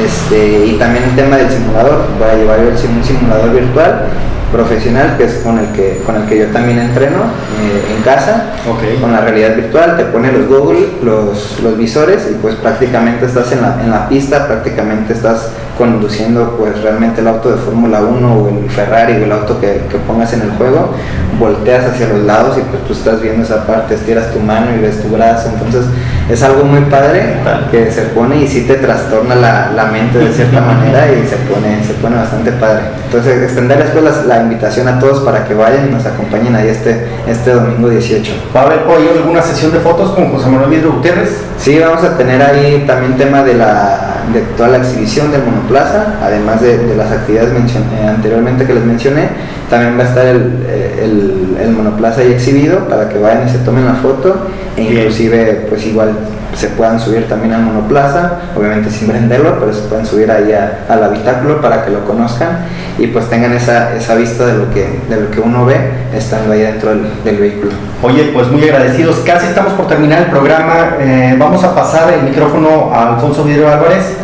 Este, 0.06 0.66
y 0.68 0.78
también 0.78 1.06
el 1.06 1.16
tema 1.16 1.38
del 1.38 1.50
simulador, 1.50 2.06
voy 2.20 2.30
a 2.30 2.36
llevar 2.36 2.60
un 2.60 3.04
simulador 3.04 3.52
virtual 3.52 4.08
profesional 4.52 5.18
que 5.18 5.26
es 5.26 5.34
con 5.44 5.60
el 5.60 5.68
que 5.74 6.02
con 6.06 6.16
el 6.16 6.26
que 6.26 6.40
yo 6.40 6.46
también 6.48 6.80
entreno 6.80 7.18
eh, 7.62 7.96
en 7.96 8.02
casa 8.04 8.54
con 9.02 9.12
la 9.12 9.22
realidad 9.22 9.56
virtual. 9.56 9.98
Te 9.98 10.06
pone 10.06 10.32
los 10.32 10.48
Google 10.48 10.88
los, 11.04 11.60
los 11.62 11.78
visores 11.78 12.30
y 12.32 12.36
pues 12.36 12.56
prácticamente 12.56 13.26
estás 13.26 13.52
en 13.52 13.62
la, 13.62 13.82
en 13.84 13.90
la 13.90 14.08
pista 14.08 14.48
prácticamente 14.48 15.14
estás 15.14 15.50
conduciendo 15.78 16.56
pues 16.58 16.82
realmente 16.82 17.22
el 17.22 17.28
auto 17.28 17.50
de 17.50 17.58
Fórmula 17.58 18.02
1 18.02 18.34
o 18.34 18.50
el 18.50 18.70
Ferrari 18.70 19.14
o 19.14 19.26
el 19.26 19.32
auto 19.32 19.60
que, 19.60 19.84
que, 19.90 19.98
pongas 20.06 20.34
en 20.34 20.42
el 20.42 20.52
juego, 20.52 20.94
volteas 21.40 21.86
hacia 21.86 22.08
los 22.08 22.24
lados 22.24 22.58
y 22.58 22.62
pues 22.62 22.84
tú 22.86 22.94
estás 22.94 23.22
viendo 23.22 23.44
esa 23.44 23.66
parte, 23.66 23.96
estiras 23.96 24.32
tu 24.32 24.40
mano 24.40 24.76
y 24.76 24.82
ves 24.82 25.02
tu 25.02 25.10
brazo, 25.10 25.50
entonces 25.54 25.86
es 26.30 26.44
algo 26.44 26.64
muy 26.66 26.82
padre 26.82 27.38
que 27.72 27.92
se 27.92 28.02
pone 28.04 28.44
y 28.44 28.48
sí 28.48 28.66
te 28.68 28.76
trastorna 28.76 29.36
la, 29.36 29.72
la 29.76 29.86
mente 29.86 30.18
de 30.20 30.32
cierta 30.34 30.62
manera 30.62 31.08
y 31.12 31.26
se 31.26 31.38
pone, 31.38 31.84
se 31.86 31.94
pone 31.94 32.18
bastante 32.18 32.52
padre. 32.54 32.82
Entonces 33.06 33.44
extender 33.44 33.78
después 33.78 34.04
la, 34.26 34.42
invitación 34.42 34.88
a 34.88 35.00
todos 35.00 35.24
para 35.24 35.46
que 35.46 35.54
vayan 35.54 35.88
y 35.88 35.92
nos 35.92 36.06
acompañen 36.06 36.56
ahí 36.56 36.68
este, 36.68 37.08
este 37.28 37.52
domingo 37.52 37.90
18. 37.90 38.32
¿Va 38.56 38.62
a 38.62 38.66
haber 38.66 38.80
hoy 38.88 39.08
alguna 39.18 39.42
sesión 39.42 39.72
de 39.72 39.80
fotos 39.80 40.12
con 40.12 40.32
José 40.32 40.50
Manuel 40.50 40.70
Vidro 40.70 40.92
Gutiérrez? 40.94 41.38
Sí, 41.58 41.80
vamos 41.80 42.04
a 42.04 42.18
tener 42.18 42.42
ahí 42.42 42.84
también 42.86 43.18
tema 43.18 43.44
de 43.44 43.56
la 43.56 44.07
de 44.34 44.42
toda 44.56 44.70
la 44.70 44.78
exhibición 44.78 45.32
del 45.32 45.44
monoplaza, 45.44 46.16
además 46.22 46.62
de, 46.62 46.96
las 46.96 47.12
actividades 47.12 47.52
eh, 47.54 48.08
anteriormente 48.08 48.66
que 48.66 48.74
les 48.74 48.84
mencioné, 48.84 49.30
también 49.70 49.98
va 49.98 50.04
a 50.04 50.08
estar 50.08 50.26
el, 50.26 50.66
el, 51.02 51.58
el, 51.62 51.72
monoplaza 51.72 52.22
ahí 52.22 52.34
exhibido 52.34 52.88
para 52.88 53.10
que 53.10 53.18
vayan 53.18 53.48
y 53.48 53.52
se 53.52 53.60
tomen 53.60 53.86
la 53.86 53.96
foto 53.96 54.48
e 54.76 54.84
inclusive 54.84 55.66
pues 55.70 55.86
igual 55.86 56.12
se 56.58 56.70
puedan 56.70 57.00
subir 57.00 57.28
también 57.28 57.54
al 57.54 57.62
monoplaza, 57.62 58.32
obviamente 58.56 58.90
sin 58.90 59.10
venderlo, 59.10 59.60
pero 59.60 59.72
se 59.74 59.82
pueden 59.82 60.06
subir 60.06 60.32
ahí 60.32 60.52
al 60.54 61.04
habitáculo 61.04 61.62
para 61.62 61.86
que 61.86 61.92
lo 61.92 62.04
conozcan 62.04 62.66
y 62.98 63.08
pues 63.08 63.30
tengan 63.30 63.54
esa, 63.54 63.96
esa 63.96 64.16
vista 64.16 64.46
de 64.48 64.54
lo, 64.58 64.74
que, 64.74 65.02
de 65.08 65.22
lo 65.22 65.30
que 65.30 65.40
uno 65.40 65.66
ve 65.66 65.76
estando 66.16 66.54
ahí 66.54 66.62
dentro 66.62 66.90
del, 67.24 67.38
vehículo. 67.38 67.72
Oye, 68.02 68.32
pues 68.34 68.48
muy 68.48 68.64
agradecidos, 68.64 69.18
casi 69.18 69.48
estamos 69.48 69.74
por 69.74 69.88
terminar 69.88 70.24
el 70.24 70.32
programa, 70.32 70.96
eh, 71.00 71.36
vamos 71.38 71.64
a 71.64 71.76
pasar 71.76 72.12
el 72.14 72.24
micrófono 72.24 72.92
a 72.92 73.16
Alfonso 73.16 73.44
Vidrio 73.44 73.72
Álvarez 73.72 74.17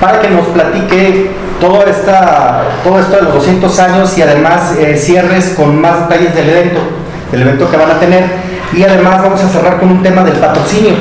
para 0.00 0.20
que 0.20 0.30
nos 0.30 0.46
platique 0.48 1.30
todo, 1.60 1.84
esta, 1.86 2.62
todo 2.84 3.00
esto 3.00 3.16
de 3.16 3.22
los 3.22 3.34
200 3.34 3.78
años 3.78 4.18
y 4.18 4.22
además 4.22 4.76
eh, 4.78 4.96
cierres 4.96 5.54
con 5.56 5.80
más 5.80 6.08
detalles 6.08 6.34
del 6.34 6.50
evento, 6.50 6.80
del 7.32 7.42
evento 7.42 7.70
que 7.70 7.76
van 7.76 7.90
a 7.90 7.98
tener 7.98 8.24
y 8.76 8.82
además 8.82 9.22
vamos 9.22 9.42
a 9.42 9.48
cerrar 9.48 9.78
con 9.78 9.90
un 9.90 10.02
tema 10.02 10.22
del 10.22 10.34
patrocinio 10.34 10.92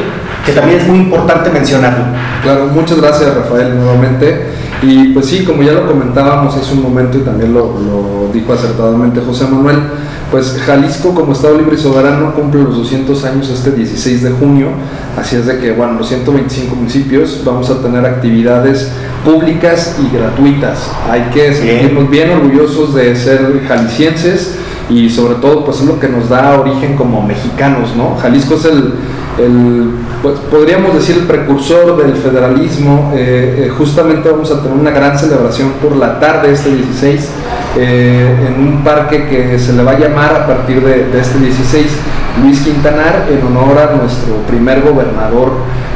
que 0.45 0.51
también 0.51 0.79
es 0.79 0.88
muy 0.88 0.99
importante 0.99 1.49
mencionarlo. 1.49 2.05
Claro, 2.43 2.67
muchas 2.67 3.01
gracias 3.01 3.36
Rafael 3.36 3.75
nuevamente. 3.75 4.53
Y 4.81 5.13
pues 5.13 5.25
sí, 5.25 5.43
como 5.43 5.63
ya 5.63 5.71
lo 5.71 5.88
comentábamos 5.88 6.55
hace 6.55 6.73
un 6.73 6.84
momento 6.84 7.17
y 7.17 7.21
también 7.21 7.53
lo, 7.53 7.79
lo 7.79 8.29
dijo 8.31 8.53
acertadamente 8.53 9.21
José 9.25 9.45
Manuel, 9.45 9.79
pues 10.31 10.57
Jalisco 10.65 11.13
como 11.13 11.33
Estado 11.33 11.57
Libre 11.57 11.75
y 11.75 11.77
Soberano 11.77 12.33
cumple 12.33 12.63
los 12.63 12.77
200 12.77 13.23
años 13.25 13.49
este 13.49 13.71
16 13.71 14.23
de 14.23 14.31
junio, 14.31 14.67
así 15.17 15.35
es 15.35 15.45
de 15.45 15.59
que, 15.59 15.71
bueno, 15.71 15.93
los 15.93 16.07
125 16.07 16.75
municipios 16.75 17.41
vamos 17.45 17.69
a 17.69 17.81
tener 17.81 18.05
actividades 18.05 18.91
públicas 19.23 19.97
y 20.01 20.15
gratuitas. 20.15 20.89
Hay 21.09 21.29
que 21.33 21.53
sentirnos 21.53 22.09
bien 22.09 22.31
orgullosos 22.31 22.93
de 22.95 23.15
ser 23.15 23.61
jaliscienses 23.67 24.55
y 24.89 25.09
sobre 25.09 25.35
todo 25.35 25.65
pues 25.65 25.79
es 25.79 25.85
lo 25.85 25.99
que 25.99 26.07
nos 26.07 26.29
da 26.29 26.59
origen 26.59 26.95
como 26.95 27.21
mexicanos, 27.21 27.95
¿no? 27.95 28.15
Jalisco 28.17 28.55
es 28.55 28.65
el 28.65 28.93
el, 29.38 29.91
pues, 30.21 30.39
podríamos 30.51 30.93
decir 30.93 31.17
el 31.17 31.23
precursor 31.23 31.97
del 31.97 32.15
federalismo. 32.15 33.13
Eh, 33.15 33.65
eh, 33.65 33.69
justamente 33.69 34.30
vamos 34.30 34.51
a 34.51 34.62
tener 34.62 34.78
una 34.78 34.91
gran 34.91 35.17
celebración 35.17 35.73
por 35.82 35.95
la 35.95 36.19
tarde 36.19 36.51
este 36.54 36.73
16 36.73 37.30
eh, 37.78 38.47
en 38.47 38.67
un 38.67 38.84
parque 38.84 39.28
que 39.28 39.60
se 39.60 39.73
le 39.73 39.84
va 39.84 39.91
a 39.91 39.99
llamar 39.99 40.36
a 40.36 40.47
partir 40.47 40.82
de, 40.82 41.06
de 41.06 41.19
este 41.19 41.39
16 41.39 41.88
Luis 42.41 42.62
Quintanar 42.62 43.28
en 43.30 43.45
honor 43.45 43.78
a 43.78 43.95
nuestro 43.95 44.36
primer 44.48 44.82
gobernador 44.82 45.52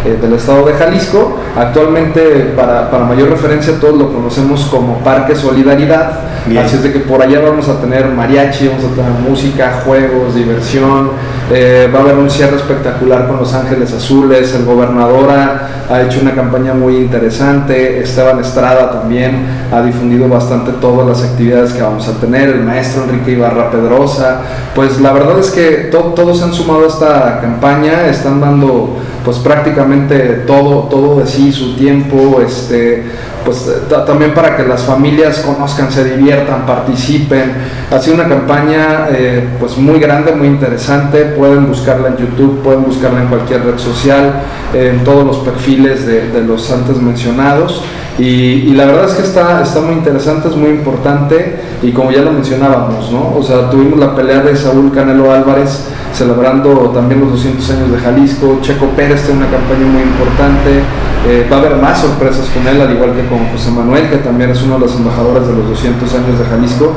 eh, 0.06 0.18
del 0.22 0.34
estado 0.34 0.66
de 0.66 0.74
Jalisco. 0.74 1.38
Actualmente, 1.58 2.54
para, 2.56 2.90
para, 2.90 3.04
mayor 3.04 3.30
referencia, 3.30 3.74
todos 3.82 3.98
lo 3.98 4.14
conocemos 4.14 4.66
como 4.72 5.00
Parque 5.00 5.36
Solidaridad. 5.36 6.20
Así 6.58 6.78
es 6.78 6.84
de 6.84 6.94
que 6.94 7.00
por 7.00 7.22
allá 7.22 7.42
vamos 7.42 7.68
a 7.68 7.82
tener 7.82 8.08
mariachi, 8.08 8.70
vamos 8.70 8.86
a 8.86 8.96
tener 8.96 9.12
música, 9.30 9.82
juegos, 9.86 10.36
diversión. 10.36 11.12
Eh, 11.52 11.90
va 11.94 12.00
a 12.00 12.02
haber 12.04 12.16
un 12.16 12.30
cierre 12.30 12.56
espectacular 12.56 13.28
con 13.28 13.38
Los 13.38 13.54
Ángeles 13.54 13.92
Azules. 13.94 14.54
El 14.54 14.66
gobernador 14.66 15.30
ha, 15.32 15.68
ha, 15.90 16.02
hecho 16.02 16.22
una 16.22 16.34
campaña 16.34 16.74
muy 16.74 16.96
interesante. 16.96 18.02
Esteban 18.02 18.40
Estrada 18.40 18.92
también 19.02 19.46
ha 19.72 19.82
difundido 19.82 20.30
bastante 20.30 20.72
todas 20.74 21.08
las 21.08 21.30
actividades 21.30 21.74
que 21.74 21.82
vamos 21.82 22.08
a 22.08 22.14
tener. 22.20 22.50
El 22.50 22.64
maestro 22.64 23.04
Enrique 23.04 23.32
Ibarra 23.32 23.70
Pedrosa. 23.70 24.42
Pues 24.74 25.02
la 25.02 25.12
verdad 25.12 25.38
es 25.40 25.52
que 25.52 25.90
todos 26.30 26.42
se 26.42 26.46
han 26.46 26.54
sumado 26.54 26.84
a 26.84 26.88
esta 26.88 27.42
campaña. 27.42 28.08
Están 28.08 28.40
dando 28.40 28.98
pues 29.26 29.38
prácticamente 29.38 30.44
todo, 30.46 30.84
todo 30.84 31.20
de 31.20 31.26
sí, 31.26 31.52
su 31.52 31.76
tiempo, 31.76 32.40
este, 32.46 33.04
pues 33.44 33.68
también 34.06 34.36
para 34.36 34.56
que 34.56 34.64
las 34.64 34.84
familias 34.84 35.40
conozcan, 35.40 35.92
se 35.92 36.04
diviertan, 36.04 36.68
participen. 36.68 37.54
Ha 37.92 38.00
sido 38.00 38.16
una 38.16 38.28
campaña 38.28 39.08
eh, 39.12 39.48
pues 39.60 39.76
muy 39.78 40.00
grande, 40.00 40.32
muy 40.34 40.48
interesante, 40.48 41.26
pueden 41.26 41.68
buscarla 41.68 42.10
en 42.10 42.18
YouTube, 42.18 42.62
pueden 42.62 42.84
buscarla 42.84 43.24
en 43.24 43.28
cualquier 43.28 43.66
red 43.66 43.80
social, 43.80 44.42
en 44.74 45.04
todos 45.04 45.26
los 45.26 45.38
perfiles 45.38 46.06
de, 46.06 46.30
de 46.30 46.44
los 46.44 46.72
antes 46.72 46.98
mencionados. 46.98 47.84
Y, 48.20 48.74
la 48.74 48.86
verdad 48.86 49.06
es 49.06 49.14
que 49.14 49.24
está, 49.24 49.62
está 49.64 49.80
muy 49.80 49.94
interesante, 49.94 50.50
es 50.50 50.56
muy 50.56 50.72
importante 50.72 51.62
y 51.82 51.92
como 51.92 52.12
ya 52.12 52.22
lo 52.22 52.32
mencionábamos, 52.32 53.12
¿no? 53.12 53.34
O 53.38 53.42
sea, 53.42 53.70
tuvimos 53.70 53.98
la 53.98 54.14
pelea 54.14 54.42
de 54.42 54.58
Saúl 54.58 54.92
Canelo 54.92 55.32
Álvarez 55.32 55.86
celebrando 56.14 56.92
también 56.94 57.22
los 57.22 57.32
200 57.32 57.70
años 57.70 57.92
de 57.92 57.98
Jalisco, 58.00 58.60
Checo 58.62 58.88
Pérez 58.88 59.24
tiene 59.24 59.40
una 59.40 59.50
campaña 59.50 59.86
muy 59.86 60.02
importante, 60.02 60.82
eh, 61.28 61.48
va 61.50 61.58
a 61.58 61.60
haber 61.60 61.76
más 61.78 62.02
sorpresas 62.02 62.50
con 62.50 62.68
él, 62.68 62.82
al 62.82 62.94
igual 62.94 63.14
que 63.14 63.26
con 63.28 63.48
José 63.52 63.72
Manuel, 63.72 64.10
que 64.10 64.18
también 64.18 64.50
es 64.50 64.62
uno 64.64 64.74
de 64.76 64.82
los 64.82 64.96
embajadores 64.96 65.48
de 65.48 65.54
los 65.54 65.70
200 65.70 66.14
años 66.14 66.40
de 66.40 66.46
Jalisco. 66.46 66.94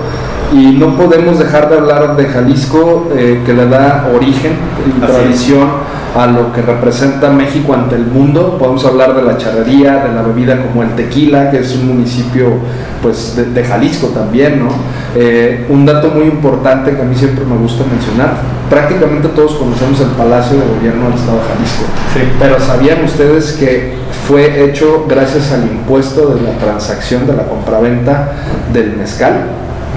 Y 0.53 0.73
no 0.73 0.97
podemos 0.97 1.39
dejar 1.39 1.71
de 1.71 1.77
hablar 1.77 2.17
de 2.17 2.27
Jalisco, 2.27 3.09
eh, 3.17 3.43
que 3.45 3.55
le 3.55 3.67
da 3.69 4.11
origen 4.15 4.53
y 4.87 5.01
tradición 5.01 5.69
a 6.15 6.27
lo 6.27 6.53
que 6.53 6.61
representa 6.61 7.31
México 7.31 7.73
ante 7.73 7.97
el 7.97 8.07
mundo. 8.07 8.59
Podemos 8.59 8.85
hablar 8.85 9.15
de 9.15 9.23
la 9.23 9.39
charrería, 9.39 10.05
de 10.05 10.15
la 10.15 10.23
bebida 10.23 10.63
como 10.63 10.83
el 10.83 10.91
tequila, 10.91 11.51
que 11.51 11.61
es 11.61 11.75
un 11.75 11.89
municipio 11.89 12.59
pues, 13.01 13.35
de, 13.37 13.65
Jalisco 13.65 14.09
también. 14.09 14.63
¿no? 14.63 14.69
Eh, 15.15 15.67
un 15.71 15.87
dato 15.87 16.09
muy 16.09 16.25
importante 16.25 16.95
que 16.95 17.01
a 17.01 17.05
mí 17.05 17.15
siempre 17.15 17.45
me 17.45 17.57
gusta 17.57 17.85
mencionar, 17.91 18.35
prácticamente 18.69 19.29
todos 19.29 19.55
conocemos 19.55 20.01
el 20.01 20.09
Palacio 20.09 20.59
de 20.59 20.65
Gobierno 20.77 21.07
del 21.07 21.15
Estado 21.15 21.39
de 21.39 21.45
Jalisco, 21.55 21.85
sí. 22.15 22.21
pero 22.39 22.59
¿sabían 22.59 23.05
ustedes 23.05 23.53
que 23.53 23.95
fue 24.27 24.65
hecho 24.65 25.05
gracias 25.09 25.53
al 25.53 25.65
impuesto 25.65 26.35
de 26.35 26.41
la 26.41 26.53
transacción 26.53 27.27
de 27.27 27.35
la 27.35 27.45
compraventa 27.45 28.33
del 28.73 28.97
mezcal? 28.97 29.49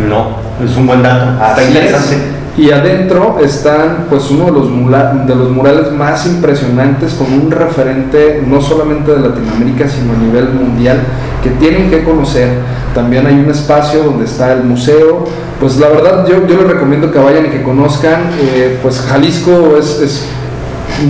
No, 0.09 0.44
es 0.63 0.77
un 0.77 0.87
buen 0.87 1.03
dato. 1.03 1.31
Está 1.43 1.63
interesante. 1.63 2.35
Y 2.57 2.71
adentro 2.71 3.37
están 3.43 4.05
pues 4.09 4.31
uno 4.31 4.45
de 4.45 4.51
los, 4.51 5.27
de 5.27 5.35
los 5.35 5.51
murales 5.51 5.91
más 5.91 6.25
impresionantes 6.25 7.13
con 7.15 7.33
un 7.33 7.51
referente 7.51 8.41
no 8.47 8.61
solamente 8.61 9.11
de 9.11 9.19
Latinoamérica 9.19 9.89
sino 9.89 10.13
a 10.13 10.17
nivel 10.17 10.53
mundial 10.53 11.01
que 11.43 11.49
tienen 11.51 11.89
que 11.89 12.03
conocer. 12.03 12.49
También 12.93 13.27
hay 13.27 13.33
un 13.33 13.49
espacio 13.49 14.03
donde 14.03 14.23
está 14.23 14.53
el 14.53 14.63
museo. 14.63 15.25
Pues 15.59 15.77
la 15.77 15.89
verdad 15.89 16.25
yo, 16.27 16.47
yo 16.47 16.61
les 16.61 16.67
recomiendo 16.71 17.11
que 17.11 17.19
vayan 17.19 17.45
y 17.47 17.49
que 17.49 17.61
conozcan. 17.61 18.21
Eh, 18.39 18.79
pues 18.81 19.01
Jalisco 19.01 19.75
es, 19.77 19.99
es 19.99 20.25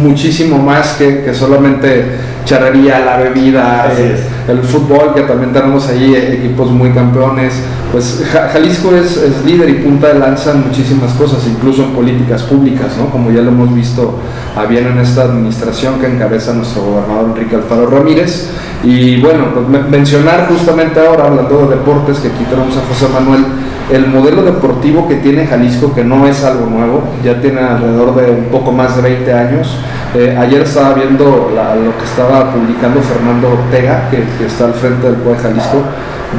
muchísimo 0.02 0.58
más 0.58 0.94
que, 0.94 1.24
que 1.24 1.34
solamente 1.34 2.06
charrería, 2.46 3.00
la 3.00 3.18
bebida, 3.18 3.92
eh, 3.98 4.18
el 4.48 4.62
fútbol, 4.62 5.14
que 5.16 5.22
también 5.22 5.52
tenemos 5.54 5.88
ahí 5.88 6.14
eh, 6.14 6.36
equipos 6.36 6.72
muy 6.72 6.92
campeones. 6.92 7.54
Pues 7.92 8.24
Jalisco 8.32 8.94
es, 8.96 9.20
líder 9.46 9.70
y 9.70 9.74
punta 9.76 10.08
de 10.10 10.20
lanza 10.20 10.52
en 10.52 10.68
muchísimas 10.68 11.14
cosas, 11.14 11.48
incluso 11.48 11.84
en 11.84 11.92
políticas 11.92 12.44
públicas, 12.44 12.98
¿no? 12.98 13.10
como 13.10 13.32
ya 13.32 13.42
lo 13.42 13.52
hemos 13.52 13.74
visto 13.74 14.20
a 14.56 14.66
bien 14.66 14.88
en 14.88 14.98
esta 15.00 15.24
administración 15.24 16.00
que 16.00 16.08
encabeza 16.08 16.54
nuestro 16.54 16.84
gobernador 16.84 17.32
Enrique 17.36 17.56
Alfaro 17.56 17.88
Ramírez. 17.88 18.50
Y 18.84 19.20
bueno, 19.22 19.46
pues 19.54 19.90
mencionar 19.90 20.48
justamente 20.48 21.00
ahora, 21.00 21.26
hablando 21.26 21.68
de 21.68 21.78
deportes, 21.78 22.20
que 22.20 22.28
aquí 22.28 22.44
tenemos 22.50 22.76
a 22.78 22.82
José 22.82 23.08
Manuel 23.12 23.46
el 23.92 24.08
modelo 24.08 24.44
deportivo 24.44 25.08
que 25.08 25.16
tiene 25.16 25.46
Jalisco, 25.46 25.94
que 25.94 26.04
no 26.04 26.26
es 26.28 26.44
algo 26.44 26.66
nuevo, 26.66 27.04
ya 27.24 27.40
tiene 27.40 27.62
alrededor 27.62 28.16
de 28.16 28.32
un 28.32 28.46
poco 28.46 28.72
más 28.72 28.96
de 28.96 29.02
20 29.04 29.34
años. 29.34 29.78
Eh, 30.16 30.34
ayer 30.40 30.62
estaba 30.62 30.94
viendo 30.94 31.26
lo 31.26 31.98
que 31.98 32.06
estaba 32.06 32.54
publicando 32.54 33.02
Fernando 33.02 33.52
Ortega, 33.52 34.10
que, 34.10 34.46
está 34.46 34.64
al 34.66 34.74
frente 34.74 35.08
del 35.08 35.18
pueblo 35.18 35.42
de 35.42 35.50
Jalisco. 35.50 35.82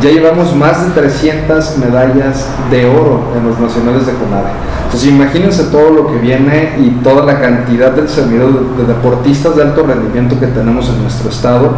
Ya 0.01 0.11
llevamos 0.11 0.57
más 0.57 0.83
de 0.83 0.99
300 0.99 1.77
medallas 1.77 2.49
de 2.71 2.87
oro 2.87 3.33
en 3.37 3.47
los 3.47 3.59
nacionales 3.59 4.07
de 4.07 4.15
CONADE. 4.15 4.49
Entonces 4.87 5.09
imagínense 5.11 5.65
todo 5.65 5.91
lo 5.91 6.07
que 6.07 6.17
viene 6.17 6.77
y 6.79 7.03
toda 7.05 7.27
la 7.27 7.39
cantidad 7.39 7.91
del 7.91 8.09
semillero 8.09 8.49
de 8.79 8.85
deportistas 8.87 9.55
de 9.57 9.63
alto 9.63 9.83
rendimiento 9.87 10.41
que 10.41 10.47
tenemos 10.47 10.89
en 10.89 11.03
nuestro 11.03 11.29
estado 11.29 11.73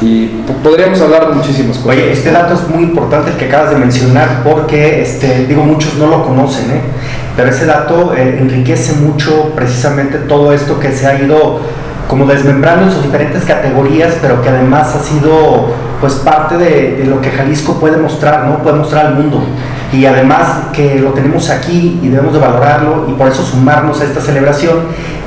y 0.00 0.26
podríamos 0.62 1.00
hablar 1.00 1.28
de 1.28 1.34
muchísimas 1.34 1.78
cosas. 1.78 1.96
Oye, 1.96 2.12
este 2.12 2.32
dato 2.32 2.54
es 2.54 2.68
muy 2.68 2.84
importante 2.84 3.30
el 3.30 3.36
que 3.36 3.46
acabas 3.46 3.70
de 3.70 3.76
mencionar 3.76 4.42
porque, 4.42 5.02
este, 5.02 5.46
digo, 5.46 5.62
muchos 5.62 5.94
no 5.94 6.06
lo 6.08 6.24
conocen, 6.24 6.70
¿eh? 6.70 6.80
pero 7.36 7.50
ese 7.50 7.66
dato 7.66 8.14
eh, 8.14 8.38
enriquece 8.40 8.94
mucho 8.94 9.52
precisamente 9.54 10.18
todo 10.18 10.52
esto 10.52 10.78
que 10.78 10.92
se 10.92 11.06
ha 11.06 11.20
ido 11.20 11.60
como 12.08 12.26
desmembrando 12.26 12.86
en 12.86 12.92
sus 12.92 13.02
diferentes 13.02 13.44
categorías, 13.44 14.14
pero 14.20 14.42
que 14.42 14.48
además 14.48 14.94
ha 14.94 15.00
sido 15.00 15.72
pues 16.00 16.14
parte 16.14 16.58
de, 16.58 16.96
de, 16.96 17.04
lo 17.06 17.20
que 17.20 17.30
Jalisco 17.30 17.80
puede 17.80 17.96
mostrar, 17.96 18.46
¿no? 18.46 18.58
Puede 18.58 18.76
mostrar 18.76 19.06
al 19.06 19.14
mundo. 19.14 19.42
Y 19.92 20.04
además 20.04 20.68
que 20.72 20.96
lo 20.96 21.10
tenemos 21.10 21.48
aquí 21.50 21.98
y 22.02 22.08
debemos 22.08 22.34
de 22.34 22.40
valorarlo 22.40 23.06
y 23.08 23.12
por 23.12 23.28
eso 23.28 23.42
sumarnos 23.42 24.00
a 24.00 24.04
esta 24.04 24.20
celebración 24.20 24.80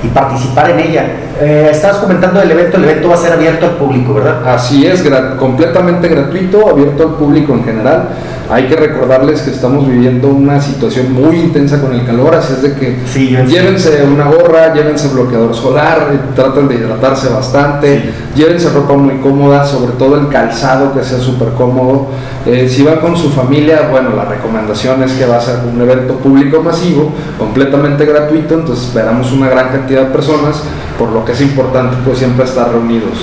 y 0.04 0.08
participar 0.08 0.72
en 0.72 0.80
ella. 0.80 1.06
Eh, 1.40 1.70
estabas 1.72 1.98
comentando 1.98 2.40
del 2.40 2.52
evento, 2.52 2.78
el 2.78 2.84
evento 2.84 3.10
va 3.10 3.16
a 3.16 3.18
ser 3.18 3.34
abierto 3.34 3.66
al 3.66 3.76
público, 3.76 4.14
¿verdad? 4.16 4.42
Así 4.48 4.86
es, 4.86 5.04
completamente 5.38 6.08
gratuito, 6.08 6.70
abierto 6.70 7.04
al 7.04 7.16
público 7.16 7.54
en 7.54 7.64
general. 7.64 8.10
Hay 8.50 8.68
que 8.68 8.78
recordarles 8.78 9.42
que 9.42 9.52
estamos 9.52 9.86
viviendo 9.86 10.30
una 10.30 10.62
situación 10.62 11.12
muy 11.12 11.36
intensa 11.36 11.82
con 11.82 11.94
el 11.94 12.06
calor, 12.06 12.34
así 12.34 12.54
es 12.54 12.62
de 12.62 12.74
que 12.76 12.98
llévense 13.46 14.04
una 14.04 14.24
gorra, 14.26 14.74
llévense 14.74 15.10
bloqueador 15.10 15.54
solar, 15.54 16.12
eh, 16.14 16.20
traten 16.34 16.70
de 16.70 16.76
hidratarse 16.76 17.28
bastante, 17.28 18.10
llévense 18.36 18.70
ropa 18.70 18.94
muy 18.94 19.16
cómoda, 19.18 19.66
sobre 19.66 19.92
todo 19.94 20.18
el 20.18 20.30
calzado 20.30 20.94
que 20.94 21.04
sea 21.04 21.20
súper 21.20 21.50
cómodo. 21.50 22.08
Eh, 22.46 22.70
si 22.70 22.84
van 22.84 23.02
con 23.02 23.18
su 23.18 23.30
familia, 23.30 23.90
bueno, 23.92 24.16
la 24.16 24.24
recomendación 24.24 25.04
es 25.04 25.12
que 25.12 25.26
va 25.26 25.36
a 25.36 25.42
ser 25.42 25.58
un 25.70 25.82
evento 25.82 26.14
público 26.14 26.62
masivo, 26.62 27.12
completamente 27.38 28.06
gratuito, 28.06 28.56
entonces 28.56 28.88
esperamos 28.88 29.34
una 29.34 29.50
gran 29.50 29.68
cantidad 29.68 29.87
de 29.96 30.06
personas, 30.06 30.64
por 30.98 31.10
lo 31.10 31.24
que 31.24 31.32
es 31.32 31.42
importante 31.42 31.96
pues 32.04 32.18
siempre 32.20 32.46
estar 32.46 32.72
reunidos. 32.72 33.14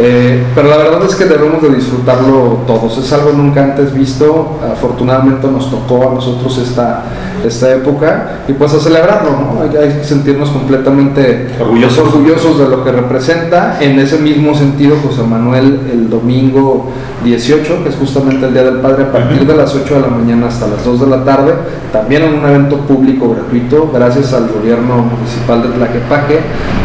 Eh, 0.00 0.42
pero 0.54 0.68
la 0.68 0.78
verdad 0.78 1.04
es 1.04 1.14
que 1.14 1.26
debemos 1.26 1.62
de 1.62 1.74
disfrutarlo 1.74 2.60
todos, 2.66 2.96
es 2.96 3.12
algo 3.12 3.32
nunca 3.32 3.62
antes 3.62 3.92
visto, 3.92 4.58
afortunadamente 4.72 5.46
nos 5.48 5.70
tocó 5.70 6.10
a 6.10 6.14
nosotros 6.14 6.56
esta, 6.58 7.04
esta 7.46 7.74
época 7.74 8.40
y 8.48 8.54
pues 8.54 8.72
a 8.72 8.80
celebrarlo, 8.80 9.30
¿no? 9.32 9.62
hay, 9.62 9.88
que 9.88 10.04
sentirnos 10.04 10.50
completamente 10.50 11.48
orgullosos. 11.60 11.98
orgullosos 11.98 12.58
de 12.58 12.68
lo 12.68 12.84
que 12.84 12.92
representa. 12.92 13.78
En 13.80 13.98
ese 13.98 14.18
mismo 14.18 14.54
sentido, 14.54 14.96
José 15.02 15.22
Manuel 15.22 15.80
el 15.92 16.08
domingo 16.08 16.90
18, 17.24 17.82
que 17.82 17.90
es 17.90 17.96
justamente 17.96 18.46
el 18.46 18.52
Día 18.52 18.64
del 18.64 18.76
Padre, 18.76 19.04
a 19.04 19.12
partir 19.12 19.46
de 19.46 19.56
las 19.56 19.74
8 19.74 19.94
de 19.94 20.00
la 20.00 20.08
mañana 20.08 20.48
hasta 20.48 20.66
las 20.66 20.84
2 20.84 21.00
de 21.00 21.06
la 21.06 21.24
tarde, 21.24 21.52
también 21.92 22.22
en 22.22 22.34
un 22.34 22.44
evento 22.44 22.78
público 22.78 23.30
gratuito, 23.30 23.90
gracias 23.92 24.32
al 24.32 24.48
gobierno 24.48 24.96
municipal 24.96 25.62
de 25.62 25.68
Tlaquepaque 25.68 26.40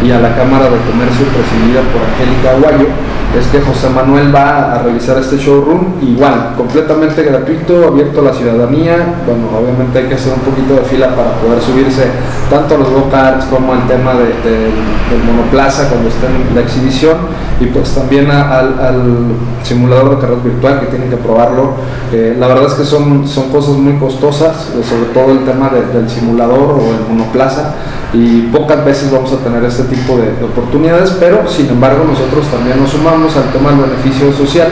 y 0.06 0.12
a 0.12 0.17
la 0.22 0.36
Cámara 0.36 0.66
de 0.70 0.78
Comercio 0.90 1.26
presidida 1.28 1.82
por 1.94 2.02
Angélica 2.02 2.52
Aguayo 2.52 2.88
es 3.36 3.46
que 3.48 3.62
José 3.62 3.90
Manuel 3.90 4.34
va 4.34 4.74
a 4.74 4.84
realizar 4.84 5.18
este 5.18 5.38
showroom 5.38 5.96
igual, 6.02 6.54
completamente 6.56 7.24
gratuito, 7.24 7.88
abierto 7.88 8.22
a 8.22 8.24
la 8.24 8.34
ciudadanía. 8.34 9.16
Bueno, 9.26 9.50
obviamente 9.58 10.00
hay 10.00 10.06
que 10.06 10.16
hacer 10.16 10.34
un 10.34 10.40
poquito 10.40 10.76
de 10.76 10.82
fila 10.82 11.16
para 11.16 11.34
poder 11.34 11.62
subirse 11.62 12.08
tanto 12.50 12.76
a 12.76 12.78
los 12.78 12.90
go-karts 12.90 13.46
como 13.46 13.74
al 13.74 13.88
tema 13.88 14.14
de, 14.14 14.28
del 14.28 15.24
monoplaza 15.26 15.90
cuando 15.90 16.10
esté 16.10 16.26
en 16.26 16.56
la 16.56 16.62
exhibición 16.62 17.18
y 17.60 17.66
pues 17.66 17.94
también 17.94 18.32
al 18.32 19.36
simulador 19.64 20.12
de 20.12 20.22
carrera 20.22 20.42
virtual 20.44 20.80
que 20.80 20.86
tienen 20.88 21.10
que 21.10 21.18
probarlo. 21.18 21.74
Eh, 22.14 22.36
la 22.40 22.48
verdad 22.48 22.68
es 22.68 22.74
que 22.74 22.86
son, 22.86 23.28
son 23.28 23.50
cosas 23.50 23.76
muy 23.76 23.98
costosas, 23.98 24.72
eh, 24.76 24.84
sobre 24.84 25.12
todo 25.14 25.32
el 25.34 25.44
tema 25.44 25.70
del 25.70 26.10
simulador 26.10 26.80
o 26.80 26.82
el 26.94 27.16
monoplaza 27.16 27.74
y 28.14 28.44
pocas 28.54 28.86
veces 28.86 29.12
vamos 29.12 29.32
a 29.34 29.38
tener 29.38 29.64
este 29.66 29.84
tipo 29.84 30.16
de, 30.16 30.32
oportunidades, 30.44 31.18
pero 31.20 31.48
sin 31.48 31.68
embargo 31.68 32.06
nosotros 32.06 32.46
también 32.48 32.80
nos 32.82 32.92
sumamos 32.92 33.17
al 33.18 33.52
tema 33.52 33.72
del 33.72 33.90
beneficio 33.90 34.32
social 34.32 34.68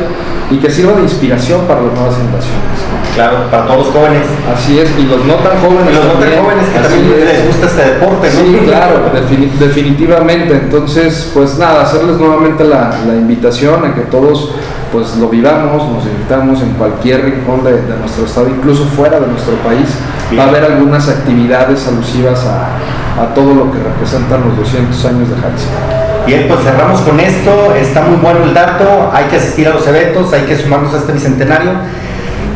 y 0.51 0.57
que 0.57 0.69
sirva 0.69 0.93
de 0.93 1.01
inspiración 1.01 1.61
para 1.65 1.81
las 1.81 1.93
nuevas 1.93 2.15
generaciones. 2.15 2.77
Claro, 3.15 3.49
para 3.49 3.65
todos 3.65 3.87
los 3.87 3.95
jóvenes. 3.95 4.21
Así 4.53 4.77
es, 4.77 4.89
y 4.99 5.03
los 5.03 5.25
no 5.25 5.33
tan 5.35 5.57
jóvenes. 5.59 5.91
Y 5.91 5.95
los 5.95 6.05
no 6.05 6.13
tan 6.13 6.43
jóvenes 6.43 6.65
que 6.69 6.79
también 6.79 7.25
les 7.25 7.47
gusta 7.47 7.65
este 7.65 7.85
deporte, 7.93 8.29
¿no? 8.31 8.39
Sí, 8.39 8.65
claro, 8.65 9.11
definitivamente. 9.59 10.53
Entonces, 10.53 11.31
pues 11.33 11.57
nada, 11.57 11.81
hacerles 11.81 12.17
nuevamente 12.17 12.63
la, 12.63 12.99
la, 13.07 13.15
invitación 13.15 13.83
a 13.83 13.95
que 13.95 14.01
todos 14.01 14.51
pues 14.91 15.15
lo 15.17 15.27
vivamos, 15.29 15.91
nos 15.91 16.05
invitamos 16.05 16.61
en 16.61 16.69
cualquier 16.73 17.25
rincón 17.25 17.63
de, 17.63 17.81
de 17.81 17.97
nuestro 17.97 18.25
estado, 18.25 18.47
incluso 18.49 18.85
fuera 18.85 19.19
de 19.19 19.27
nuestro 19.27 19.55
país. 19.55 19.89
Va 20.37 20.43
a 20.43 20.47
haber 20.49 20.63
algunas 20.63 21.09
actividades 21.09 21.87
alusivas 21.87 22.45
a 22.45 22.77
a 23.17 23.33
todo 23.33 23.53
lo 23.53 23.71
que 23.71 23.79
representan 23.79 24.41
los 24.41 24.57
200 24.57 25.05
años 25.05 25.29
de 25.29 25.35
Jalisco. 25.35 26.04
Bien, 26.25 26.45
pues 26.47 26.61
cerramos 26.61 27.01
con 27.01 27.19
esto, 27.19 27.75
está 27.79 28.01
muy 28.01 28.17
bueno 28.17 28.45
el 28.45 28.53
dato, 28.55 29.11
hay 29.13 29.25
que 29.25 29.35
asistir 29.35 29.67
a 29.67 29.71
los 29.71 29.85
eventos, 29.87 30.33
hay 30.33 30.41
que 30.41 30.57
sumarnos 30.57 30.91
a 30.95 30.97
este 30.97 31.11
bicentenario 31.11 31.69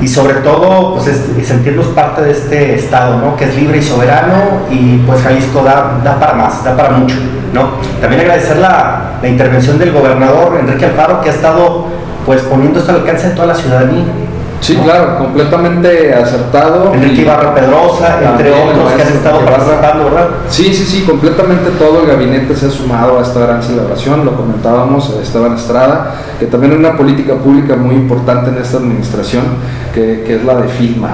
y 0.02 0.08
sobre 0.08 0.36
todo 0.36 0.96
pues 0.96 1.06
sentirnos 1.46 1.88
parte 1.88 2.24
de 2.24 2.32
este 2.32 2.76
estado, 2.76 3.18
¿no? 3.18 3.36
Que 3.36 3.46
es 3.46 3.56
libre 3.56 3.78
y 3.78 3.84
soberano 3.84 4.64
y 4.72 4.98
pues 5.06 5.22
Jalisco 5.22 5.62
da, 5.62 6.00
da 6.04 6.20
para 6.20 6.34
más, 6.34 6.64
da 6.64 6.76
para 6.76 6.92
mucho, 6.92 7.16
¿no? 7.54 7.74
También 8.02 8.22
agradecer 8.22 8.58
la, 8.58 9.20
la 9.22 9.28
intervención 9.28 9.78
del 9.78 9.92
gobernador 9.92 10.58
Enrique 10.60 10.86
Alfaro 10.86 11.22
que 11.22 11.30
ha 11.30 11.34
estado 11.34 11.86
pues 12.26 12.42
poniendo 12.42 12.80
esto 12.80 12.92
al 12.92 13.02
alcance 13.02 13.30
de 13.30 13.36
toda 13.36 13.48
la 13.48 13.56
ciudadanía 13.56 14.06
Sí, 14.62 14.76
claro, 14.76 15.18
completamente 15.18 16.14
acertado. 16.14 16.94
Enrique 16.94 17.22
Ibarra 17.22 17.56
Pedrosa, 17.56 18.20
entre 18.32 18.52
otros 18.52 18.94
que 18.94 19.02
han 19.02 19.08
estado 19.08 19.46
participando, 19.46 20.04
¿verdad? 20.06 20.28
Sí, 20.50 20.74
sí, 20.74 20.86
sí, 20.86 21.04
completamente 21.06 21.72
todo 21.80 22.02
el 22.02 22.08
gabinete 22.08 22.56
se 22.56 22.68
ha 22.68 22.70
sumado 22.70 23.20
a 23.20 23.22
esta 23.22 23.40
gran 23.40 23.64
celebración, 23.64 24.26
lo 24.26 24.36
comentábamos, 24.36 25.16
Esteban 25.22 25.56
Estrada, 25.56 26.16
que 26.40 26.46
también 26.46 26.74
es 26.74 26.80
una 26.80 26.98
política 26.98 27.36
pública 27.36 27.76
muy 27.76 27.96
importante 27.96 28.50
en 28.50 28.58
esta 28.58 28.78
administración, 28.78 29.44
que, 29.94 30.24
que 30.26 30.36
es 30.36 30.44
la 30.44 30.56
de 30.56 30.68
FILMA. 30.68 31.10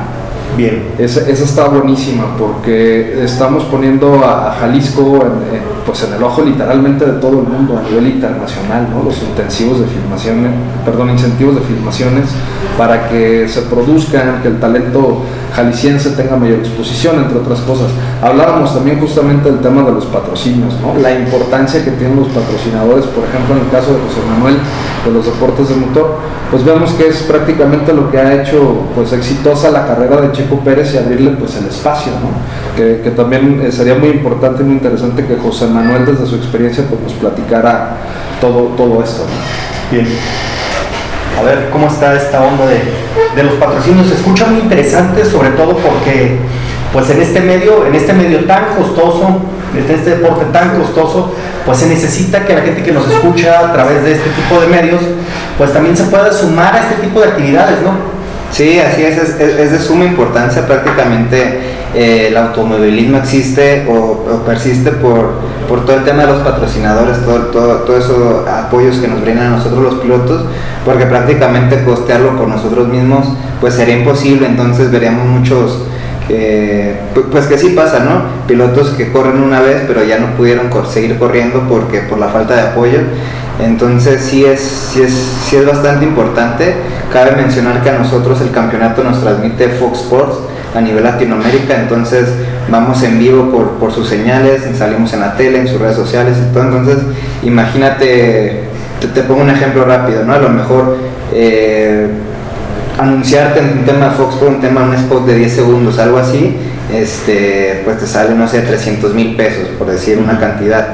Bien. 0.57 0.83
Esa, 0.97 1.29
esa, 1.29 1.43
está 1.43 1.67
buenísima 1.67 2.35
porque 2.37 3.23
estamos 3.23 3.63
poniendo 3.65 4.23
a, 4.23 4.55
Jalisco 4.59 5.19
en, 5.21 5.74
pues 5.86 6.03
en 6.03 6.13
el 6.13 6.23
ojo 6.23 6.41
literalmente 6.41 7.05
de 7.05 7.13
todo 7.19 7.41
el 7.41 7.47
mundo 7.47 7.77
a 7.77 7.88
nivel 7.88 8.07
internacional, 8.07 8.88
¿no? 8.91 9.03
los 9.03 9.21
intensivos 9.21 9.79
de 9.79 9.86
filmación, 9.86 10.47
perdón, 10.83 11.11
incentivos 11.11 11.55
de 11.55 11.61
filmaciones 11.61 12.25
para 12.77 13.07
que 13.07 13.47
se 13.47 13.61
produzcan, 13.61 14.41
que 14.41 14.47
el 14.47 14.59
talento 14.59 15.21
jalisciense 15.55 16.11
tenga 16.11 16.36
mayor 16.36 16.59
exposición, 16.59 17.17
entre 17.19 17.38
otras 17.38 17.61
cosas. 17.61 17.88
Hablábamos 18.21 18.73
también 18.73 18.99
justamente 18.99 19.49
del 19.49 19.61
tema 19.61 19.83
de 19.83 19.93
los 19.93 20.05
patrocinios, 20.05 20.73
¿no? 20.81 20.99
la 20.99 21.17
importancia 21.17 21.83
que 21.86 21.91
tienen 21.91 22.17
los 22.17 22.27
patrocinadores, 22.29 23.05
por 23.05 23.23
ejemplo 23.23 23.55
en 23.55 23.61
el 23.61 23.69
caso 23.69 23.93
de 23.93 23.99
José 23.99 24.19
Manuel 24.27 24.57
de 25.05 25.11
los 25.11 25.25
deportes 25.25 25.69
de 25.69 25.75
motor, 25.75 26.17
pues 26.51 26.65
vemos 26.65 26.91
que 26.93 27.07
es 27.07 27.23
prácticamente 27.23 27.93
lo 27.93 28.11
que 28.11 28.17
ha 28.17 28.41
hecho 28.41 28.81
pues 28.95 29.13
exitosa 29.13 29.71
la 29.71 29.86
carrera 29.86 30.21
de 30.21 30.31
Checo 30.31 30.59
Pérez 30.59 30.93
y 30.93 30.97
abrirle 30.97 31.31
pues 31.31 31.55
el 31.57 31.67
espacio, 31.67 32.11
¿no? 32.13 32.75
que, 32.75 33.01
que, 33.01 33.11
también 33.11 33.61
eh, 33.61 33.71
sería 33.71 33.95
muy 33.95 34.09
importante 34.09 34.61
y 34.61 34.65
muy 34.65 34.75
interesante 34.75 35.25
que 35.25 35.38
José 35.38 35.67
Manuel 35.76 36.05
desde 36.05 36.26
su 36.26 36.36
experiencia 36.36 36.84
pues 36.89 37.01
nos 37.01 37.13
platicara 37.13 37.97
todo, 38.41 38.73
todo 38.76 39.03
esto. 39.03 39.26
Bien 39.91 40.07
a 41.38 41.43
ver 41.43 41.69
cómo 41.69 41.88
está 41.88 42.15
esta 42.15 42.41
onda 42.41 42.65
de, 42.65 42.80
de, 43.36 43.43
los 43.43 43.55
patrocinios. 43.55 44.07
Se 44.07 44.15
escucha 44.15 44.45
muy 44.45 44.61
interesante, 44.61 45.26
sobre 45.26 45.49
todo 45.49 45.78
porque 45.78 46.39
pues 46.93 47.09
en 47.09 47.21
este 47.21 47.41
medio, 47.41 47.86
en 47.86 47.95
este 47.95 48.13
medio 48.13 48.45
tan 48.45 48.67
costoso, 48.78 49.41
en 49.76 49.93
este 49.93 50.11
deporte 50.11 50.45
tan 50.53 50.80
costoso, 50.80 51.34
pues 51.65 51.80
se 51.80 51.88
necesita 51.88 52.45
que 52.45 52.53
la 52.53 52.61
gente 52.61 52.84
que 52.84 52.91
nos 52.91 53.09
escucha 53.09 53.59
a 53.59 53.73
través 53.73 54.03
de 54.03 54.13
este 54.13 54.30
tipo 54.30 54.61
de 54.61 54.67
medios, 54.67 55.01
pues 55.57 55.73
también 55.73 55.97
se 55.97 56.05
pueda 56.05 56.32
sumar 56.32 56.73
a 56.73 56.80
este 56.80 56.95
tipo 57.05 57.19
de 57.19 57.28
actividades, 57.28 57.82
¿no? 57.82 58.15
Sí, 58.51 58.80
así 58.80 59.03
es, 59.03 59.17
es, 59.17 59.71
de 59.71 59.80
suma 59.80 60.05
importancia 60.05 60.65
prácticamente 60.65 61.64
eh, 61.95 62.27
el 62.27 62.37
automovilismo 62.37 63.17
existe 63.17 63.87
o, 63.89 64.43
persiste 64.45 64.91
por, 64.91 65.35
por, 65.69 65.85
todo 65.85 65.97
el 65.97 66.03
tema 66.03 66.23
de 66.23 66.33
los 66.33 66.41
patrocinadores, 66.41 67.23
todo, 67.23 67.47
todo, 67.47 67.75
todo 67.79 67.97
esos 67.97 68.47
apoyos 68.47 68.97
que 68.97 69.07
nos 69.07 69.21
brindan 69.21 69.47
a 69.47 69.57
nosotros 69.57 69.81
los 69.81 69.95
pilotos, 69.95 70.45
porque 70.83 71.05
prácticamente 71.05 71.83
costearlo 71.85 72.35
por 72.35 72.49
nosotros 72.49 72.89
mismos 72.89 73.27
pues 73.61 73.75
sería 73.75 73.97
imposible, 73.97 74.45
entonces 74.45 74.91
veríamos 74.91 75.25
muchos 75.25 75.85
pues, 77.31 77.45
que 77.45 77.57
sí 77.57 77.69
pasa, 77.69 77.99
¿no? 77.99 78.45
Pilotos 78.47 78.89
que 78.89 79.11
corren 79.11 79.41
una 79.41 79.61
vez 79.61 79.83
pero 79.87 80.03
ya 80.03 80.17
no 80.19 80.35
pudieron 80.35 80.69
seguir 80.89 81.17
corriendo 81.17 81.63
porque 81.69 81.99
por 81.99 82.17
la 82.17 82.27
falta 82.27 82.55
de 82.55 82.61
apoyo. 82.61 82.99
Entonces 83.63 84.21
sí 84.21 84.43
es, 84.43 84.59
sí 84.59 85.01
es, 85.01 85.13
sí 85.45 85.55
es 85.55 85.65
bastante 85.65 86.03
importante. 86.03 86.75
Cabe 87.13 87.37
mencionar 87.37 87.81
que 87.81 87.89
a 87.89 87.97
nosotros 87.99 88.41
el 88.41 88.51
campeonato 88.51 89.03
nos 89.03 89.21
transmite 89.21 89.69
Fox 89.69 90.01
Sports 90.01 90.37
a 90.76 90.82
nivel 90.82 91.03
Latinoamérica, 91.03 91.80
entonces 91.80 92.28
vamos 92.69 93.01
en 93.03 93.17
vivo 93.17 93.49
por, 93.49 93.71
por 93.80 93.91
sus 93.91 94.07
señales, 94.07 94.63
salimos 94.78 95.13
en 95.13 95.21
la 95.21 95.36
tele, 95.36 95.59
en 95.59 95.67
sus 95.67 95.80
redes 95.80 95.95
sociales 95.95 96.38
y 96.38 96.53
todo. 96.53 96.63
Entonces 96.63 96.97
imagínate, 97.43 98.63
te, 99.13 99.21
pongo 99.21 99.41
un 99.41 99.49
ejemplo 99.49 99.86
rápido, 99.86 100.23
¿no? 100.23 100.34
A 100.34 100.39
lo 100.39 100.49
mejor... 100.49 100.97
Eh, 101.34 102.07
anunciarte 102.97 103.59
en 103.59 103.80
un 103.80 103.86
tema 103.86 104.05
de 104.05 104.11
Fox 104.11 104.36
por 104.36 104.47
un 104.47 104.61
tema, 104.61 104.84
un 104.84 104.93
spot 104.93 105.26
de 105.26 105.36
10 105.36 105.53
segundos, 105.53 105.99
algo 105.99 106.17
así, 106.17 106.55
este, 106.93 107.82
pues 107.84 107.99
te 107.99 108.07
sale, 108.07 108.36
no 108.36 108.47
sé, 108.47 108.61
300 108.61 109.13
mil 109.13 109.36
pesos, 109.36 109.67
por 109.78 109.88
decir 109.88 110.17
una 110.17 110.39
cantidad. 110.39 110.88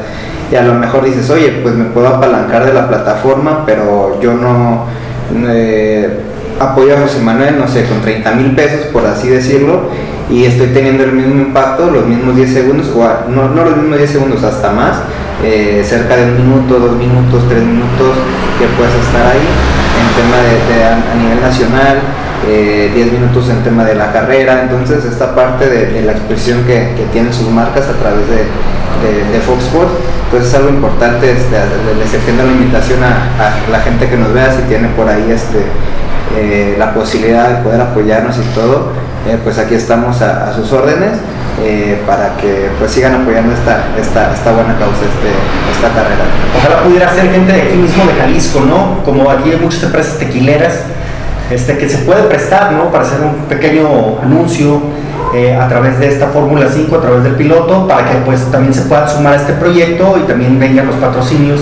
Y 0.52 0.56
a 0.56 0.64
lo 0.64 0.74
mejor 0.74 1.06
dices, 1.06 1.30
oye, 1.30 1.60
pues 1.64 1.76
me 1.76 1.86
puedo 1.86 2.08
apalancar 2.08 2.66
de 2.66 2.74
la 2.74 2.88
plataforma, 2.88 3.66
pero 3.66 4.20
yo 4.22 4.34
no 4.34 4.86
eh, 5.48 6.10
apoyo 6.62 6.96
a 6.96 7.02
José 7.02 7.20
Manuel, 7.22 7.58
no 7.60 7.68
sé, 7.68 7.86
con 7.86 8.02
30 8.02 8.32
mil 8.34 8.56
pesos, 8.56 8.86
por 8.94 9.06
así 9.06 9.30
decirlo, 9.30 9.90
y 10.30 10.46
estoy 10.46 10.68
teniendo 10.68 11.04
el 11.04 11.12
mismo 11.12 11.42
impacto, 11.42 11.90
los 11.92 12.06
mismos 12.06 12.36
10 12.36 12.54
segundos, 12.54 12.88
o 12.96 13.30
no, 13.30 13.64
los 13.64 13.78
mismos 13.78 13.98
10 13.98 14.10
segundos, 14.10 14.44
hasta 14.44 14.72
más, 14.72 14.98
eh, 15.44 15.84
cerca 15.84 16.16
de 16.16 16.24
un 16.24 16.38
minuto, 16.38 16.80
dos 16.80 16.96
minutos, 16.96 17.44
tres 17.50 17.64
minutos 17.64 18.16
que 18.60 18.68
puedes 18.78 18.94
estar 18.94 19.26
ahí 19.26 19.42
en 19.98 20.08
tema 20.16 20.38
de, 20.38 20.84
a, 20.86 21.16
nivel 21.18 21.42
nacional, 21.42 21.98
10 22.46 23.08
eh, 23.08 23.12
minutos 23.12 23.50
en 23.50 23.64
tema 23.64 23.84
de 23.84 23.96
la 23.96 24.12
carrera, 24.12 24.64
entonces 24.64 25.04
esta 25.06 25.36
parte 25.36 25.70
de, 25.70 26.02
la 26.02 26.14
expresión 26.14 26.64
que, 26.66 26.94
tienen 27.12 27.34
sus 27.34 27.50
marcas 27.50 27.88
a 27.88 27.94
través 27.94 28.28
de, 28.30 28.46
Fox 29.48 29.64
Sports, 29.64 29.94
pues 30.30 30.46
es 30.46 30.54
algo 30.54 30.70
importante, 30.70 31.32
este, 31.32 31.58
les 31.98 32.14
extiendo 32.14 32.44
la 32.44 32.52
invitación 32.52 33.00
a, 33.04 33.72
la 33.72 33.80
gente 33.80 34.08
que 34.08 34.16
nos 34.16 34.32
vea, 34.32 34.56
si 34.56 34.62
tiene 34.70 34.90
por 34.90 35.10
ahí 35.10 35.26
este, 35.32 35.66
eh, 36.38 36.76
la 36.78 36.94
posibilidad 36.94 37.50
de 37.50 37.64
poder 37.64 37.82
apoyarnos 37.82 38.38
y 38.38 38.56
todo, 38.56 38.92
eh, 39.28 39.38
pues 39.44 39.58
aquí 39.58 39.76
estamos 39.76 40.22
a, 40.22 40.54
sus 40.54 40.72
órdenes. 40.74 41.20
para 42.08 42.36
que 42.38 42.70
pues 42.80 42.92
sigan 42.92 43.22
apoyando 43.22 43.54
esta, 43.54 43.84
esta, 44.00 44.34
esta 44.34 44.52
buena 44.52 44.74
causa, 44.80 45.04
este, 45.06 45.30
esta 45.72 45.90
carrera. 45.90 46.26
Ojalá 46.58 46.84
pudiera 46.84 47.14
ser 47.14 47.32
gente 47.32 47.54
de 47.54 47.62
aquí 47.62 47.76
mismo 47.76 48.04
de 48.06 48.14
Jalisco, 48.14 48.62
¿no? 48.62 49.04
Como 49.04 49.30
aquí 49.30 49.52
hay 49.52 49.58
muchas 49.58 49.84
empresas 49.84 50.18
tequileras 50.18 50.80
este, 51.52 51.78
que 51.78 51.90
se 51.90 52.00
puede 52.00 52.24
prestar, 52.24 52.72
¿no? 52.72 52.92
Para 52.92 53.04
hacer 53.04 53.20
un 53.22 53.46
pequeño 53.46 54.20
anuncio 54.24 54.82
eh, 55.34 55.56
a 55.56 55.68
través 55.68 56.00
de 56.00 56.08
esta 56.08 56.28
Fórmula 56.28 56.68
5, 56.74 56.96
a 56.96 57.02
través 57.02 57.24
del 57.24 57.36
piloto, 57.36 57.88
para 57.88 58.10
que 58.10 58.16
pues 58.26 58.50
también 58.52 58.74
se 58.74 58.82
puedan 58.82 59.10
sumar 59.10 59.34
a 59.34 59.36
este 59.36 59.54
proyecto 59.54 60.18
y 60.18 60.28
también 60.28 60.60
vengan 60.60 60.88
los 60.88 60.96
patrocinios 60.96 61.62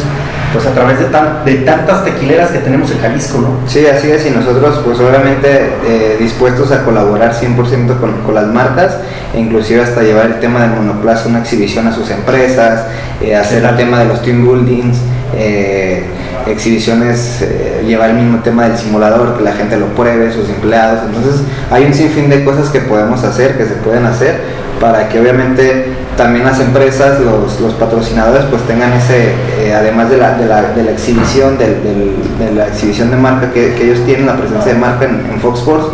pues 0.53 0.65
a 0.65 0.71
través 0.71 0.97
de, 0.99 1.05
de 1.05 1.63
tantas 1.63 2.05
tequileras 2.05 2.51
que 2.51 2.59
tenemos 2.59 2.89
en 2.91 2.99
Jalisco, 2.99 3.39
¿no? 3.39 3.67
Sí, 3.67 3.85
así 3.85 4.09
es, 4.09 4.25
y 4.25 4.31
nosotros 4.31 4.81
pues 4.83 4.99
obviamente 4.99 5.73
eh, 5.85 6.17
dispuestos 6.19 6.71
a 6.71 6.83
colaborar 6.83 7.33
100% 7.33 7.99
con, 7.99 8.21
con, 8.23 8.35
las 8.35 8.47
marcas, 8.47 8.97
e 9.33 9.39
inclusive 9.39 9.81
hasta 9.81 10.01
llevar 10.01 10.25
el 10.27 10.39
tema 10.39 10.61
del 10.61 10.71
monoplaza, 10.71 11.29
una 11.29 11.39
exhibición 11.39 11.87
a 11.87 11.93
sus 11.93 12.09
empresas, 12.09 12.85
eh, 13.21 13.35
hacer 13.35 13.63
el 13.63 13.75
tema 13.75 13.99
de 13.99 14.05
los 14.05 14.21
team 14.21 14.45
buildings, 14.45 14.97
eh, 15.35 16.03
exhibiciones, 16.47 17.41
eh, 17.41 17.83
llevar 17.85 18.11
el 18.11 18.15
mismo 18.17 18.39
tema 18.39 18.67
del 18.67 18.77
simulador, 18.77 19.37
que 19.37 19.43
la 19.43 19.53
gente 19.53 19.77
lo 19.77 19.87
pruebe, 19.87 20.31
sus 20.31 20.49
empleados. 20.49 21.01
Entonces 21.05 21.41
hay 21.69 21.85
un 21.85 21.93
sinfín 21.93 22.29
de 22.29 22.43
cosas 22.43 22.69
que 22.69 22.79
podemos 22.79 23.23
hacer, 23.23 23.57
que 23.57 23.65
se 23.65 23.75
pueden 23.75 24.05
hacer, 24.05 24.39
para 24.79 25.09
que 25.09 25.19
obviamente 25.19 25.93
también 26.19 26.43
las 26.43 26.59
empresas, 26.59 27.21
los, 27.21 27.73
patrocinadores, 27.75 28.43
pues 28.49 28.61
tengan 28.63 28.91
ese, 28.91 29.35
eh, 29.57 29.73
además 29.73 30.09
de 30.09 30.17
la, 30.17 30.37
de 30.37 30.47
la, 30.47 30.73
de 30.73 30.83
la 30.83 30.91
exhibición, 30.91 31.57
de 31.57 32.51
la 32.53 32.67
exhibición 32.67 33.09
de 33.09 33.15
marca 33.15 33.51
que, 33.53 33.81
ellos 33.81 34.05
tienen, 34.05 34.25
la 34.25 34.35
presencia 34.35 34.73
de 34.73 34.79
marca 34.79 35.05
en, 35.05 35.31
en 35.31 35.39
Fox 35.39 35.59
Sports, 35.59 35.87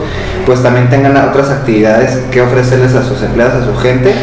pues 0.47 0.63
también 0.63 0.89
tengan 0.89 1.15
otras 1.15 1.51
actividades 1.51 2.23
que 2.31 2.41
ofrecerles 2.41 2.95
a 2.95 3.03
sus 3.03 3.21
empleados, 3.21 3.61
a 3.61 3.65
su 3.71 3.77
gente 3.77 4.15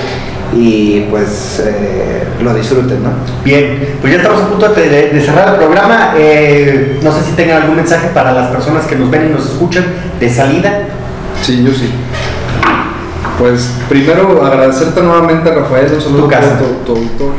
y 0.53 1.03
pues 1.09 1.63
eh, 1.65 2.25
lo 2.43 2.53
disfruten, 2.53 3.01
¿no? 3.05 3.11
Bien, 3.45 3.97
pues 4.01 4.13
ya 4.13 4.19
estamos 4.19 4.43
a 4.43 4.49
punto 4.49 4.69
de, 4.71 5.23
cerrar 5.25 5.51
el 5.51 5.55
programa. 5.55 6.15
Eh, 6.19 6.99
no 7.01 7.13
sé 7.13 7.23
si 7.23 7.33
tengan 7.37 7.63
algún 7.63 7.77
mensaje 7.77 8.09
para 8.13 8.33
las 8.33 8.49
personas 8.49 8.87
que 8.87 8.97
nos 8.97 9.09
ven 9.09 9.29
y 9.29 9.33
nos 9.35 9.47
escuchan 9.47 9.85
de 10.19 10.29
salida. 10.29 10.81
Sí, 11.43 11.63
yo 11.65 11.73
sí. 11.73 11.91
Pues 13.39 13.73
primero 13.89 14.45
agradecerte 14.45 15.03
nuevamente, 15.03 15.51
Rafael, 15.51 15.93
un 15.95 16.01
saludo 16.01 16.29
a 16.29 16.85
tu, 16.85 16.95
tu 16.95 17.33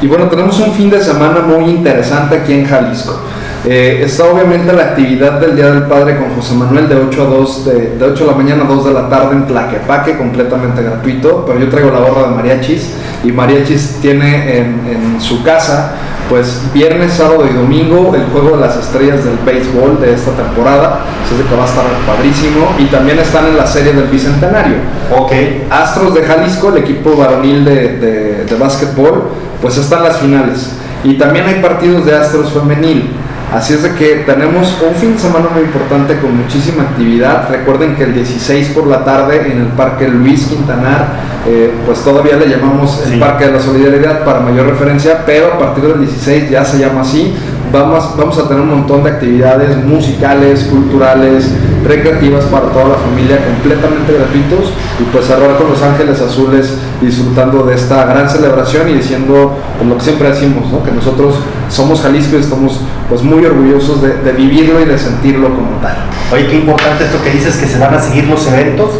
Y 0.00 0.06
bueno, 0.06 0.28
tenemos 0.28 0.58
un 0.60 0.72
fin 0.72 0.90
de 0.90 1.02
semana 1.02 1.40
muy 1.40 1.64
interesante 1.70 2.36
aquí 2.36 2.52
en 2.52 2.66
Jalisco. 2.66 3.20
Eh, 3.68 4.02
está 4.04 4.26
obviamente 4.26 4.72
la 4.72 4.84
actividad 4.84 5.40
del 5.40 5.56
Día 5.56 5.72
del 5.72 5.84
Padre 5.84 6.16
con 6.18 6.36
José 6.36 6.54
Manuel 6.54 6.88
de 6.88 6.94
8 6.94 7.20
a 7.22 7.24
2, 7.24 7.64
de, 7.64 7.98
8 8.00 8.24
de 8.24 8.30
la 8.30 8.36
mañana 8.36 8.62
a 8.62 8.68
2 8.68 8.84
de 8.84 8.92
la 8.92 9.08
tarde 9.08 9.34
en 9.34 9.46
Tlaquepaque, 9.48 10.16
completamente 10.16 10.82
gratuito, 10.84 11.44
pero 11.44 11.58
yo 11.58 11.68
traigo 11.68 11.90
la 11.90 11.98
gorra 11.98 12.28
de 12.28 12.36
mariachis 12.36 12.94
y 13.24 13.32
mariachis 13.32 13.98
tiene 14.00 14.58
en, 14.58 15.20
su 15.20 15.42
casa 15.42 15.94
pues 16.28 16.60
viernes, 16.74 17.12
sábado 17.12 17.46
y 17.48 17.54
domingo 17.54 18.12
el 18.14 18.24
juego 18.32 18.56
de 18.56 18.66
las 18.66 18.76
estrellas 18.76 19.24
del 19.24 19.38
béisbol 19.44 20.00
de 20.00 20.14
esta 20.14 20.32
temporada, 20.32 21.00
así 21.24 21.34
que 21.36 21.54
va 21.54 21.64
a 21.64 21.66
estar 21.66 21.84
padrísimo 22.06 22.74
y 22.78 22.86
también 22.86 23.18
están 23.18 23.46
en 23.46 23.56
la 23.56 23.66
serie 23.66 23.92
del 23.92 24.08
Bicentenario. 24.08 24.76
Ok. 25.16 25.32
Astros 25.70 26.14
de 26.14 26.22
Jalisco, 26.22 26.70
el 26.70 26.78
equipo 26.78 27.16
varonil 27.16 27.64
de, 27.64 27.98
de, 27.98 28.44
de 28.44 28.56
básquetbol, 28.56 29.30
pues 29.62 29.76
están 29.78 30.02
las 30.02 30.18
finales 30.18 30.70
y 31.04 31.14
también 31.14 31.46
hay 31.46 31.60
partidos 31.60 32.04
de 32.04 32.16
Astros 32.16 32.52
femenil. 32.52 33.10
Así 33.52 33.74
es 33.74 33.82
de 33.84 33.94
que 33.94 34.24
tenemos 34.26 34.76
un 34.86 34.94
fin 34.96 35.12
de 35.12 35.20
semana 35.20 35.46
muy 35.54 35.62
importante 35.62 36.18
con 36.18 36.36
muchísima 36.36 36.82
actividad. 36.82 37.48
Recuerden 37.48 37.94
que 37.94 38.02
el 38.02 38.14
16 38.14 38.70
por 38.70 38.88
la 38.88 39.04
tarde 39.04 39.52
en 39.52 39.60
el 39.60 39.68
Parque 39.68 40.08
Luis 40.08 40.46
Quintanar, 40.46 41.20
eh, 41.46 41.72
pues 41.86 42.00
todavía 42.00 42.36
le 42.36 42.48
llamamos 42.48 43.06
el 43.06 43.20
Parque 43.20 43.46
de 43.46 43.52
la 43.52 43.60
Solidaridad 43.60 44.24
para 44.24 44.40
mayor 44.40 44.66
referencia, 44.66 45.22
pero 45.24 45.54
a 45.54 45.58
partir 45.58 45.84
del 45.84 46.00
16 46.00 46.50
ya 46.50 46.64
se 46.64 46.78
llama 46.78 47.02
así. 47.02 47.34
Vamos, 47.72 48.16
vamos 48.16 48.38
a 48.38 48.48
tener 48.48 48.62
un 48.62 48.70
montón 48.70 49.04
de 49.04 49.10
actividades 49.10 49.76
musicales, 49.76 50.64
culturales, 50.64 51.50
recreativas 51.86 52.44
para 52.46 52.66
toda 52.66 52.88
la 52.88 52.94
familia, 52.94 53.38
completamente 53.44 54.12
gratuitos 54.12 54.72
y 54.98 55.04
pues 55.12 55.26
cerrar 55.26 55.56
con 55.56 55.70
Los 55.70 55.82
Ángeles 55.82 56.20
Azules 56.20 56.74
disfrutando 57.00 57.64
de 57.64 57.74
esta 57.74 58.04
gran 58.06 58.28
celebración 58.28 58.88
y 58.88 58.94
diciendo 58.94 59.56
pues, 59.76 59.88
lo 59.88 59.96
que 59.96 60.02
siempre 60.02 60.28
decimos, 60.30 60.64
que 60.84 60.92
nosotros 60.92 61.36
somos 61.68 62.00
Jalisco 62.00 62.36
y 62.36 62.40
estamos 62.40 62.80
pues 63.08 63.22
muy 63.22 63.44
orgullosos 63.44 64.02
de, 64.02 64.32
vivirlo 64.32 64.80
y 64.80 64.84
de 64.84 64.98
sentirlo 64.98 65.54
como 65.54 65.70
tal. 65.82 65.96
Oye, 66.32 66.48
qué 66.48 66.56
importante 66.56 67.04
esto 67.04 67.22
que 67.22 67.30
dices 67.30 67.56
que 67.56 67.66
se 67.66 67.78
van 67.78 67.94
a 67.94 68.00
seguir 68.00 68.24
los 68.24 68.46
eventos 68.48 68.90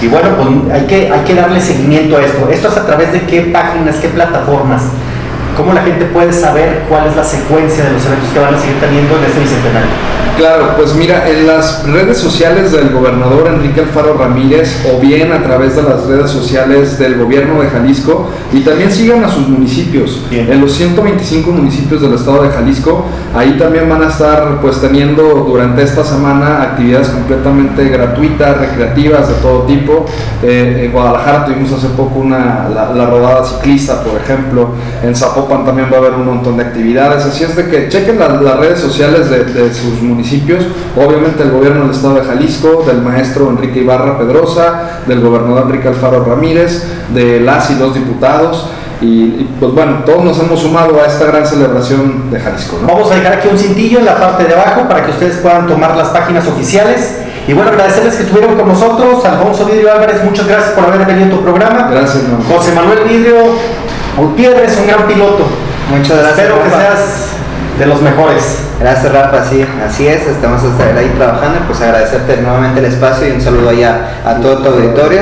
y 0.00 0.08
bueno, 0.08 0.28
pues 0.36 0.48
hay 0.72 0.86
que, 0.86 1.10
hay 1.10 1.24
que 1.24 1.34
darle 1.34 1.60
seguimiento 1.60 2.16
a 2.16 2.22
esto. 2.22 2.48
¿Esto 2.50 2.68
es 2.68 2.76
a 2.76 2.86
través 2.86 3.12
de 3.12 3.22
qué 3.22 3.42
páginas, 3.52 3.96
qué 3.96 4.08
plataformas? 4.08 4.82
¿Cómo 5.56 5.72
la 5.72 5.82
gente 5.82 6.04
puede 6.06 6.32
saber 6.32 6.84
cuál 6.88 7.06
es 7.08 7.16
la 7.16 7.24
secuencia 7.24 7.84
de 7.84 7.92
los 7.92 8.04
eventos 8.04 8.28
que 8.28 8.38
van 8.38 8.54
a 8.54 8.58
seguir 8.58 8.78
teniendo 8.78 9.16
en 9.16 9.24
este 9.24 9.40
bicentenario? 9.40 10.15
Claro, 10.36 10.74
pues 10.76 10.94
mira, 10.94 11.26
en 11.30 11.46
las 11.46 11.82
redes 11.86 12.18
sociales 12.18 12.70
del 12.70 12.90
gobernador 12.90 13.46
Enrique 13.46 13.80
Alfaro 13.80 14.18
Ramírez 14.18 14.84
o 14.84 15.00
bien 15.00 15.32
a 15.32 15.42
través 15.42 15.76
de 15.76 15.82
las 15.82 16.04
redes 16.04 16.30
sociales 16.30 16.98
del 16.98 17.16
gobierno 17.16 17.62
de 17.62 17.68
Jalisco 17.70 18.28
y 18.52 18.60
también 18.60 18.92
sigan 18.92 19.24
a 19.24 19.30
sus 19.30 19.48
municipios. 19.48 20.26
En 20.30 20.60
los 20.60 20.72
125 20.72 21.50
municipios 21.50 22.02
del 22.02 22.12
estado 22.12 22.42
de 22.42 22.50
Jalisco, 22.50 23.06
ahí 23.34 23.56
también 23.58 23.88
van 23.88 24.02
a 24.02 24.08
estar 24.08 24.60
pues 24.60 24.78
teniendo 24.78 25.22
durante 25.22 25.82
esta 25.82 26.04
semana 26.04 26.60
actividades 26.64 27.08
completamente 27.08 27.88
gratuitas, 27.88 28.58
recreativas 28.58 29.28
de 29.28 29.34
todo 29.36 29.62
tipo. 29.62 30.04
Eh, 30.42 30.82
en 30.84 30.92
Guadalajara 30.92 31.46
tuvimos 31.46 31.72
hace 31.72 31.88
poco 31.96 32.18
una, 32.18 32.68
la, 32.68 33.06
rodada 33.06 33.42
ciclista, 33.42 34.02
por 34.02 34.20
ejemplo. 34.20 34.68
En 35.02 35.16
Zapopan 35.16 35.64
también 35.64 35.88
va 35.90 35.96
a 35.96 36.00
haber 36.00 36.12
un 36.12 36.26
montón 36.26 36.58
de 36.58 36.64
actividades. 36.64 37.24
Así 37.24 37.42
es 37.42 37.56
de 37.56 37.68
que 37.68 37.88
chequen 37.88 38.18
las 38.18 38.58
redes 38.58 38.80
sociales 38.80 39.30
de, 39.30 39.44
de 39.44 39.72
sus 39.72 40.02
municipios 40.02 40.25
obviamente 40.96 41.42
el 41.42 41.50
gobierno 41.50 41.82
del 41.82 41.90
estado 41.90 42.14
de 42.14 42.22
Jalisco, 42.22 42.84
del 42.86 43.02
maestro 43.02 43.50
Enrique 43.50 43.80
Ibarra 43.80 44.18
Pedrosa, 44.18 45.00
del 45.06 45.20
gobernador 45.20 45.64
Enrique 45.66 45.88
Alfaro 45.88 46.24
Ramírez, 46.24 46.84
de 47.14 47.40
las 47.40 47.70
y 47.70 47.76
los 47.76 47.94
diputados. 47.94 48.70
Y, 49.00 49.46
pues 49.60 49.72
bueno, 49.72 50.04
todos 50.06 50.24
nos 50.24 50.38
hemos 50.38 50.60
sumado 50.60 50.98
a 51.02 51.06
esta 51.06 51.26
gran 51.26 51.46
celebración 51.46 52.30
de 52.30 52.40
Jalisco. 52.40 52.78
Vamos 52.86 53.10
a 53.10 53.16
dejar 53.16 53.34
aquí 53.34 53.48
un 53.50 53.58
cintillo 53.58 53.98
en 53.98 54.06
la 54.06 54.16
parte 54.16 54.44
de 54.44 54.54
abajo 54.54 54.88
para 54.88 55.04
que 55.04 55.10
ustedes 55.10 55.36
puedan 55.36 55.66
tomar 55.66 55.96
las 55.96 56.08
páginas 56.08 56.46
oficiales. 56.46 57.18
Y 57.46 57.52
bueno, 57.52 57.70
agradecerles 57.70 58.14
que 58.14 58.22
estuvieron 58.22 58.56
con 58.56 58.68
nosotros. 58.68 59.24
Alfonso 59.24 59.66
Vidrio 59.66 59.92
Álvarez, 59.92 60.24
muchas 60.24 60.48
gracias 60.48 60.72
por 60.72 60.84
haber 60.84 61.06
venido 61.06 61.26
a 61.26 61.30
tu 61.30 61.42
programa. 61.42 61.88
Gracias, 61.90 62.24
José 62.48 62.72
Manuel 62.72 63.00
Vidrio 63.06 63.36
Gutiérrez, 64.16 64.78
un 64.78 64.86
gran 64.86 65.06
piloto. 65.06 65.44
Muchas 65.90 66.18
gracias. 66.18 66.38
Espero 66.38 66.62
que 66.64 66.70
seas 66.70 67.35
de 67.78 67.86
los 67.86 68.00
mejores. 68.00 68.58
Gracias 68.80 69.12
Rafa, 69.12 69.44
sí, 69.44 69.64
así 69.84 70.06
es, 70.06 70.26
estamos 70.26 70.62
hasta 70.62 70.98
ahí 70.98 71.12
trabajando, 71.16 71.60
pues 71.66 71.80
agradecerte 71.80 72.38
nuevamente 72.38 72.80
el 72.80 72.86
espacio 72.86 73.28
y 73.28 73.32
un 73.32 73.40
saludo 73.40 73.70
allá 73.70 74.20
a 74.24 74.36
todo 74.36 74.58
tu 74.58 74.68
auditorio. 74.70 75.20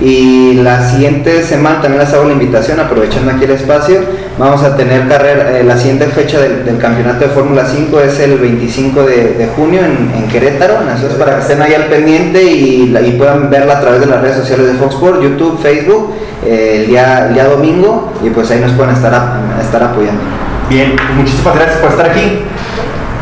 Y 0.00 0.54
la 0.62 0.88
siguiente 0.88 1.42
semana 1.42 1.80
también 1.82 2.04
les 2.04 2.12
hago 2.14 2.24
la 2.24 2.32
invitación, 2.32 2.78
aprovechando 2.78 3.32
aquí 3.32 3.44
el 3.44 3.50
espacio, 3.50 3.98
vamos 4.38 4.62
a 4.62 4.76
tener 4.76 5.08
carrera, 5.08 5.58
eh, 5.58 5.64
la 5.64 5.76
siguiente 5.76 6.06
fecha 6.06 6.38
del, 6.38 6.78
campeonato 6.78 7.24
de 7.24 7.30
Fórmula 7.32 7.64
5 7.66 8.00
es 8.00 8.20
el 8.20 8.38
25 8.38 9.02
de, 9.02 9.48
junio 9.56 9.80
en, 9.84 10.28
Querétaro, 10.28 10.82
entonces 10.82 11.14
para 11.14 11.34
que 11.34 11.40
estén 11.40 11.60
ahí 11.62 11.74
al 11.74 11.86
pendiente 11.86 12.40
y, 12.44 12.94
puedan 13.18 13.50
verla 13.50 13.78
a 13.78 13.80
través 13.80 14.00
de 14.00 14.06
las 14.06 14.20
redes 14.20 14.36
sociales 14.36 14.66
de 14.66 14.74
Fox 14.74 14.94
Sports, 14.94 15.20
YouTube, 15.20 15.60
Facebook, 15.60 16.14
eh, 16.46 16.82
el, 16.82 16.86
día, 16.86 17.30
día 17.32 17.46
domingo, 17.46 18.12
y 18.24 18.30
pues 18.30 18.48
ahí 18.52 18.60
nos 18.60 18.72
pueden 18.72 18.94
estar, 18.94 19.40
estar 19.60 19.82
apoyando. 19.82 20.47
Bien, 20.68 20.94
pues 20.96 21.10
muchísimas 21.16 21.54
gracias 21.54 21.78
por 21.78 21.90
estar 21.90 22.10
aquí 22.10 22.42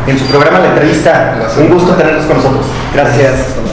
en 0.07 0.19
su 0.19 0.25
programa 0.25 0.59
La 0.59 0.67
Entrevista. 0.67 1.35
Un 1.57 1.69
gusto 1.69 1.95
tenerlos 1.95 2.25
con 2.25 2.37
nosotros. 2.37 2.65
Gracias. 2.93 3.66